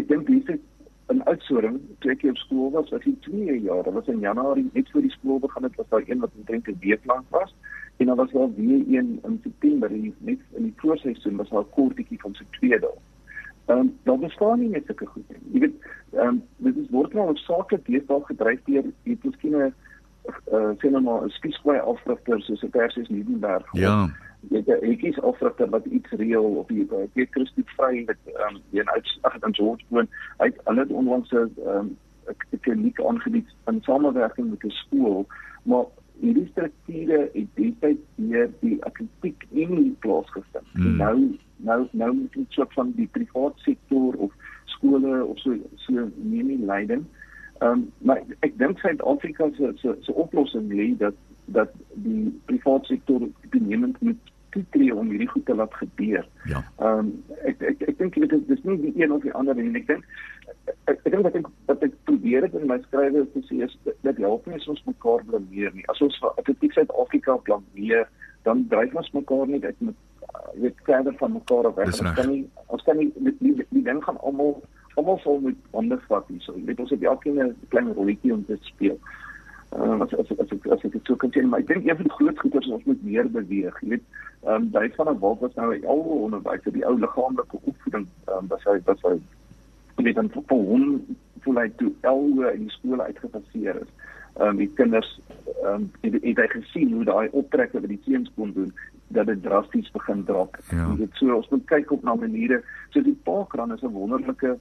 ek 0.00 0.08
dink 0.08 0.26
dis 0.26 0.58
'n 1.12 1.22
uitsondering 1.28 1.80
toe 1.98 2.10
ek 2.10 2.22
op 2.30 2.36
skool 2.36 2.70
was, 2.70 2.90
was 2.90 3.04
dit 3.04 3.22
2 3.22 3.60
jaar. 3.60 3.82
Dit 3.84 3.92
was 3.92 4.06
in 4.08 4.18
Januarie 4.18 4.70
net 4.72 4.90
voor 4.90 5.04
die 5.04 5.10
skool 5.10 5.38
begin 5.38 5.62
het, 5.62 5.76
was 5.76 5.88
daar 5.88 6.02
een 6.06 6.20
wat 6.24 6.30
omtrent 6.38 6.68
'n 6.68 6.78
week 6.80 7.04
lank 7.04 7.26
was 7.28 7.54
en 7.96 8.06
dan 8.06 8.16
was 8.16 8.30
daar 8.30 8.54
weer 8.54 8.84
een 8.88 9.20
in 9.22 9.40
September, 9.42 9.90
net 9.90 10.38
in 10.50 10.62
die 10.62 10.74
voorseisoen 10.76 11.36
was 11.36 11.48
daar 11.48 11.64
kortetjie 11.64 12.20
van 12.20 12.34
so 12.34 12.44
2 12.50 12.78
dae. 12.78 12.96
Ehm 13.66 13.78
um, 13.78 13.98
daar 14.02 14.18
bestaan 14.18 14.58
nie 14.58 14.68
net 14.68 14.86
sulke 14.86 15.06
goed 15.06 15.28
nie. 15.28 15.38
Jy 15.52 15.60
weet, 15.60 15.86
ehm 16.10 16.26
um, 16.26 16.42
dit 16.56 16.76
is 16.76 16.90
word 16.90 17.14
nou 17.14 17.36
saaklik 17.36 17.86
deesdae 17.86 18.24
gedryf 18.24 18.60
deur 18.64 18.90
die 19.02 19.18
miskien 19.22 19.56
'n 19.56 19.74
uh, 20.52 20.70
sien 20.78 20.92
nou 20.92 21.02
maar 21.02 21.24
'n 21.24 21.30
skieskwai 21.38 21.78
afrigter 21.78 22.42
soos 22.42 22.62
'n 22.62 22.70
Persis 22.70 23.08
Liebenberg. 23.08 23.66
Ja. 23.72 24.08
Jy 24.50 24.64
weet, 24.64 24.82
ek 24.82 25.02
is 25.02 25.20
afrigter 25.20 25.68
wat 25.70 25.84
iets 25.84 26.10
reël 26.10 26.44
op 26.44 26.68
die 26.68 26.88
Piet 27.12 27.30
Christus 27.30 27.74
vry 27.76 28.02
met 28.06 28.18
ehm 28.24 28.54
um, 28.54 28.62
een 28.72 28.90
uit 28.90 29.18
ag 29.20 29.38
dan 29.38 29.54
George 29.54 29.84
woon. 29.88 30.08
Hy 30.38 30.46
het 30.46 30.60
hulle 30.64 30.86
onlangs 30.88 31.30
'n 31.30 31.50
ehm 31.66 31.86
'n 32.26 32.60
kliniek 32.60 33.00
aangebied 33.00 33.48
in 33.66 33.82
samewerking 33.82 34.50
met 34.50 34.64
'n 34.64 34.70
skool, 34.70 35.26
maar 35.62 35.84
hierdie 36.20 36.48
strukture 36.50 37.30
het 37.32 37.48
destyds 37.54 38.04
deur 38.14 38.50
die 38.60 38.84
atletiek 38.84 39.46
in 39.50 39.96
plaasgevind. 40.00 40.68
Hmm. 40.72 40.96
Nou 40.96 41.38
nou 41.62 41.86
nou 41.90 42.12
moet 42.14 42.32
dit 42.38 42.56
soort 42.58 42.72
van 42.78 42.92
die 42.96 43.08
privaat 43.16 43.58
sektor 43.66 44.14
of 44.26 44.32
skole 44.64 45.24
of 45.24 45.38
so 45.38 45.56
so 45.86 46.08
neem 46.16 46.46
nie 46.46 46.58
leiding. 46.58 47.04
Ehm 47.60 47.70
um, 47.70 47.86
maar 47.98 48.22
ek, 48.22 48.36
ek 48.48 48.58
dink 48.58 48.78
Suid-Afrika 48.82 49.50
se 49.56 49.72
se 49.82 49.96
se 50.00 50.14
oplossing 50.14 50.72
lê 50.72 50.92
dat 50.98 51.18
dat 51.44 51.74
die 52.06 52.40
privaat 52.50 52.86
sektor 52.86 53.28
benemend 53.50 54.00
moet 54.00 54.30
toetree 54.52 54.94
om 54.94 55.10
hierdie 55.10 55.28
goed 55.28 55.46
te 55.46 55.54
laat 55.54 55.74
gebeur. 55.74 56.28
Ja. 56.50 56.62
Ehm 56.78 56.98
um, 56.98 57.12
ek 57.48 57.62
ek 57.72 57.84
ek 57.88 57.98
dink 57.98 58.18
dit 58.18 58.36
is 58.38 58.46
dis 58.50 58.64
nie 58.68 58.78
die 58.86 58.94
een 59.02 59.12
of 59.12 59.22
die 59.26 59.34
ander 59.38 59.58
nie. 59.58 59.70
Ek 59.80 59.86
dink 59.86 60.04
ek, 60.90 60.98
ek 60.98 61.10
dink 61.14 61.26
wat 61.28 61.38
ek 61.40 61.48
wat 61.70 61.86
ek 61.88 61.96
probeer 62.10 62.46
het 62.48 62.56
in 62.58 62.68
my 62.70 62.78
skrywe 62.86 63.24
is 63.24 63.32
te 63.36 63.44
sê 63.48 63.62
is 63.68 63.78
dat 64.08 64.20
help 64.26 64.46
nie 64.46 64.58
as 64.60 64.68
ons 64.74 64.84
mekaar 64.90 65.24
blameer 65.30 65.72
nie. 65.76 65.86
As 65.94 66.02
ons 66.04 66.18
vir 66.24 66.42
atletiek 66.42 66.76
Suid-Afrika 66.76 67.38
blameer, 67.48 68.08
dan 68.48 68.66
dryf 68.72 68.96
ons 68.98 69.12
mekaar 69.16 69.48
net 69.48 69.64
uit 69.70 69.86
met 69.88 69.98
uh, 70.54 70.60
weet 70.60 70.84
verder 70.84 71.14
van 71.16 71.32
mekaar 71.32 71.66
af 71.66 71.74
weg. 71.74 71.86
Ons 71.86 72.14
kan 72.14 72.28
nie 72.28 72.44
ons 72.66 72.82
kan 72.82 72.96
nie 72.96 73.10
die, 73.14 73.36
die, 73.38 73.66
die 73.68 73.82
ding 73.82 74.04
gaan 74.04 74.20
almal 74.20 74.62
almal 74.94 75.18
sal 75.18 75.40
met 75.40 75.56
hande 75.72 75.98
vat 76.08 76.28
hierso. 76.28 76.54
Jy 76.56 76.64
weet 76.70 76.80
ons 76.80 76.90
het 76.90 77.02
elkeen 77.02 77.40
'n 77.42 77.56
klein 77.68 77.92
rolletjie 77.92 78.32
om 78.32 78.44
te 78.46 78.56
speel. 78.60 78.98
Uh, 79.72 80.00
as 80.04 80.12
as 80.20 80.28
as 80.38 80.50
ek 80.52 80.66
as 80.66 80.84
ek 80.84 80.92
dit 80.92 81.06
so 81.06 81.16
kan 81.16 81.30
sê, 81.32 81.42
maar 81.42 81.60
ek 81.60 81.68
dink 81.68 81.86
een 81.86 81.96
van 81.96 82.04
die 82.04 82.16
groot 82.16 82.38
goeders 82.38 82.66
is 82.66 82.72
ons 82.72 82.84
moet 82.84 83.04
meer 83.04 83.28
beweeg. 83.30 83.78
Jy 83.80 83.88
weet, 83.88 84.02
ehm 84.44 84.54
um, 84.54 84.70
daai 84.70 84.90
van 84.96 85.08
'n 85.08 85.18
wolk 85.18 85.40
was 85.40 85.54
nou 85.54 85.68
al 85.86 86.02
onderwys 86.26 86.64
vir 86.64 86.72
die 86.72 86.84
ou 86.84 86.98
liggaamlike 86.98 87.56
opvoeding, 87.62 88.06
ehm 88.28 88.38
um, 88.38 88.48
wat 88.52 88.64
hy 88.68 88.76
wat 88.84 89.00
hy 89.02 89.14
jy 89.96 90.04
weet 90.04 90.14
dan 90.20 90.28
vir 90.28 90.42
hom 90.48 90.84
voel 91.40 91.60
hy 91.62 91.68
toe 91.76 91.92
elke 92.00 92.52
in 92.52 92.66
die 92.66 92.74
skole 92.76 93.02
uitgefaseer 93.02 93.80
is. 93.80 93.90
Ehm 94.36 94.48
um, 94.48 94.56
die 94.56 94.70
kinders 94.76 95.20
ehm 95.62 95.74
um, 95.74 95.90
het, 96.02 96.20
het 96.22 96.44
hy 96.44 96.48
gesien 96.58 96.92
hoe 96.92 97.04
daai 97.04 97.28
optrekke 97.32 97.80
wat 97.80 97.88
die 97.88 98.02
seuns 98.04 98.30
kon 98.36 98.52
doen 98.52 98.72
dat 99.12 99.26
dit 99.26 99.42
drasties 99.42 99.90
begin 99.94 100.24
drop. 100.24 100.58
Ja. 100.70 100.86
Jy 100.90 100.96
weet 101.04 101.18
so 101.20 101.34
ons 101.36 101.48
moet 101.48 101.64
kyk 101.70 101.90
op 101.90 102.02
na 102.02 102.14
maniere. 102.14 102.62
So 102.90 103.02
die 103.02 103.18
parkrun 103.24 103.74
is 103.74 103.82
'n 103.82 103.92
wonderlike 103.92 104.58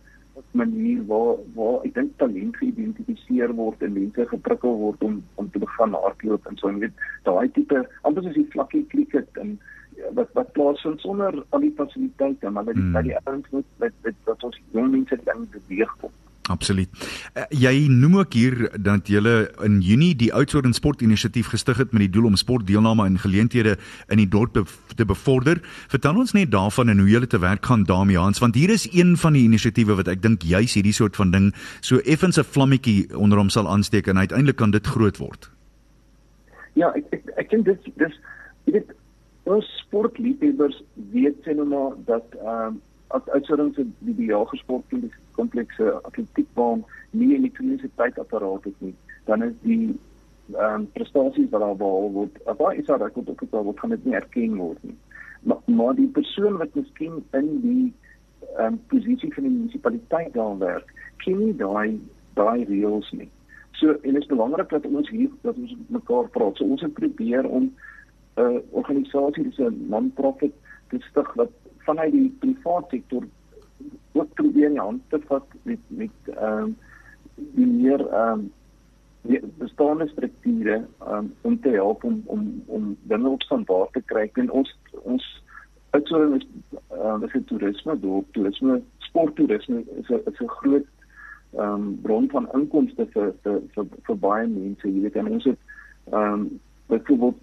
manier 0.51 1.05
waar 1.05 1.35
waar 1.55 1.83
ek 1.87 1.93
dink 1.93 2.17
talent 2.17 2.57
geïdentifiseer 2.59 3.53
word 3.57 3.83
en 3.85 3.93
mense 3.97 4.25
geprikkel 4.31 4.77
word 4.83 5.03
om 5.03 5.19
om 5.35 5.49
te 5.51 5.59
begin 5.59 5.95
hardloop 6.03 6.47
en 6.47 6.57
so 6.57 6.71
en 6.71 6.79
weet 6.83 7.05
daai 7.27 7.51
tipe 7.57 7.83
amper 8.07 8.23
soos 8.23 8.39
die 8.39 8.47
vlakkie 8.55 8.83
cricket 8.93 9.41
en 9.43 9.57
ja, 9.99 10.11
wat 10.19 10.31
wat 10.39 10.53
plaasvind 10.57 11.03
sonder 11.03 11.43
al 11.49 11.65
die 11.65 11.73
fasiliteite 11.77 12.49
maar 12.49 12.65
dat 12.69 12.79
die 12.79 12.83
Hmm. 12.83 12.93
dat 12.93 13.03
die 13.09 13.17
ouens 13.23 13.49
moet 13.51 13.65
dat 13.83 13.93
dat, 14.07 14.19
dat 14.25 14.43
ons 14.49 14.61
jong 14.71 14.91
mense 14.91 15.19
dan 15.23 15.47
beweeg 15.51 15.95
kom. 16.01 16.11
Absoluut. 16.51 16.89
Uh, 17.35 17.45
jy 17.49 17.87
noem 17.89 18.17
ook 18.21 18.33
hier 18.33 18.69
dat 18.77 19.07
jy 19.07 19.21
in 19.63 19.79
Junie 19.81 20.13
die 20.15 20.31
Oudtshoorn 20.33 20.73
Sport 20.73 21.01
Inisiatief 21.01 21.51
gestig 21.53 21.77
het 21.77 21.91
met 21.95 22.05
die 22.05 22.11
doel 22.11 22.29
om 22.31 22.35
sportdeelname 22.35 23.05
en 23.05 23.17
geleenthede 23.19 23.77
in 24.09 24.21
die 24.21 24.27
dorp 24.27 24.59
te 24.95 25.05
bevorder. 25.05 25.61
Vertel 25.91 26.19
ons 26.19 26.33
net 26.37 26.51
daarvan 26.51 26.89
en 26.89 26.99
hoe 26.99 27.09
jy 27.09 27.25
te 27.25 27.39
werk 27.39 27.65
gaan 27.65 27.83
daarmee 27.83 28.17
Hans, 28.17 28.39
want 28.39 28.55
hier 28.55 28.69
is 28.69 28.87
een 28.91 29.15
van 29.17 29.33
die 29.33 29.45
inisiatiewe 29.47 29.95
wat 29.95 30.11
ek 30.11 30.21
dink 30.21 30.43
juis 30.43 30.75
hierdie 30.77 30.95
soort 30.95 31.15
van 31.15 31.31
ding 31.31 31.51
so 31.81 31.97
effens 32.03 32.37
'n 32.37 32.43
vlammetjie 32.43 33.15
onder 33.15 33.37
hom 33.37 33.49
sal 33.49 33.67
aansteek 33.67 34.07
en 34.07 34.17
uiteindelik 34.17 34.55
kan 34.55 34.71
dit 34.71 34.87
groot 34.87 35.17
word. 35.17 35.49
Ja, 36.73 36.91
ek 36.95 37.05
ek, 37.11 37.23
ek 37.37 37.49
dink 37.49 37.65
dit 37.65 37.79
dis 37.95 38.15
jy 38.65 38.73
weet 38.73 38.93
ons 39.43 39.65
sportliefhebbers 39.87 40.83
weet 41.11 41.37
sê 41.43 41.55
nou 41.55 41.67
maar 41.67 41.95
dat 42.05 42.25
ehm 42.39 42.67
um, 42.67 42.81
as 43.11 43.27
uitsondering 43.29 43.75
se 43.75 43.85
die 43.99 44.15
die 44.15 44.29
jager 44.29 44.57
sportkomplekse 44.57 45.91
atletiekbaan 46.09 46.83
nie 47.11 47.27
'n 47.27 47.39
elektroniese 47.39 47.89
tydapparaat 47.95 48.63
het 48.63 48.81
nie, 48.81 48.95
dan 49.25 49.43
is 49.43 49.53
die 49.61 49.99
ehm 50.53 50.81
um, 50.81 50.91
prestasies 50.91 51.49
wat 51.49 51.61
daar 51.61 51.75
behaal 51.75 52.11
word, 52.11 52.37
waar 52.57 52.75
is 52.75 52.85
daar 52.85 53.01
rekord 53.01 53.29
op 53.29 53.39
het 53.39 53.49
word 53.49 53.79
gaan 53.79 53.89
dit 53.89 54.05
nie 54.05 54.15
erken 54.15 54.55
word 54.55 54.83
nie. 54.83 54.97
Maar 55.41 55.57
maar 55.65 55.95
die 55.95 56.07
persoon 56.07 56.57
wat 56.57 56.75
miskien 56.75 57.23
in 57.31 57.61
die 57.61 57.93
ehm 58.57 58.65
um, 58.65 58.81
posisie 58.87 59.33
van 59.33 59.43
die 59.43 59.51
munisipaliteit 59.51 60.33
daar 60.33 60.57
werk, 60.57 60.93
ken 61.17 61.37
nie 61.37 61.55
daai 61.55 61.99
daai 62.33 62.65
reëls 62.65 63.11
nie. 63.11 63.29
So 63.71 63.91
en 63.91 64.13
dit 64.13 64.21
is 64.21 64.27
belangrik 64.27 64.69
dat 64.69 64.85
ons 64.85 65.09
hier 65.09 65.29
dat 65.41 65.55
ons 65.55 65.75
mekaar 65.87 66.27
praat. 66.29 66.57
So 66.57 66.65
ons 66.65 66.85
probeer 66.93 67.47
om 67.49 67.63
'n 67.63 68.41
uh, 68.41 68.59
organisasie, 68.69 69.43
dis 69.43 69.57
'n 69.57 69.85
non-profit 69.89 70.53
te 70.89 70.99
stig 70.99 71.33
wat 71.33 71.49
vanuit 71.85 72.11
die 72.11 72.29
private 72.39 72.95
sektor 72.95 73.23
ook 74.11 74.33
probeer 74.33 74.69
in 74.69 74.77
hand 74.77 75.01
te 75.09 75.19
vat 75.27 75.45
met 75.63 75.79
met 75.87 76.33
ehm 76.35 76.63
um, 76.63 76.77
die 77.35 77.67
meer 77.67 78.07
ehm 78.07 78.39
um, 78.39 78.51
die 79.21 79.39
bestaande 79.57 80.07
strukture 80.07 80.85
um, 81.07 81.33
om 81.41 81.59
te 81.61 81.69
help 81.69 82.03
om 82.03 82.21
om 82.25 82.63
om 82.65 82.97
dinge 83.01 83.29
op 83.29 83.41
standaard 83.41 83.93
te 83.93 84.01
kry. 84.05 84.29
En 84.33 84.51
ons 84.51 84.77
ons 85.01 85.43
uitsondering 85.89 86.41
is 86.41 86.47
uh, 86.93 87.19
dis 87.19 87.33
'n 87.33 87.43
toerisme 87.43 87.99
dorp, 87.99 88.33
toerisme, 88.33 88.81
sporttoerisme 88.97 89.83
is 89.99 90.09
'n 90.09 90.21
is 90.31 90.41
'n 90.41 90.47
groot 90.47 90.87
ehm 91.51 91.73
um, 91.73 91.99
bron 92.01 92.29
van 92.29 92.51
inkomste 92.53 93.07
vir 93.13 93.33
vir 93.43 93.61
vir, 93.73 93.85
vir 94.03 94.17
baie 94.17 94.47
mense. 94.47 94.87
Jy 94.87 95.01
weet 95.01 95.15
en 95.15 95.27
ons 95.27 95.43
het 95.43 95.59
ehm 96.11 96.33
um, 96.33 96.59
byvoorbeeld 96.87 97.37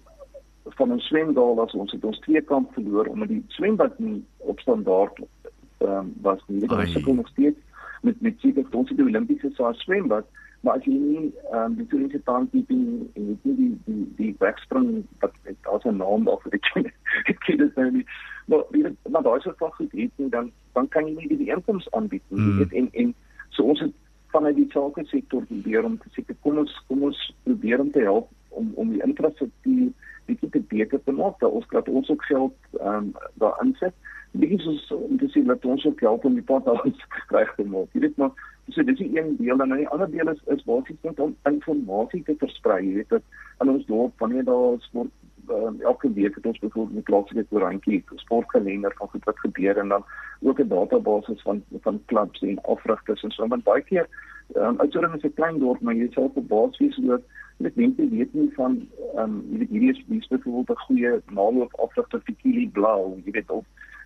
van 0.75 0.91
ons 0.91 1.07
swemdaal 1.07 1.61
as 1.61 1.73
ons 1.73 1.91
het 1.91 2.03
ons 2.03 2.19
twee 2.19 2.41
kamp 2.41 2.73
verloor 2.73 3.07
omdat 3.07 3.27
die 3.27 3.43
swembad 3.47 3.99
nie 3.99 4.23
op 4.37 4.59
standaard 4.59 5.19
ehm 5.19 5.91
um, 5.95 6.13
was 6.21 6.41
nie. 6.47 6.59
Dit 6.59 6.69
was 6.69 6.91
sukkel 6.91 7.13
nog 7.13 7.27
steeds 7.27 7.59
met 8.01 8.21
met 8.21 8.39
seker 8.39 8.65
ons 8.71 8.89
het 8.89 8.97
die 8.97 9.05
Olimpiese 9.05 9.49
saal 9.55 9.73
swembad 9.73 10.25
maar 10.61 10.75
as 10.75 10.83
jy 10.87 10.95
nie 10.95 11.29
ehm 11.51 11.63
um, 11.63 11.75
die 11.79 11.87
toerisme 11.91 12.21
taankeeping 12.27 12.83
en 13.15 13.27
jy 13.27 13.35
het 13.35 13.45
nie 13.47 13.55
die 13.59 13.75
die 13.85 14.07
die 14.17 14.35
wegspring 14.39 14.89
wat 15.23 15.37
daar's 15.45 15.85
'n 15.85 15.97
naam 16.01 16.25
daarvoor 16.27 16.53
ek 16.57 16.67
ken 16.73 16.91
ek 17.31 17.39
ken 17.45 17.57
dit 17.63 17.75
nou 17.75 17.91
nie 17.91 18.05
maar 18.45 18.63
jy 18.71 18.83
weet 18.83 19.11
maar 19.13 19.23
daai 19.23 19.39
soort 19.41 19.57
van 19.57 19.71
goed 19.71 19.91
het 19.91 20.11
nie 20.15 20.29
dan 20.29 20.51
dan 20.73 20.87
kan 20.87 21.07
jy 21.07 21.15
nie 21.15 21.27
die, 21.27 21.37
die 21.37 21.51
inkomste 21.55 21.91
aanbied 21.91 22.23
nie 22.27 22.39
Mm. 22.39 22.51
mm. 22.51 22.57
weet 22.57 22.73
en 22.73 22.89
en 22.91 23.13
so 23.49 23.63
ons 23.63 23.79
het 23.79 23.95
vanuit 24.31 24.55
die 24.55 24.69
sake 24.71 25.05
sektor 25.05 25.45
probeer 25.45 25.83
om 25.83 25.97
te 25.97 26.09
sê 26.15 26.35
kom 26.41 26.57
ons 26.57 26.83
kom 26.87 27.03
ons 27.03 27.33
probeer 27.43 27.79
om 27.79 27.91
te 27.91 27.99
help 27.99 28.29
om 28.49 28.71
om 28.75 28.89
die 28.89 29.03
infrastruktuur 29.03 29.91
bietjie 30.29 30.49
te 30.53 30.61
beter 30.71 31.01
te 31.03 31.15
maak 31.15 31.39
dat 31.43 31.51
ons 31.51 31.67
dat 31.73 31.89
ons 31.89 32.09
ook 32.09 32.23
geld 32.29 32.55
ehm 32.79 32.95
um, 32.95 33.11
daar 33.43 33.59
insit. 33.65 33.93
Bietjie 34.31 34.59
soos 34.61 34.91
om 34.95 35.17
te 35.17 35.29
sê 35.33 35.43
dat 35.45 35.65
ons 35.65 35.85
ook 35.85 36.01
help 36.05 36.25
om 36.25 36.37
die 36.37 36.45
pad 36.51 36.67
alles 36.69 37.05
reg 37.35 37.53
te 37.55 37.65
maak. 37.65 37.93
Jy 37.93 38.05
weet 38.05 38.17
maar 38.21 38.33
so 38.69 38.83
dis 38.85 38.97
die 39.01 39.09
een 39.17 39.35
deel 39.37 39.57
en 39.57 39.73
dan 39.73 39.81
die 39.81 39.87
ander 39.87 40.11
deel 40.11 40.29
is 40.29 40.41
is 40.55 40.63
basies 40.67 41.01
net 41.01 41.19
om 41.19 41.35
inligting 41.49 42.25
te 42.25 42.35
versprei. 42.37 42.83
Jy 42.85 42.93
weet 43.01 43.15
dat 43.17 43.23
in 43.63 43.69
ons 43.69 43.85
dorp 43.85 44.19
wanneer 44.19 44.45
daar 44.45 44.77
sport 44.79 45.09
uh, 45.49 45.73
elke 45.83 46.13
week 46.13 46.35
het 46.35 46.45
ons 46.45 46.59
byvoorbeeld 46.59 46.99
'n 46.99 47.09
plaaslike 47.09 47.45
koerantjie 47.49 48.03
sportkalender 48.15 48.93
van 48.95 49.07
goed 49.07 49.23
wat 49.23 49.39
gebeur 49.39 49.77
en 49.77 49.87
dan 49.87 50.03
ook 50.41 50.59
'n 50.59 50.67
database 50.67 51.35
van 51.43 51.63
van 51.81 52.01
klubs 52.05 52.41
en 52.41 52.61
afrigters 52.61 53.23
en 53.23 53.31
so. 53.31 53.47
Want 53.47 53.63
baie 53.63 53.81
keer 53.81 54.07
um, 54.55 54.79
uitsondering 54.79 55.15
is 55.15 55.23
'n 55.23 55.33
klein 55.33 55.59
dorp 55.59 55.81
maar 55.81 55.95
jy 55.95 56.07
sal 56.13 56.31
verbaas 56.33 56.77
wees 56.77 56.97
oor 57.03 57.21
dit 57.57 57.75
mense 57.75 58.09
weet 58.09 58.33
nie 58.33 58.49
van 58.55 58.87
um, 59.15 59.43
jy 59.51 59.57
weet 59.57 59.69
hierdie 59.69 59.91
is 59.91 60.03
hier 60.07 60.21
is 60.21 60.27
byvoorbeeld 60.27 60.69
'n 60.69 60.85
goeie 60.85 61.21
naloop 61.39 61.73
afrigter 61.85 62.21
vir 62.25 62.35
Kili 62.41 62.67
Blau 62.69 63.17
jy 63.25 63.31
weet 63.31 63.49
of 63.49 63.65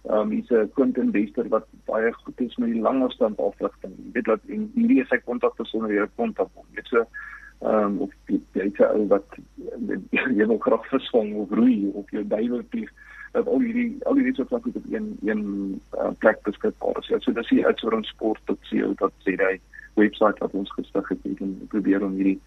um, 0.09 0.29
hier's 0.29 0.51
'n 0.51 0.71
Quentin 0.73 1.11
Bester 1.11 1.47
wat 1.49 1.67
baie 1.85 2.13
goed 2.13 2.41
is 2.41 2.57
met 2.57 2.71
die 2.71 2.81
langafstand 2.81 3.39
afrigting 3.39 3.93
jy 3.97 4.11
weet 4.13 4.25
dat 4.25 4.41
en 4.47 4.71
hierdie 4.75 5.01
is 5.01 5.07
sy 5.07 5.17
kontakpersoon 5.17 5.87
weer 5.87 6.09
kontak 6.15 6.49
hom 6.53 6.65
weet 6.73 6.87
so 6.87 7.05
ehm 7.63 7.85
um, 7.85 7.97
of 8.07 8.11
jy 8.27 8.41
jy 8.53 8.63
het 8.63 8.79
ou 8.89 9.07
wat 9.07 9.39
jy 10.39 10.45
wil 10.47 10.57
graag 10.57 10.87
visvang 10.91 11.35
of 11.35 11.51
roei 11.51 11.91
of 11.93 12.09
jou 12.11 12.23
duiwel 12.27 12.63
vlieg 12.69 12.91
dat 13.33 13.47
al 13.47 13.63
hierdie 13.65 13.97
al 14.09 14.19
hierdie 14.19 14.35
soort 14.37 14.51
van 14.53 14.61
goed 14.61 14.75
op 14.75 14.89
een 14.89 15.07
een 15.25 15.45
uh, 15.97 16.11
plek 16.17 16.41
beskikbaar 16.41 16.97
is. 16.99 17.07
Ja, 17.07 17.19
so 17.19 17.33
dis 17.33 17.49
die 17.49 17.65
uitsoring 17.65 18.05
sport 18.05 18.41
tot 18.45 18.59
seel 18.69 18.93
dat 19.01 19.13
sê 19.25 19.33
hy 19.39 19.55
webwerf 19.95 20.39
wat 20.39 20.53
ons 20.53 20.71
gestig 20.71 21.09
het 21.09 21.19
en 21.39 21.67
probeer 21.67 22.03
om 22.03 22.15
hierdie 22.15 22.39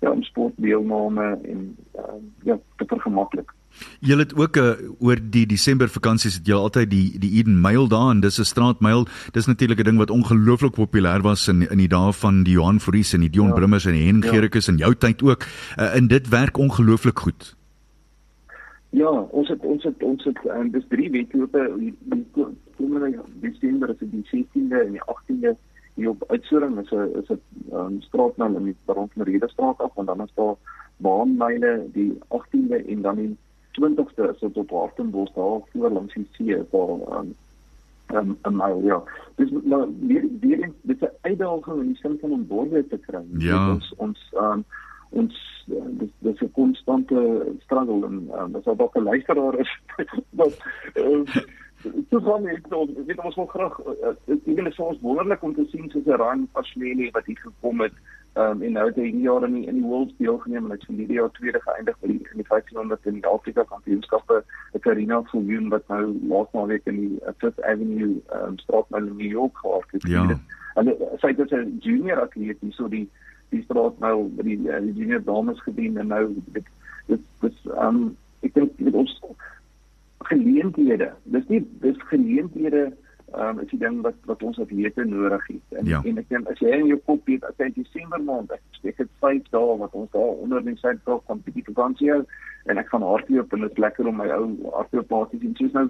ja, 0.00 0.10
om 0.10 0.22
sportdeelname 0.22 1.38
en 1.44 1.76
uh, 1.96 2.02
ja, 2.42 2.58
te 2.76 2.84
vergemaklik. 2.88 3.52
Jy 4.00 4.16
het 4.18 4.32
ook 4.34 4.56
uh, 4.56 4.72
oor 4.98 5.20
die 5.22 5.44
Desember 5.46 5.88
vakansies 5.88 6.40
het 6.40 6.48
jy 6.48 6.56
altyd 6.56 6.90
die 6.90 7.18
die 7.22 7.30
Eden 7.38 7.60
Mile 7.62 7.86
daar 7.88 8.10
en 8.10 8.20
dis 8.20 8.40
'n 8.40 8.48
straatmyl. 8.48 9.06
Dis 9.32 9.46
natuurlik 9.46 9.80
'n 9.80 9.84
ding 9.84 9.98
wat 9.98 10.10
ongelooflik 10.10 10.74
populêr 10.74 11.22
was 11.22 11.48
in 11.48 11.62
in 11.70 11.78
die 11.78 11.88
dae 11.88 12.12
van 12.12 12.42
die 12.42 12.52
Johan 12.52 12.80
Fries 12.80 13.12
en 13.12 13.20
die 13.20 13.30
Dion 13.30 13.48
ja. 13.48 13.54
Brummers 13.54 13.86
en 13.86 13.92
die 13.92 14.06
Henk 14.06 14.24
ja. 14.24 14.30
Gerikus 14.30 14.68
en 14.68 14.76
jou 14.76 14.94
tyd 14.94 15.22
ook. 15.22 15.44
Uh, 15.78 15.96
en 15.96 16.06
dit 16.06 16.28
werk 16.28 16.56
ongelooflik 16.56 17.18
goed. 17.18 17.56
Ja, 18.90 19.10
ons 19.10 19.48
het 19.48 19.62
ons 19.62 19.84
het 19.84 20.02
ons 20.02 20.24
het 20.24 20.38
um, 20.44 20.70
dis 20.70 20.84
drie 20.88 21.10
wedlope 21.10 21.70
komende 22.76 23.22
Desember 23.40 23.90
is 23.90 23.98
dit 23.98 24.10
die 24.10 24.26
16de 24.26 24.80
en 24.86 24.92
die 24.92 25.04
18de 25.06 25.54
op 26.08 26.24
Uitsoring 26.26 26.78
is 26.78 26.90
'n 26.90 27.10
is 27.20 27.28
'n 27.28 27.40
um, 27.72 28.00
straatmyl 28.02 28.56
in 28.56 28.64
die 28.64 28.76
rondom 28.86 29.22
Redestraat 29.22 29.78
af 29.78 29.96
en 29.96 30.04
dan 30.04 30.22
is 30.22 30.32
daar 30.34 30.54
baanmyle 30.96 31.88
die 31.92 32.18
18de 32.28 32.86
en 32.86 33.02
dan 33.02 33.16
die 33.16 33.36
20ste 33.72 34.30
is 34.32 34.38
dit 34.38 34.56
op 34.56 34.70
Hartenbos 34.70 35.32
daar 35.34 35.60
voor 35.72 35.90
langs 35.90 36.14
die 36.14 36.28
see 36.32 36.56
waar 36.70 37.18
um 37.18 37.34
um 38.14 38.38
'n 38.42 38.56
myl 38.56 38.82
ja. 38.82 39.02
Dis 39.34 39.50
nou 39.62 39.94
weer 40.00 40.24
weer 40.40 40.72
dit 40.80 41.00
'n 41.00 41.08
uitdaging 41.20 41.80
in 41.80 41.86
die 41.86 41.96
sin 41.96 42.18
van 42.20 42.32
om 42.32 42.46
borde 42.46 42.86
te 42.86 42.98
kry. 42.98 43.22
Ja. 43.38 43.72
Ons 43.72 43.94
ons 43.96 44.32
um 44.36 44.64
ons 45.10 45.64
uh, 45.68 45.84
dis 45.98 46.10
dis 46.18 46.40
'n 46.40 46.50
konstante 46.52 47.46
struggle 47.64 48.06
en 48.06 48.30
um, 48.38 48.52
dis 48.52 48.66
ook 48.66 48.96
'n 48.96 49.02
luisteraar 49.02 49.58
is 49.58 49.80
wat 50.40 50.58
um, 50.94 51.24
So 52.10 52.20
van 52.20 52.46
ek 52.46 52.68
nou 52.68 52.86
weet 53.06 53.24
ons 53.24 53.36
wil 53.36 53.46
graag 53.46 53.80
ek 54.04 54.44
dink 54.44 54.56
dit 54.56 54.66
is 54.66 54.78
ons 54.78 55.00
wonderlik 55.00 55.42
om 55.42 55.54
te 55.54 55.66
sien 55.70 55.90
soos 55.90 56.06
'n 56.06 56.20
Ryan 56.20 56.48
Pashley 56.52 57.10
wat 57.12 57.26
hier 57.26 57.40
gekom 57.40 57.80
het 57.80 57.94
Um, 58.34 58.62
en 58.62 58.72
nou 58.72 58.84
het 58.86 58.94
hy 58.94 59.08
hierdie 59.08 59.24
jaar 59.24 59.42
in 59.42 59.56
die, 59.56 59.64
in 59.66 59.80
die 59.80 59.88
World 59.90 60.12
deelgeneem 60.22 60.68
en 60.68 60.70
hy 60.70 60.76
het 60.76 60.84
vir 60.86 60.98
hierdie 61.00 61.16
jaar 61.16 61.32
tweede 61.34 61.60
geëindig 61.64 61.96
by 61.98 62.10
die 62.12 62.18
in 62.30 62.38
die 62.38 62.44
1500 62.46 63.08
in 63.10 63.16
die 63.16 63.26
Afrika 63.26 63.64
Kampioenskappe. 63.66 64.36
Ek 64.78 64.84
Karina 64.84 65.18
Fuljoen 65.32 65.66
wat 65.72 65.88
nou 65.90 66.12
laas 66.30 66.52
naweek 66.54 66.86
in 66.92 67.00
die 67.00 67.16
uh, 67.24 67.34
Fifth 67.42 67.58
Avenue 67.66 68.20
um, 68.38 68.54
straat 68.62 68.94
in 68.94 69.08
New 69.16 69.32
York 69.32 69.58
gehard 69.58 69.96
het. 69.96 70.06
Ja. 70.06 70.22
En 70.78 70.92
sy 71.18 71.32
het 71.32 71.42
'n 71.58 71.80
junior 71.82 72.22
atleet 72.22 72.62
hier 72.62 72.72
so 72.78 72.86
die 72.88 73.08
die 73.50 73.64
straat 73.66 73.98
nou 73.98 74.28
by 74.38 74.46
die, 74.46 74.60
uh, 74.62 74.78
die 74.78 74.94
junior 74.94 75.24
dames 75.26 75.58
gedien 75.66 75.98
en 75.98 76.14
nou 76.14 76.22
dit 76.54 76.70
dit 77.10 77.26
dis 77.42 77.66
um 77.82 78.14
ek 78.46 78.54
dink 78.54 78.78
dit 78.78 78.94
ons 78.94 79.18
geleenthede. 80.30 81.12
Dis 81.36 81.46
nie 81.52 81.62
dis 81.84 82.02
geleenthede 82.12 82.90
ehm 83.30 83.58
um, 83.58 83.58
is 83.62 83.70
die 83.70 83.78
ding 83.78 84.00
wat 84.02 84.16
wat 84.26 84.42
ons 84.42 84.58
atlete 84.58 85.04
nodig 85.06 85.46
het. 85.46 85.78
En 85.78 85.86
ja. 85.86 86.00
en 86.04 86.18
ek 86.18 86.28
dink 86.32 86.48
as 86.50 86.62
jy 86.62 86.72
in 86.80 86.88
jou 86.90 86.98
kop 87.06 87.28
het 87.30 87.44
as 87.46 87.62
jy 87.62 87.68
Desember 87.76 88.22
maand, 88.26 88.50
ek 88.56 88.78
steek 88.78 88.98
dit 88.98 89.10
5 89.22 89.50
dae 89.54 89.76
wat 89.82 89.94
ons 90.00 90.10
daar 90.16 90.40
onder 90.44 90.62
in 90.64 90.72
die 90.72 90.82
Suid-Kaap 90.82 91.22
van 91.30 91.42
bietjie 91.46 91.66
vakansie 91.68 92.10
hou 92.10 92.24
en 92.72 92.82
ek 92.82 92.90
gaan 92.90 93.06
hardloop 93.06 93.54
en 93.54 93.66
dit 93.66 93.78
is 93.78 93.82
lekker 93.86 94.10
om 94.10 94.18
my 94.18 94.26
ou 94.34 94.48
hardlooppaadjie 94.74 95.38
te 95.38 95.46
sien. 95.46 95.56
Soos 95.60 95.78
nou 95.78 95.86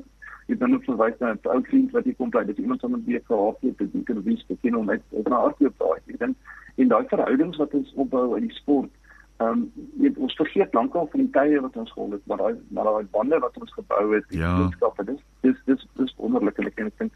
jy 0.50 0.58
dan 0.60 0.76
ook 0.76 0.84
verwys 0.90 1.16
na 1.24 1.32
'n 1.32 1.52
ou 1.54 1.62
vriend 1.70 1.96
wat 1.96 2.04
hier 2.04 2.18
kom 2.20 2.30
bly. 2.34 2.44
Dit 2.44 2.58
is 2.58 2.64
iemand 2.64 2.84
wat 2.84 2.96
met 2.96 3.04
wie 3.08 3.16
ek 3.16 3.28
gehardloop 3.32 3.78
het, 3.78 3.92
dit 3.92 4.04
kan 4.04 4.22
wees 4.28 4.46
begin 4.52 4.76
om 4.76 4.86
met 4.92 5.02
'n 5.16 5.32
hardloop 5.32 5.78
daai. 5.78 5.98
Ek 6.12 6.18
dink 6.18 6.36
en 6.76 6.88
daai 6.88 7.04
verhoudings 7.08 7.56
wat 7.56 7.74
ons 7.74 7.94
opbou 7.96 8.36
in 8.36 8.48
die 8.48 8.56
sport 8.60 8.92
Ehm 9.40 9.48
um, 9.48 9.72
weet 9.96 10.16
ons 10.16 10.34
vergeet 10.36 10.74
lankal 10.74 11.06
van 11.10 11.20
die 11.20 11.30
tye 11.32 11.60
wat 11.64 11.76
ons 11.80 11.92
gehad 11.92 12.10
het, 12.12 12.24
maar 12.28 12.36
daai 12.42 12.54
maar 12.68 12.84
daai 12.84 13.06
bande 13.10 13.38
wat 13.40 13.56
ons 13.60 13.72
gebou 13.72 14.14
het, 14.14 14.26
die 14.28 14.38
Ja. 14.38 14.54
vriendskappe, 14.56 15.04
dis 15.04 15.20
dis 15.40 15.56
dis 15.64 15.86
dis 15.96 16.14
wonderlik 16.16 16.58
en 16.58 16.66
ek 16.66 16.76
dink 16.98 17.12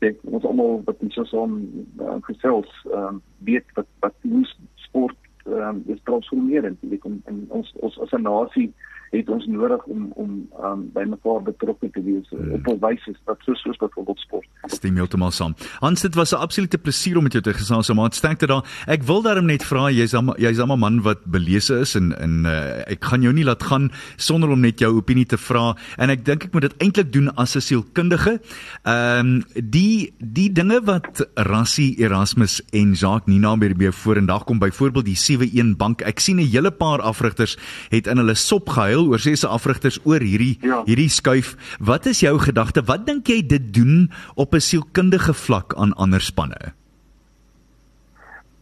ek 0.00 0.16
ons 0.24 0.44
almal 0.44 0.80
wat 0.86 0.96
hier 1.00 1.12
so 1.12 1.24
saam 1.24 1.58
uh, 2.00 2.16
gesels, 2.28 2.72
ehm 2.92 3.02
um, 3.08 3.22
weet 3.44 3.68
wat 3.74 3.86
wat 4.00 4.14
die 4.22 4.44
sport 4.74 5.16
ehm 5.44 5.68
um, 5.68 5.82
is 5.86 6.00
transformerend. 6.08 6.80
Jy 6.80 6.88
weet 6.94 7.04
om 7.04 7.20
en 7.24 7.44
ons 7.48 7.72
ons 7.80 7.98
as 8.00 8.12
'n 8.12 8.22
nasie 8.22 8.72
het 9.10 9.28
ons 9.28 9.46
nodig 9.46 9.84
om 9.84 10.12
om 10.14 10.48
um, 10.64 10.90
by 10.92 11.04
mekaar 11.08 11.42
betrokke 11.42 11.90
te 11.90 12.02
wees 12.02 12.26
Hmm. 12.30 12.52
op 12.52 12.66
'n 12.66 12.78
wyse 12.80 13.14
wat 13.24 13.36
so 13.44 13.54
soos 13.54 13.76
byvoorbeeld 13.76 14.18
sport. 14.18 14.46
Stem 14.66 14.96
heeltemal 14.96 15.30
saam. 15.30 15.54
Hans, 15.80 16.00
dit 16.00 16.14
was 16.14 16.32
'n 16.32 16.36
absolute 16.36 16.78
plesier 16.78 17.16
om 17.16 17.22
met 17.22 17.32
jou 17.32 17.42
te 17.42 17.52
gesels, 17.52 17.92
maar 17.92 18.12
sterkte 18.12 18.46
daar. 18.46 18.64
Ek 18.86 19.02
wil 19.02 19.22
daarom 19.22 19.46
net 19.46 19.64
vra, 19.64 19.90
jy's 19.90 20.12
jy's 20.36 20.58
'n 20.58 20.78
man 20.78 21.02
wat 21.02 21.24
belese 21.24 21.78
is 21.80 21.94
en 21.94 22.18
en 22.18 22.44
uh, 22.44 22.90
ek 22.90 23.04
gaan 23.04 23.22
jou 23.22 23.32
nie 23.32 23.44
laat 23.44 23.62
gaan 23.62 23.90
sonder 24.16 24.48
om 24.50 24.60
net 24.60 24.78
jou 24.78 24.96
opinie 24.96 25.26
te 25.26 25.38
vra 25.38 25.76
en 25.96 26.10
ek 26.10 26.24
dink 26.24 26.44
ek 26.44 26.52
moet 26.52 26.62
dit 26.62 26.76
eintlik 26.76 27.12
doen 27.12 27.34
as 27.34 27.56
'n 27.56 27.60
sielkundige. 27.60 28.40
Ehm 28.82 29.26
um, 29.26 29.42
die 29.54 30.14
die 30.18 30.52
dinge 30.52 30.80
wat 30.84 31.28
Rassie 31.34 31.98
Erasmus 31.98 32.62
en 32.72 32.92
Jacques 32.92 33.26
Nina 33.26 33.56
by 33.56 33.74
by 33.74 33.90
vorendag 33.90 34.44
kom, 34.44 34.58
byvoorbeeld 34.58 35.04
die 35.04 35.16
71 35.16 35.76
bank. 35.76 36.02
Ek 36.02 36.20
sien 36.20 36.36
'n 36.36 36.50
hele 36.50 36.70
paar 36.70 37.00
afrigters 37.00 37.56
het 37.90 38.06
in 38.06 38.16
hulle 38.16 38.34
sop 38.34 38.68
gehuil 38.68 39.05
oor 39.08 39.18
sê 39.18 39.34
se 39.36 39.46
afrigters 39.48 39.98
oor 40.04 40.20
hierdie 40.20 40.58
Ja. 40.62 40.82
hierdie 40.84 41.08
skuif. 41.08 41.56
Wat 41.80 42.06
is 42.06 42.20
jou 42.20 42.38
gedagte? 42.38 42.82
Wat 42.86 43.06
dink 43.06 43.26
jy 43.28 43.46
dit 43.46 43.72
doen 43.74 44.10
op 44.34 44.54
'n 44.54 44.60
sielkundige 44.60 45.34
vlak 45.34 45.74
aan 45.76 45.92
ander 45.94 46.20
spanne? 46.20 46.72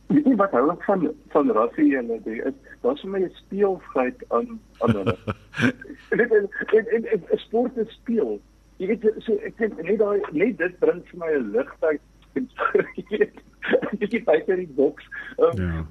Weet 0.08 0.26
jy 0.26 0.36
wat 0.36 0.50
hou 0.52 0.70
ek 0.70 0.82
van 0.84 1.08
van 1.32 1.50
Rassie 1.50 1.96
en 1.98 2.06
dit 2.06 2.26
is 2.26 2.54
daar's 2.82 3.00
vir 3.00 3.10
my 3.10 3.20
'n 3.24 3.30
speelsheid 3.34 4.24
aan 4.30 4.60
aan 4.80 4.90
hulle. 4.90 5.16
Dit 6.20 6.30
is 6.30 6.46
en 6.72 6.86
en 6.96 7.04
en 7.12 7.20
'n 7.32 7.38
sport 7.38 7.76
is 7.76 7.90
speel. 8.02 8.40
Jy 8.76 8.86
weet 8.86 9.02
so 9.24 9.32
ek 9.46 9.56
dink 9.58 9.82
net 9.82 9.98
daai 9.98 10.20
net 10.32 10.58
dit 10.58 10.78
bring 10.78 11.02
vir 11.10 11.18
my 11.18 11.30
'n 11.32 11.50
ligtheid 11.52 12.00
kyk 14.00 14.24
buite 14.24 14.56
die 14.60 14.70
boks. 14.76 15.08
Um, 15.38 15.62
Ja. 15.64 15.86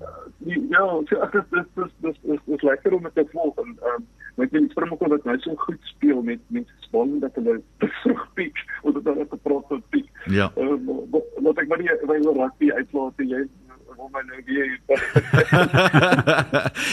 Ja, 0.46 0.56
ja, 0.70 1.02
so 1.06 1.20
ag 1.24 1.32
dit 1.32 1.46
dis 1.52 1.66
dis 1.76 1.92
dis 2.02 2.18
dis 2.22 2.40
dis 2.46 2.62
lekker 2.62 2.94
om 2.94 3.04
dit 3.04 3.16
te 3.16 3.26
volg 3.32 3.58
en 3.58 3.78
ehm 3.82 3.96
um, 3.96 4.06
met 4.36 4.52
die 4.52 4.70
Springbok 4.70 5.08
wat 5.14 5.26
nou 5.30 5.38
so 5.40 5.56
goed 5.56 5.80
speel 5.82 6.22
met 6.22 6.40
met 6.48 6.70
span 6.80 7.20
dat 7.20 7.36
hulle 7.36 7.62
vroeg 8.02 8.24
piek 8.34 8.64
of 8.82 8.94
dat 8.94 9.14
hulle 9.14 9.28
te 9.28 9.38
praat 9.42 9.68
van 9.68 9.84
piek. 9.90 10.10
Ja. 10.26 10.52
Um, 10.58 10.90
wat 11.46 11.62
ek 11.62 11.68
maar 11.68 11.82
nie 11.82 11.98
by 12.10 12.18
rugby 12.26 12.72
uitlaat 12.72 13.24
jy 13.34 13.44
my 14.14 14.22
nou 14.28 14.40
weer 14.46 14.68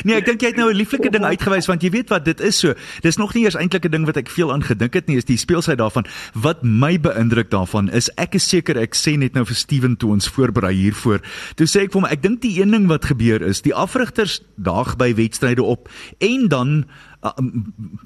nee, 0.07 0.17
ek 0.17 0.27
dink 0.27 0.43
jy 0.43 0.51
het 0.53 0.59
nou 0.61 0.71
'n 0.71 0.79
lieflike 0.79 1.11
ding 1.13 1.25
uitgewys 1.25 1.69
want 1.69 1.85
jy 1.85 1.91
weet 1.93 2.09
wat 2.13 2.25
dit 2.25 2.41
is 2.41 2.59
so. 2.59 2.75
Dis 3.05 3.21
nog 3.21 3.35
nie 3.35 3.45
eers 3.45 3.59
eintlik 3.59 3.85
'n 3.87 3.93
ding 3.93 4.07
wat 4.09 4.17
ek 4.17 4.31
veel 4.33 4.53
aan 4.53 4.65
gedink 4.65 4.95
het 4.95 5.07
nie, 5.07 5.17
is 5.21 5.29
die 5.29 5.37
speelsheid 5.37 5.79
daarvan. 5.79 6.07
Wat 6.35 6.63
my 6.63 6.99
beïndruk 6.99 7.51
daarvan 7.51 7.91
is 7.91 8.11
ek 8.17 8.35
is 8.35 8.49
seker 8.49 8.77
ek 8.79 8.95
sê 8.97 9.17
net 9.19 9.35
nou 9.35 9.45
vir 9.45 9.57
Steven 9.57 9.97
toe 9.97 10.11
ons 10.11 10.29
voorberei 10.29 10.75
hiervoor. 10.75 11.21
Toe 11.57 11.67
sê 11.67 11.85
ek 11.85 11.93
vir 11.93 12.01
hom 12.01 12.11
ek 12.11 12.23
dink 12.23 12.41
die 12.41 12.61
een 12.61 12.71
ding 12.71 12.89
wat 12.89 13.05
gebeur 13.05 13.43
is, 13.43 13.63
die 13.63 13.75
afrigters 13.75 14.41
daag 14.57 14.97
by 14.97 15.15
wedstryde 15.15 15.63
op 15.63 15.89
en 16.19 16.49
dan 16.49 16.85
uh, 17.25 17.31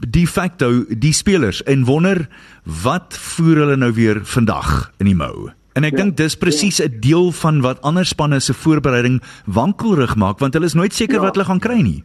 de 0.08 0.26
facto 0.26 0.84
die 0.88 1.12
spelers 1.12 1.62
en 1.62 1.84
wonder 1.84 2.28
wat 2.64 3.14
voer 3.14 3.56
hulle 3.64 3.76
nou 3.76 3.92
weer 3.92 4.24
vandag 4.24 4.90
in 4.98 5.06
die 5.06 5.18
mou. 5.18 5.52
En 5.74 5.84
ek 5.84 5.96
ja, 5.96 6.04
dink 6.04 6.16
dis 6.16 6.36
presies 6.38 6.78
'n 6.78 6.90
ja. 6.92 6.98
deel 7.00 7.32
van 7.32 7.60
wat 7.60 7.82
ander 7.82 8.06
spanne 8.06 8.40
se 8.40 8.54
voorbereiding 8.54 9.22
wankelrig 9.46 10.14
maak 10.16 10.38
want 10.38 10.54
hulle 10.54 10.70
is 10.70 10.78
nooit 10.78 10.92
seker 10.92 11.18
ja. 11.18 11.22
wat 11.26 11.34
hulle 11.34 11.46
gaan 11.50 11.62
kry 11.62 11.80
nie. 11.82 12.04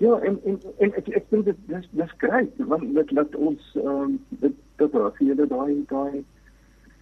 Ja, 0.00 0.18
en 0.24 0.40
en 0.44 0.60
en 0.78 0.92
ek 0.96 1.08
ek 1.08 1.24
dink 1.30 1.44
dit 1.44 1.56
dis 1.68 1.88
dis 1.92 2.12
grait 2.16 2.52
want 2.56 2.84
dit 2.94 3.10
laat 3.16 3.34
ons 3.36 3.72
ehm 3.76 3.88
um, 3.88 4.18
dit 4.28 4.54
dit 4.76 4.94
raak 5.00 5.18
hier 5.18 5.36
daai 5.36 5.84
daai 5.88 6.24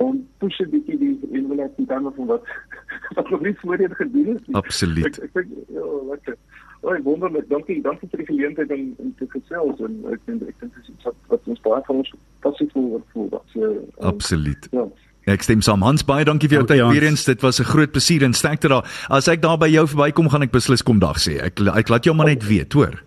om 0.03 0.19
push 0.39 0.57
dit 0.63 0.71
bietjie 0.71 0.99
die 0.99 1.19
envelope 1.33 1.83
in 1.83 1.87
terme 1.87 2.11
van 2.17 2.27
wat 2.27 2.43
wat 3.17 3.31
nog 3.31 3.41
nie 3.41 3.55
voorheen 3.63 3.95
gedoen 3.95 4.35
is. 4.37 4.55
Absoluut. 4.63 5.19
Ek 5.19 5.25
ek 5.25 5.35
dink 5.35 5.75
ja, 5.75 5.87
lekker. 6.11 6.39
Oi, 6.81 7.03
wonderlik. 7.03 7.49
Dankie, 7.51 7.81
dankie 7.83 8.09
vir 8.11 8.23
die 8.23 8.29
geleentheid 8.31 8.71
om 8.71 8.95
om 9.03 9.15
te 9.19 9.27
gesels 9.35 9.83
en 9.83 9.99
ek 10.15 10.23
dink 10.31 10.47
ek 10.47 10.59
dink 10.63 10.75
dit 10.75 10.83
is 10.83 10.95
iets 10.95 11.11
wat 11.11 11.23
wat 11.35 11.53
ons 11.55 11.67
baie 11.67 11.83
van 11.91 12.03
ons 12.03 12.15
passief 12.47 12.75
voel 12.75 13.03
voel 13.15 13.31
so 13.55 13.71
um, 13.71 13.87
Absoluut. 14.15 14.71
Ja. 14.71 14.87
Ek 15.29 15.43
stem 15.45 15.63
saam. 15.63 15.83
Hans 15.85 16.05
baie 16.09 16.25
dankie 16.25 16.49
vir 16.49 16.63
jou 16.63 16.67
tyd 16.67 16.85
weer 16.93 17.09
eens. 17.11 17.25
Dit 17.25 17.43
was 17.43 17.61
'n 17.61 17.65
groot 17.65 17.93
plesier 17.93 18.23
en 18.25 18.33
sterkte 18.33 18.69
daar. 18.69 18.85
As 19.09 19.29
ek 19.29 19.43
daar 19.43 19.59
by 19.59 19.69
jou 19.69 19.87
verbykom, 19.87 20.31
gaan 20.31 20.43
ek 20.43 20.53
beslis 20.53 20.83
kom 20.83 20.99
dag 20.99 21.19
sê. 21.19 21.43
Ek 21.43 21.61
ek 21.61 21.89
laat 21.89 22.05
jou 22.05 22.15
maar 22.15 22.27
net 22.27 22.47
weet, 22.47 22.73
hoor. 22.73 23.03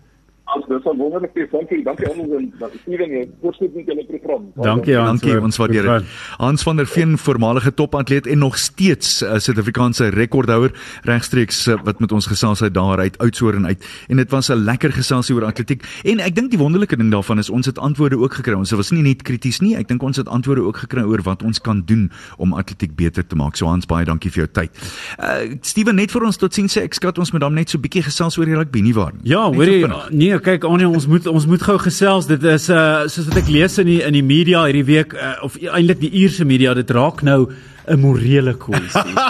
As 0.52 0.64
dis 0.68 0.84
'n 0.84 0.96
wonderlike 0.96 1.48
dankie. 1.50 1.82
Dankie 1.84 2.08
aan 2.08 2.18
ons 2.20 2.32
en 2.36 2.52
Steven, 2.82 3.10
jy 3.10 3.28
voorsit 3.40 3.74
met 3.74 3.86
julle 3.86 4.04
program. 4.04 4.42
Dankie 4.54 4.96
Hans. 4.96 5.20
Dankie, 5.20 5.40
ons 5.40 5.56
waardeer 5.56 5.82
dit. 5.82 6.04
Hans 6.36 6.62
van 6.62 6.76
der 6.76 6.86
Veen, 6.86 7.18
voormalige 7.18 7.74
topatleet 7.74 8.26
en 8.26 8.38
nog 8.38 8.58
steeds 8.58 9.22
'n 9.22 9.24
uh, 9.24 9.38
Suid-Afrikaanse 9.38 10.08
rekordhouer 10.08 10.70
regstreeks 11.02 11.66
uh, 11.66 11.76
wat 11.84 12.00
met 12.00 12.12
ons 12.12 12.26
gesels 12.26 12.60
het 12.60 12.74
daar 12.74 12.98
uit 12.98 13.18
Oudtshoorn 13.18 13.66
uit. 13.66 14.04
En 14.08 14.16
dit 14.16 14.30
was 14.30 14.48
'n 14.48 14.64
lekker 14.64 14.92
geselsie 14.92 15.34
oor 15.34 15.44
atletiek. 15.44 15.82
En 16.04 16.18
ek 16.18 16.34
dink 16.34 16.50
die 16.50 16.58
wonderlike 16.58 16.96
ding 16.96 17.10
daarvan 17.10 17.38
is 17.38 17.50
ons 17.50 17.66
het 17.66 17.78
antwoorde 17.78 18.18
ook 18.18 18.34
gekry. 18.34 18.52
Ons 18.52 18.70
was 18.70 18.90
nie 18.90 19.02
net 19.02 19.22
krities 19.22 19.60
nie, 19.60 19.76
ek 19.76 19.88
dink 19.88 20.02
ons 20.02 20.16
het 20.16 20.28
antwoorde 20.28 20.62
ook 20.62 20.76
gekry 20.76 21.02
oor 21.02 21.22
wat 21.22 21.42
ons 21.42 21.60
kan 21.60 21.82
doen 21.84 22.10
om 22.36 22.52
atletiek 22.52 22.94
beter 22.94 23.26
te 23.26 23.36
maak. 23.36 23.56
So 23.56 23.66
Hans, 23.66 23.86
baie 23.86 24.04
dankie 24.04 24.30
vir 24.30 24.44
jou 24.44 24.52
tyd. 24.52 24.70
Uh 25.18 25.56
Steven, 25.60 25.94
net 25.94 26.10
vir 26.10 26.24
ons 26.24 26.36
tot 26.36 26.54
sien 26.54 26.66
sê 26.66 26.82
ek 26.82 26.94
skat 26.94 27.18
ons 27.18 27.32
met 27.32 27.42
hom 27.42 27.54
net 27.54 27.70
so 27.70 27.78
bietjie 27.78 28.02
gesels 28.02 28.38
oor 28.38 28.44
die 28.44 28.54
rugby 28.54 28.80
nie 28.80 28.94
waar 28.94 29.12
nie. 29.12 29.20
Ja, 29.22 29.52
hoor 29.52 29.64
jy 29.64 29.88
nee, 30.10 30.41
kyk 30.42 30.64
Anja, 30.68 30.88
ons 30.88 31.06
moet 31.06 31.26
ons 31.30 31.46
moet 31.46 31.62
gou 31.62 31.78
gesels. 31.78 32.26
Dit 32.30 32.42
is 32.44 32.68
uh 32.70 33.06
soos 33.08 33.26
wat 33.30 33.38
ek 33.42 33.48
lees 33.48 33.78
in 33.82 33.86
die 33.86 34.00
in 34.02 34.12
die 34.12 34.22
media 34.26 34.64
hierdie 34.66 34.84
week 34.88 35.14
uh, 35.14 35.36
of 35.46 35.56
eintlik 35.56 36.00
die 36.00 36.10
Ierse 36.22 36.44
media, 36.44 36.74
dit 36.74 36.90
raak 36.90 37.22
nou 37.22 37.48
'n 37.88 38.00
morele 38.00 38.54
kwessie. 38.54 39.14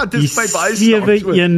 Dit 0.00 0.14
is 0.22 0.32
Die 0.32 0.40
my 0.40 0.46
baie 0.48 0.76
7-1, 1.36 1.56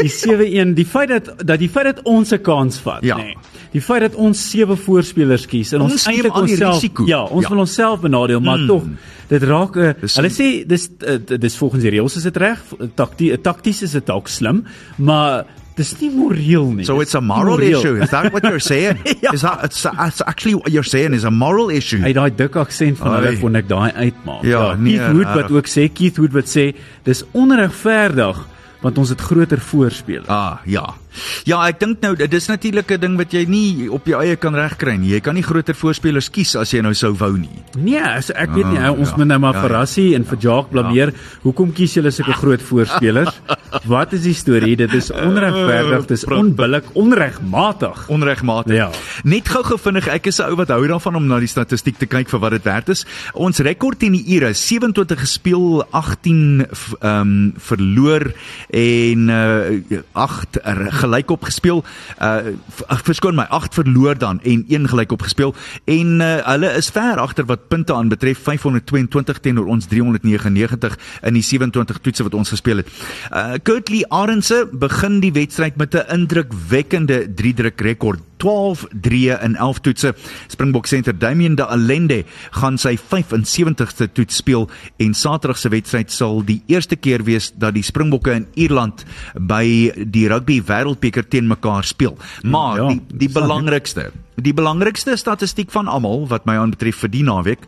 die 0.00 0.08
7-1, 0.08 0.70
die 0.78 0.84
feit 0.88 1.10
dat 1.10 1.26
dat 1.44 1.58
die 1.60 1.68
feit 1.68 1.84
dat 1.84 1.98
ons 2.08 2.32
'n 2.32 2.40
kans 2.40 2.78
vat, 2.80 3.02
Ja. 3.04 3.16
nê. 3.18 3.34
Die 3.72 3.80
feit 3.82 4.00
dat 4.00 4.14
ons 4.14 4.50
sewe 4.50 4.76
voorspelers 4.76 5.46
kies 5.46 5.72
en 5.72 5.80
ons, 5.82 5.92
Ons 5.92 6.06
eintlik 6.06 6.34
onsself 6.34 6.82
ja, 7.06 7.22
ons 7.24 7.42
Ja. 7.44 7.48
wil 7.50 7.58
onsself 7.58 8.00
benadeel, 8.00 8.40
maar 8.40 8.58
mm. 8.58 8.66
tog 8.66 8.84
dit 9.28 9.42
raak 9.42 9.76
'n 9.76 9.94
Dis- 10.00 10.16
hulle 10.16 10.30
sê 10.30 10.66
dis 10.66 10.88
uh, 11.06 11.38
dis 11.38 11.56
volgens 11.56 11.82
die 11.82 11.90
reëls 11.90 12.16
is 12.16 12.22
dit 12.22 12.36
reg, 12.36 12.58
taktie 12.94 13.40
takties 13.40 13.82
is 13.82 13.90
dit 13.92 14.06
dalk 14.06 14.28
slim, 14.28 14.64
maar 14.96 15.44
dis 15.76 15.92
nie 16.00 16.10
moreel 16.12 16.70
nie. 16.76 16.84
So 16.84 17.00
it's 17.00 17.14
a 17.14 17.20
moral 17.20 17.56
moreel. 17.56 17.78
issue. 17.80 17.96
Is 18.02 18.10
that 18.10 18.32
what 18.32 18.44
you're 18.44 18.60
saying? 18.60 18.98
Ja. 19.22 19.32
Is 19.32 19.42
that 19.42 19.64
it's, 19.64 19.84
it's 19.86 20.22
actually 20.26 20.54
what 20.56 20.70
you're 20.72 20.82
saying 20.88 21.14
is 21.14 21.24
a 21.24 21.30
moral 21.30 21.70
issue? 21.70 22.00
Hy 22.02 22.12
daai 22.16 22.30
dik 22.34 22.56
aksent 22.58 22.98
van 22.98 23.14
hulle 23.20 23.36
kon 23.40 23.56
ek 23.56 23.68
daai 23.70 23.92
uitmaak. 24.08 24.42
Ja, 24.44 24.74
nee, 24.74 24.96
Keith 24.98 25.12
Wood 25.14 25.28
wat 25.30 25.36
regtig. 25.46 25.56
ook 25.60 25.70
sê 25.70 25.84
Keith 25.94 26.18
Wood 26.18 26.34
wat 26.34 26.50
sê 26.50 26.64
dis 27.06 27.22
onregverdig 27.32 28.42
want 28.82 28.98
ons 28.98 29.12
het 29.14 29.20
groter 29.22 29.60
voorspelers. 29.62 30.26
Ah, 30.28 30.58
ja. 30.66 30.82
Ja, 31.44 31.66
ek 31.68 31.80
dink 31.80 32.00
nou 32.02 32.14
dit 32.16 32.32
is 32.34 32.46
natuurlik 32.48 32.90
'n 32.92 33.00
ding 33.00 33.16
wat 33.16 33.32
jy 33.32 33.44
nie 33.48 33.88
op 33.90 34.06
jou 34.06 34.20
eie 34.22 34.36
kan 34.36 34.54
regkry 34.54 34.96
nie. 34.96 35.10
Jy 35.10 35.20
kan 35.20 35.34
nie 35.34 35.42
groter 35.42 35.74
voorspelers 35.74 36.28
kies 36.30 36.56
as 36.56 36.70
jy 36.72 36.80
nou 36.82 36.94
sou 36.94 37.12
wou 37.14 37.36
nie. 37.38 37.50
Nee, 37.76 38.20
so 38.22 38.32
ek 38.34 38.50
weet 38.54 38.66
nie, 38.70 38.78
Ah, 38.78 38.90
ons 38.98 39.10
ja. 39.10 39.16
moet 39.16 39.26
nou 39.26 39.38
maar 39.38 39.54
Ja, 39.54 39.60
vir 39.60 39.70
ja. 39.70 39.76
Rassie 39.78 40.14
en 40.14 40.24
vir 40.24 40.38
Jacques 40.38 40.70
blameer. 40.72 41.12
Hoekom 41.42 41.72
kies 41.72 41.94
julle 41.94 42.10
sulke 42.10 42.32
groot 42.32 42.60
voorspelers? 42.62 43.40
Wat 43.84 44.12
is 44.12 44.22
die 44.22 44.34
storie? 44.34 44.76
Dit 44.76 44.92
is 44.94 45.10
onregverdig, 45.10 46.06
dis 46.06 46.24
onbillik, 46.24 46.84
onregmatig. 46.94 48.08
Onregmatig. 48.08 48.74
Ja. 48.74 48.90
Net 49.24 49.48
gou-gou 49.48 49.78
vinnig, 49.78 50.08
ek 50.08 50.26
is 50.26 50.38
'n 50.40 50.44
ou 50.50 50.56
wat 50.56 50.68
hou 50.68 50.86
daarvan 50.86 51.16
om 51.16 51.26
na 51.26 51.38
die 51.38 51.48
statistiek 51.48 51.96
te 51.98 52.06
kyk 52.06 52.28
vir 52.28 52.40
wat 52.40 52.50
dit 52.50 52.62
werd 52.64 52.88
is. 52.88 53.04
Ons 53.34 53.58
rekord 53.58 54.02
in 54.02 54.12
die 54.12 54.24
ure 54.36 54.52
27 54.54 55.18
gespeel, 55.20 55.84
18 55.92 56.66
f- 56.72 56.94
ehm 57.00 57.20
um, 57.20 57.52
verloor 57.58 58.32
en 58.70 59.28
uh 59.28 60.00
8 60.12 60.58
er, 60.64 60.90
gelykop 61.02 61.44
gespeel. 61.50 61.82
Uh 62.18 62.54
verskoon 63.02 63.34
my, 63.34 63.46
8 63.50 63.74
verloor 63.74 64.18
dan 64.18 64.40
en 64.46 64.64
1 64.68 64.88
gelykop 64.92 65.22
gespeel 65.26 65.54
en 65.90 66.20
uh, 66.20 66.30
hulle 66.46 66.70
is 66.78 66.90
ver 66.94 67.18
agter 67.22 67.46
wat 67.48 67.68
punte 67.68 67.94
aanbetref 67.94 68.38
522 68.46 69.40
teenoor 69.42 69.70
ons 69.72 69.88
399 69.90 70.98
in 71.22 71.38
die 71.38 71.44
27 71.46 72.02
toetse 72.04 72.26
wat 72.28 72.36
ons 72.38 72.54
gespeel 72.54 72.82
het. 72.82 72.92
Uh 73.30 73.58
Kurtley 73.62 74.04
Arendse 74.08 74.64
begin 74.72 75.20
die 75.24 75.32
wedstryd 75.32 75.76
met 75.76 75.94
'n 75.94 76.06
indrukwekkende 76.18 77.26
3-druk 77.34 77.80
rekord 77.80 78.31
12 78.42 78.86
3 79.04 79.38
in 79.46 79.56
11 79.56 79.80
toetse. 79.86 80.14
Springbok 80.50 80.88
senter 80.90 81.14
Damian 81.18 81.54
de 81.58 81.66
Allende 81.66 82.22
gaan 82.58 82.78
sy 82.80 82.96
75ste 82.98 84.08
toets 84.12 84.40
speel 84.42 84.68
en 85.02 85.14
Saterdag 85.14 85.60
se 85.62 85.70
wedstryd 85.72 86.10
sal 86.12 86.42
die 86.46 86.60
eerste 86.72 86.98
keer 86.98 87.22
wees 87.28 87.52
dat 87.54 87.76
die 87.76 87.84
Springbokke 87.86 88.34
in 88.40 88.48
Ierland 88.58 89.04
by 89.38 89.64
die 90.02 90.26
rugby 90.32 90.58
wêreldbeker 90.66 91.28
teen 91.28 91.46
mekaar 91.50 91.86
speel. 91.86 92.18
Maar 92.42 92.76
Ja, 92.82 92.88
die 92.88 93.26
die 93.26 93.30
belangrikste, 93.30 94.10
die 94.36 94.54
belangrikste 94.54 95.16
statistiek 95.16 95.70
van 95.70 95.88
almal 95.88 96.26
wat 96.28 96.46
my 96.48 96.56
aanbetref 96.58 97.04
vir 97.04 97.12
die 97.12 97.24
naweek 97.26 97.66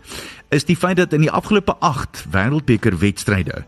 is 0.55 0.67
die 0.67 0.77
feit 0.79 0.99
dat 0.99 1.13
in 1.13 1.25
die 1.27 1.33
afgelope 1.33 1.77
8 1.81 2.25
wêreldbeker 2.35 2.99
wedstryde 2.99 3.65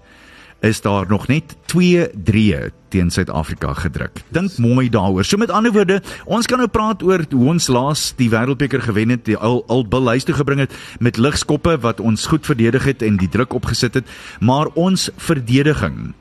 is 0.61 0.81
daar 0.81 1.07
nog 1.09 1.27
net 1.29 1.57
2-3 1.73 2.73
teen 2.89 3.11
Suid-Afrika 3.11 3.73
gedruk. 3.73 4.23
Dink 4.29 4.57
mooi 4.59 4.89
daaroor. 4.89 5.25
So 5.25 5.37
met 5.37 5.51
ander 5.51 5.73
woorde, 5.73 6.01
ons 6.25 6.47
kan 6.47 6.59
nou 6.59 6.69
praat 6.69 7.03
oor 7.03 7.25
hoe 7.31 7.49
ons 7.53 7.69
laas 7.69 8.13
die 8.17 8.31
Wêreldbeker 8.33 8.81
gewen 8.81 9.13
het, 9.15 9.25
die 9.29 9.37
al 9.37 9.65
al 9.69 9.87
bil 9.89 10.09
huis 10.15 10.25
toe 10.25 10.35
gebring 10.35 10.65
het 10.65 10.75
met 10.99 11.21
ligskoppe 11.21 11.77
wat 11.85 12.01
ons 12.01 12.27
goed 12.27 12.47
verdedig 12.47 12.85
het 12.85 13.03
en 13.03 13.19
die 13.21 13.29
druk 13.29 13.53
opgesit 13.55 14.01
het, 14.01 14.07
maar 14.41 14.73
ons 14.75 15.11
verdediging 15.17 16.15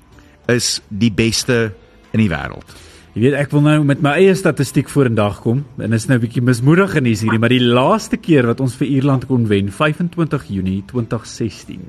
is 0.52 0.80
die 0.90 1.12
beste 1.12 1.72
in 2.12 2.24
die 2.24 2.30
wêreld. 2.30 2.76
Jy 3.16 3.22
weet 3.24 3.38
ek 3.40 3.54
wil 3.56 3.62
nou 3.64 3.78
met 3.88 4.02
my 4.04 4.18
eie 4.20 4.34
statistiek 4.36 4.90
vorendag 4.92 5.40
kom 5.46 5.64
en 5.80 5.94
is 5.96 6.08
nou 6.08 6.18
'n 6.18 6.22
bietjie 6.22 6.44
mismoedigend 6.44 7.08
is 7.08 7.22
hierdie, 7.22 7.40
maar 7.40 7.54
die 7.54 7.64
laaste 7.64 8.18
keer 8.18 8.46
wat 8.46 8.60
ons 8.60 8.76
vir 8.76 8.88
Ierland 8.88 9.26
kon 9.28 9.48
wen, 9.48 9.72
25 9.72 10.44
Junie 10.50 10.84
2016. 10.86 11.80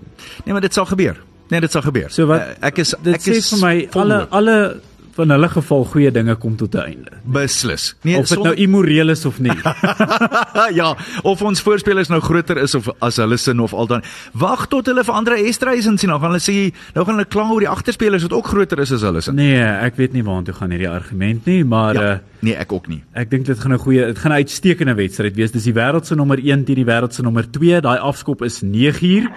Nee, 0.45 0.53
maar 0.53 0.61
dit 0.61 0.73
sal 0.73 0.87
gebeur. 0.87 1.19
Nee, 1.51 1.61
dit 1.61 1.71
sal 1.73 1.83
gebeur. 1.83 2.11
So 2.11 2.27
wat 2.27 2.41
Eh, 2.41 2.67
ek 2.69 2.79
is 2.79 2.95
dit 3.03 3.15
ek 3.15 3.21
sê 3.21 3.37
is 3.37 3.51
vir 3.51 3.61
my 3.69 3.87
vol 3.91 4.03
alle 4.13 4.27
alle 4.31 4.81
van 5.17 5.31
hulle 5.31 5.49
geval 5.49 5.85
goeie 5.85 6.11
dinge 6.13 6.35
kom 6.37 6.57
tot 6.57 6.75
'n 6.75 6.79
einde. 6.79 7.11
beslis. 7.25 7.95
Nee, 8.03 8.19
Of 8.19 8.29
dit 8.29 8.43
nou 8.43 8.55
immoreel 8.55 9.09
is 9.11 9.25
of 9.25 9.39
nie. 9.41 9.51
ja, 10.81 10.95
of 11.23 11.43
ons 11.43 11.61
voorspelers 11.63 12.09
nou 12.09 12.21
groter 12.21 12.59
is 12.59 12.75
of 12.75 12.89
as 13.01 13.17
hulle 13.17 13.37
sin 13.39 13.61
of 13.61 13.73
al 13.73 13.87
dan. 13.87 14.03
Wag 14.35 14.67
tot 14.69 14.87
hulle 14.87 15.05
vir 15.05 15.15
Andre 15.15 15.39
Estreisen 15.49 15.97
sien, 15.99 16.11
dan 16.11 16.21
gaan 16.21 16.31
hulle 16.35 16.43
sê 16.45 16.73
nou 16.95 17.05
gaan 17.07 17.15
hulle 17.17 17.29
kla 17.33 17.47
oor 17.51 17.61
die 17.65 17.69
agterspelers 17.71 18.23
wat 18.23 18.33
ook 18.33 18.47
groter 18.47 18.79
is 18.85 18.93
as 18.93 19.01
hulle 19.03 19.21
sin. 19.23 19.35
Nee, 19.35 19.57
ek 19.63 19.97
weet 19.97 20.13
nie 20.13 20.23
waartoe 20.27 20.55
gaan 20.55 20.71
hierdie 20.71 20.91
argument 20.91 21.47
nie, 21.47 21.65
maar 21.65 21.95
Ja, 21.95 22.13
uh, 22.13 22.19
nee, 22.41 22.55
ek 22.55 22.73
ook 22.73 22.89
nie. 22.89 23.03
ek 23.15 23.31
dink 23.31 23.47
dit 23.47 23.59
gaan 23.59 23.73
'n 23.73 23.79
goeie 23.79 24.07
dit 24.07 24.19
gaan 24.19 24.33
'n 24.33 24.43
uitstekende 24.45 24.95
wedstryd 24.95 25.35
wees. 25.37 25.51
Dis 25.51 25.65
die 25.65 25.73
wêreld 25.75 26.05
se 26.07 26.15
nommer 26.15 26.39
1 26.39 26.65
teen 26.65 26.75
die 26.77 26.85
wêreld 26.85 27.15
se 27.15 27.23
nommer 27.23 27.47
2. 27.51 27.81
Daai 27.81 27.99
afskop 27.99 28.43
is 28.43 28.61
9uur 28.63 29.31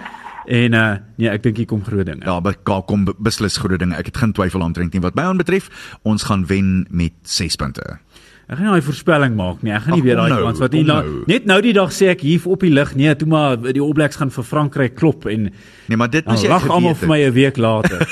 en 0.46 0.72
uh 0.74 0.96
nee, 1.16 1.28
ek 1.30 1.42
dink 1.42 1.56
hier 1.56 1.66
kom 1.66 1.84
groot 1.84 2.06
dinge. 2.06 2.24
Ja, 2.24 2.40
by 2.40 2.52
Kaap 2.62 2.86
kom 2.86 3.04
be- 3.04 3.14
beslis 3.18 3.56
groot 3.60 3.78
dinge. 3.78 3.96
Ek 3.96 4.06
het 4.06 4.16
geen 4.16 4.32
twyfel 4.32 4.60
omtrent 4.64 4.92
nie 4.92 5.00
wat 5.04 5.14
my 5.14 5.22
aanbetref. 5.22 5.68
Ons 6.02 6.22
gaan 6.28 6.46
wen 6.46 6.86
met 6.90 7.12
6 7.22 7.56
punte. 7.56 7.98
Ek 8.50 8.58
gaan 8.58 8.66
nie 8.66 8.72
daai 8.74 8.82
voorspelling 8.82 9.34
maak 9.38 9.60
nie. 9.62 9.70
Ek 9.70 9.84
gaan 9.84 9.94
nie 9.94 10.02
Ag, 10.02 10.06
weer 10.08 10.16
daai 10.18 10.32
nou, 10.32 10.38
kans 10.42 10.58
wat 10.58 10.72
nie 10.74 10.82
nou. 10.82 11.02
net 11.30 11.44
nou 11.46 11.58
die 11.62 11.74
dag 11.76 11.92
sê 11.94 12.08
ek 12.10 12.24
hier 12.26 12.46
op 12.50 12.64
die 12.66 12.72
lig. 12.74 12.96
Nee, 12.98 13.12
toe 13.14 13.28
maar 13.30 13.60
die 13.62 13.78
All 13.78 13.92
Blacks 13.94 14.18
gaan 14.18 14.32
vir 14.34 14.46
Frankryk 14.48 14.96
klop 14.98 15.28
en 15.30 15.52
Nee, 15.90 15.98
maar 15.98 16.10
dit 16.10 16.26
moes 16.26 16.42
jy 16.42 16.50
lag 16.50 16.66
almal 16.70 16.96
vir 16.98 17.10
my 17.10 17.18
'n 17.28 17.32
week 17.34 17.56
later. 17.62 18.02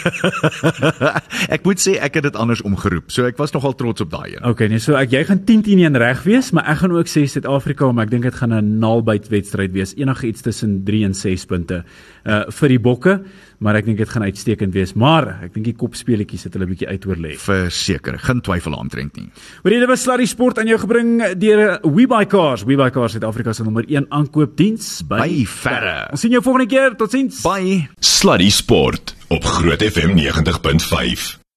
ek 1.54 1.66
moet 1.66 1.82
sê 1.82 1.96
ek 1.98 2.20
het 2.20 2.28
dit 2.30 2.38
anders 2.38 2.62
omgeroep. 2.62 3.10
So 3.10 3.26
ek 3.26 3.38
was 3.38 3.54
nogal 3.54 3.74
trots 3.74 4.02
op 4.02 4.10
daai 4.14 4.36
een. 4.36 4.44
Okay, 4.46 4.68
nee, 4.70 4.78
so 4.82 4.94
ek 4.98 5.10
jy 5.10 5.24
gaan 5.26 5.42
10 5.42 5.62
teen 5.66 5.82
1 5.86 5.98
reg 5.98 6.22
wees, 6.26 6.52
maar 6.54 6.70
ek 6.70 6.84
gaan 6.84 6.94
ook 6.94 7.10
sê 7.10 7.26
Suid-Afrika, 7.26 7.90
maar 7.90 8.06
ek 8.06 8.14
dink 8.14 8.22
dit 8.30 8.34
gaan 8.34 8.54
'n 8.54 8.78
naalbyt 8.78 9.28
wedstryd 9.30 9.72
wees. 9.74 9.94
Enige 9.98 10.26
iets 10.26 10.42
tussen 10.42 10.82
3 10.84 11.04
en 11.04 11.14
6 11.14 11.46
punte 11.46 11.82
uh 12.26 12.44
vir 12.50 12.68
die 12.68 12.78
bokke, 12.78 13.20
maar 13.58 13.78
ek 13.78 13.88
dink 13.88 13.98
dit 13.98 14.10
gaan 14.10 14.26
uitstekend 14.26 14.74
wees. 14.76 14.94
Maar 14.98 15.30
ek 15.46 15.54
dink 15.56 15.66
die 15.70 15.76
kopspeletjies 15.78 16.46
het 16.48 16.56
hulle 16.56 16.68
bietjie 16.70 16.88
uitoorlê. 16.90 17.34
Verseker, 17.42 18.18
geen 18.22 18.42
twyfel 18.44 18.76
omtrent 18.78 19.18
nie. 19.18 19.28
Oor 19.64 19.74
hierdie 19.74 19.90
was 19.90 20.04
Sluddy 20.06 20.28
Sport 20.30 20.62
aan 20.62 20.70
jou 20.70 20.78
gebring 20.84 21.16
deur 21.40 21.64
WeBuyCars. 21.82 22.66
WeBuyCars 22.68 23.18
Suid-Afrika 23.18 23.56
se 23.56 23.66
nommer 23.66 23.86
1 23.88 24.10
aankoopdiens 24.14 25.02
by, 25.08 25.22
By 25.24 25.42
verre. 25.58 25.98
Ons 26.14 26.26
sien 26.26 26.34
jou 26.34 26.44
volgende 26.44 26.70
keer. 26.70 26.96
Totsiens. 26.98 27.42
Bye. 27.46 27.84
Sluddy 27.98 28.50
Sport 28.54 29.16
op 29.34 29.44
Groot 29.58 29.82
FM 29.82 30.16
90.5. 30.18 31.38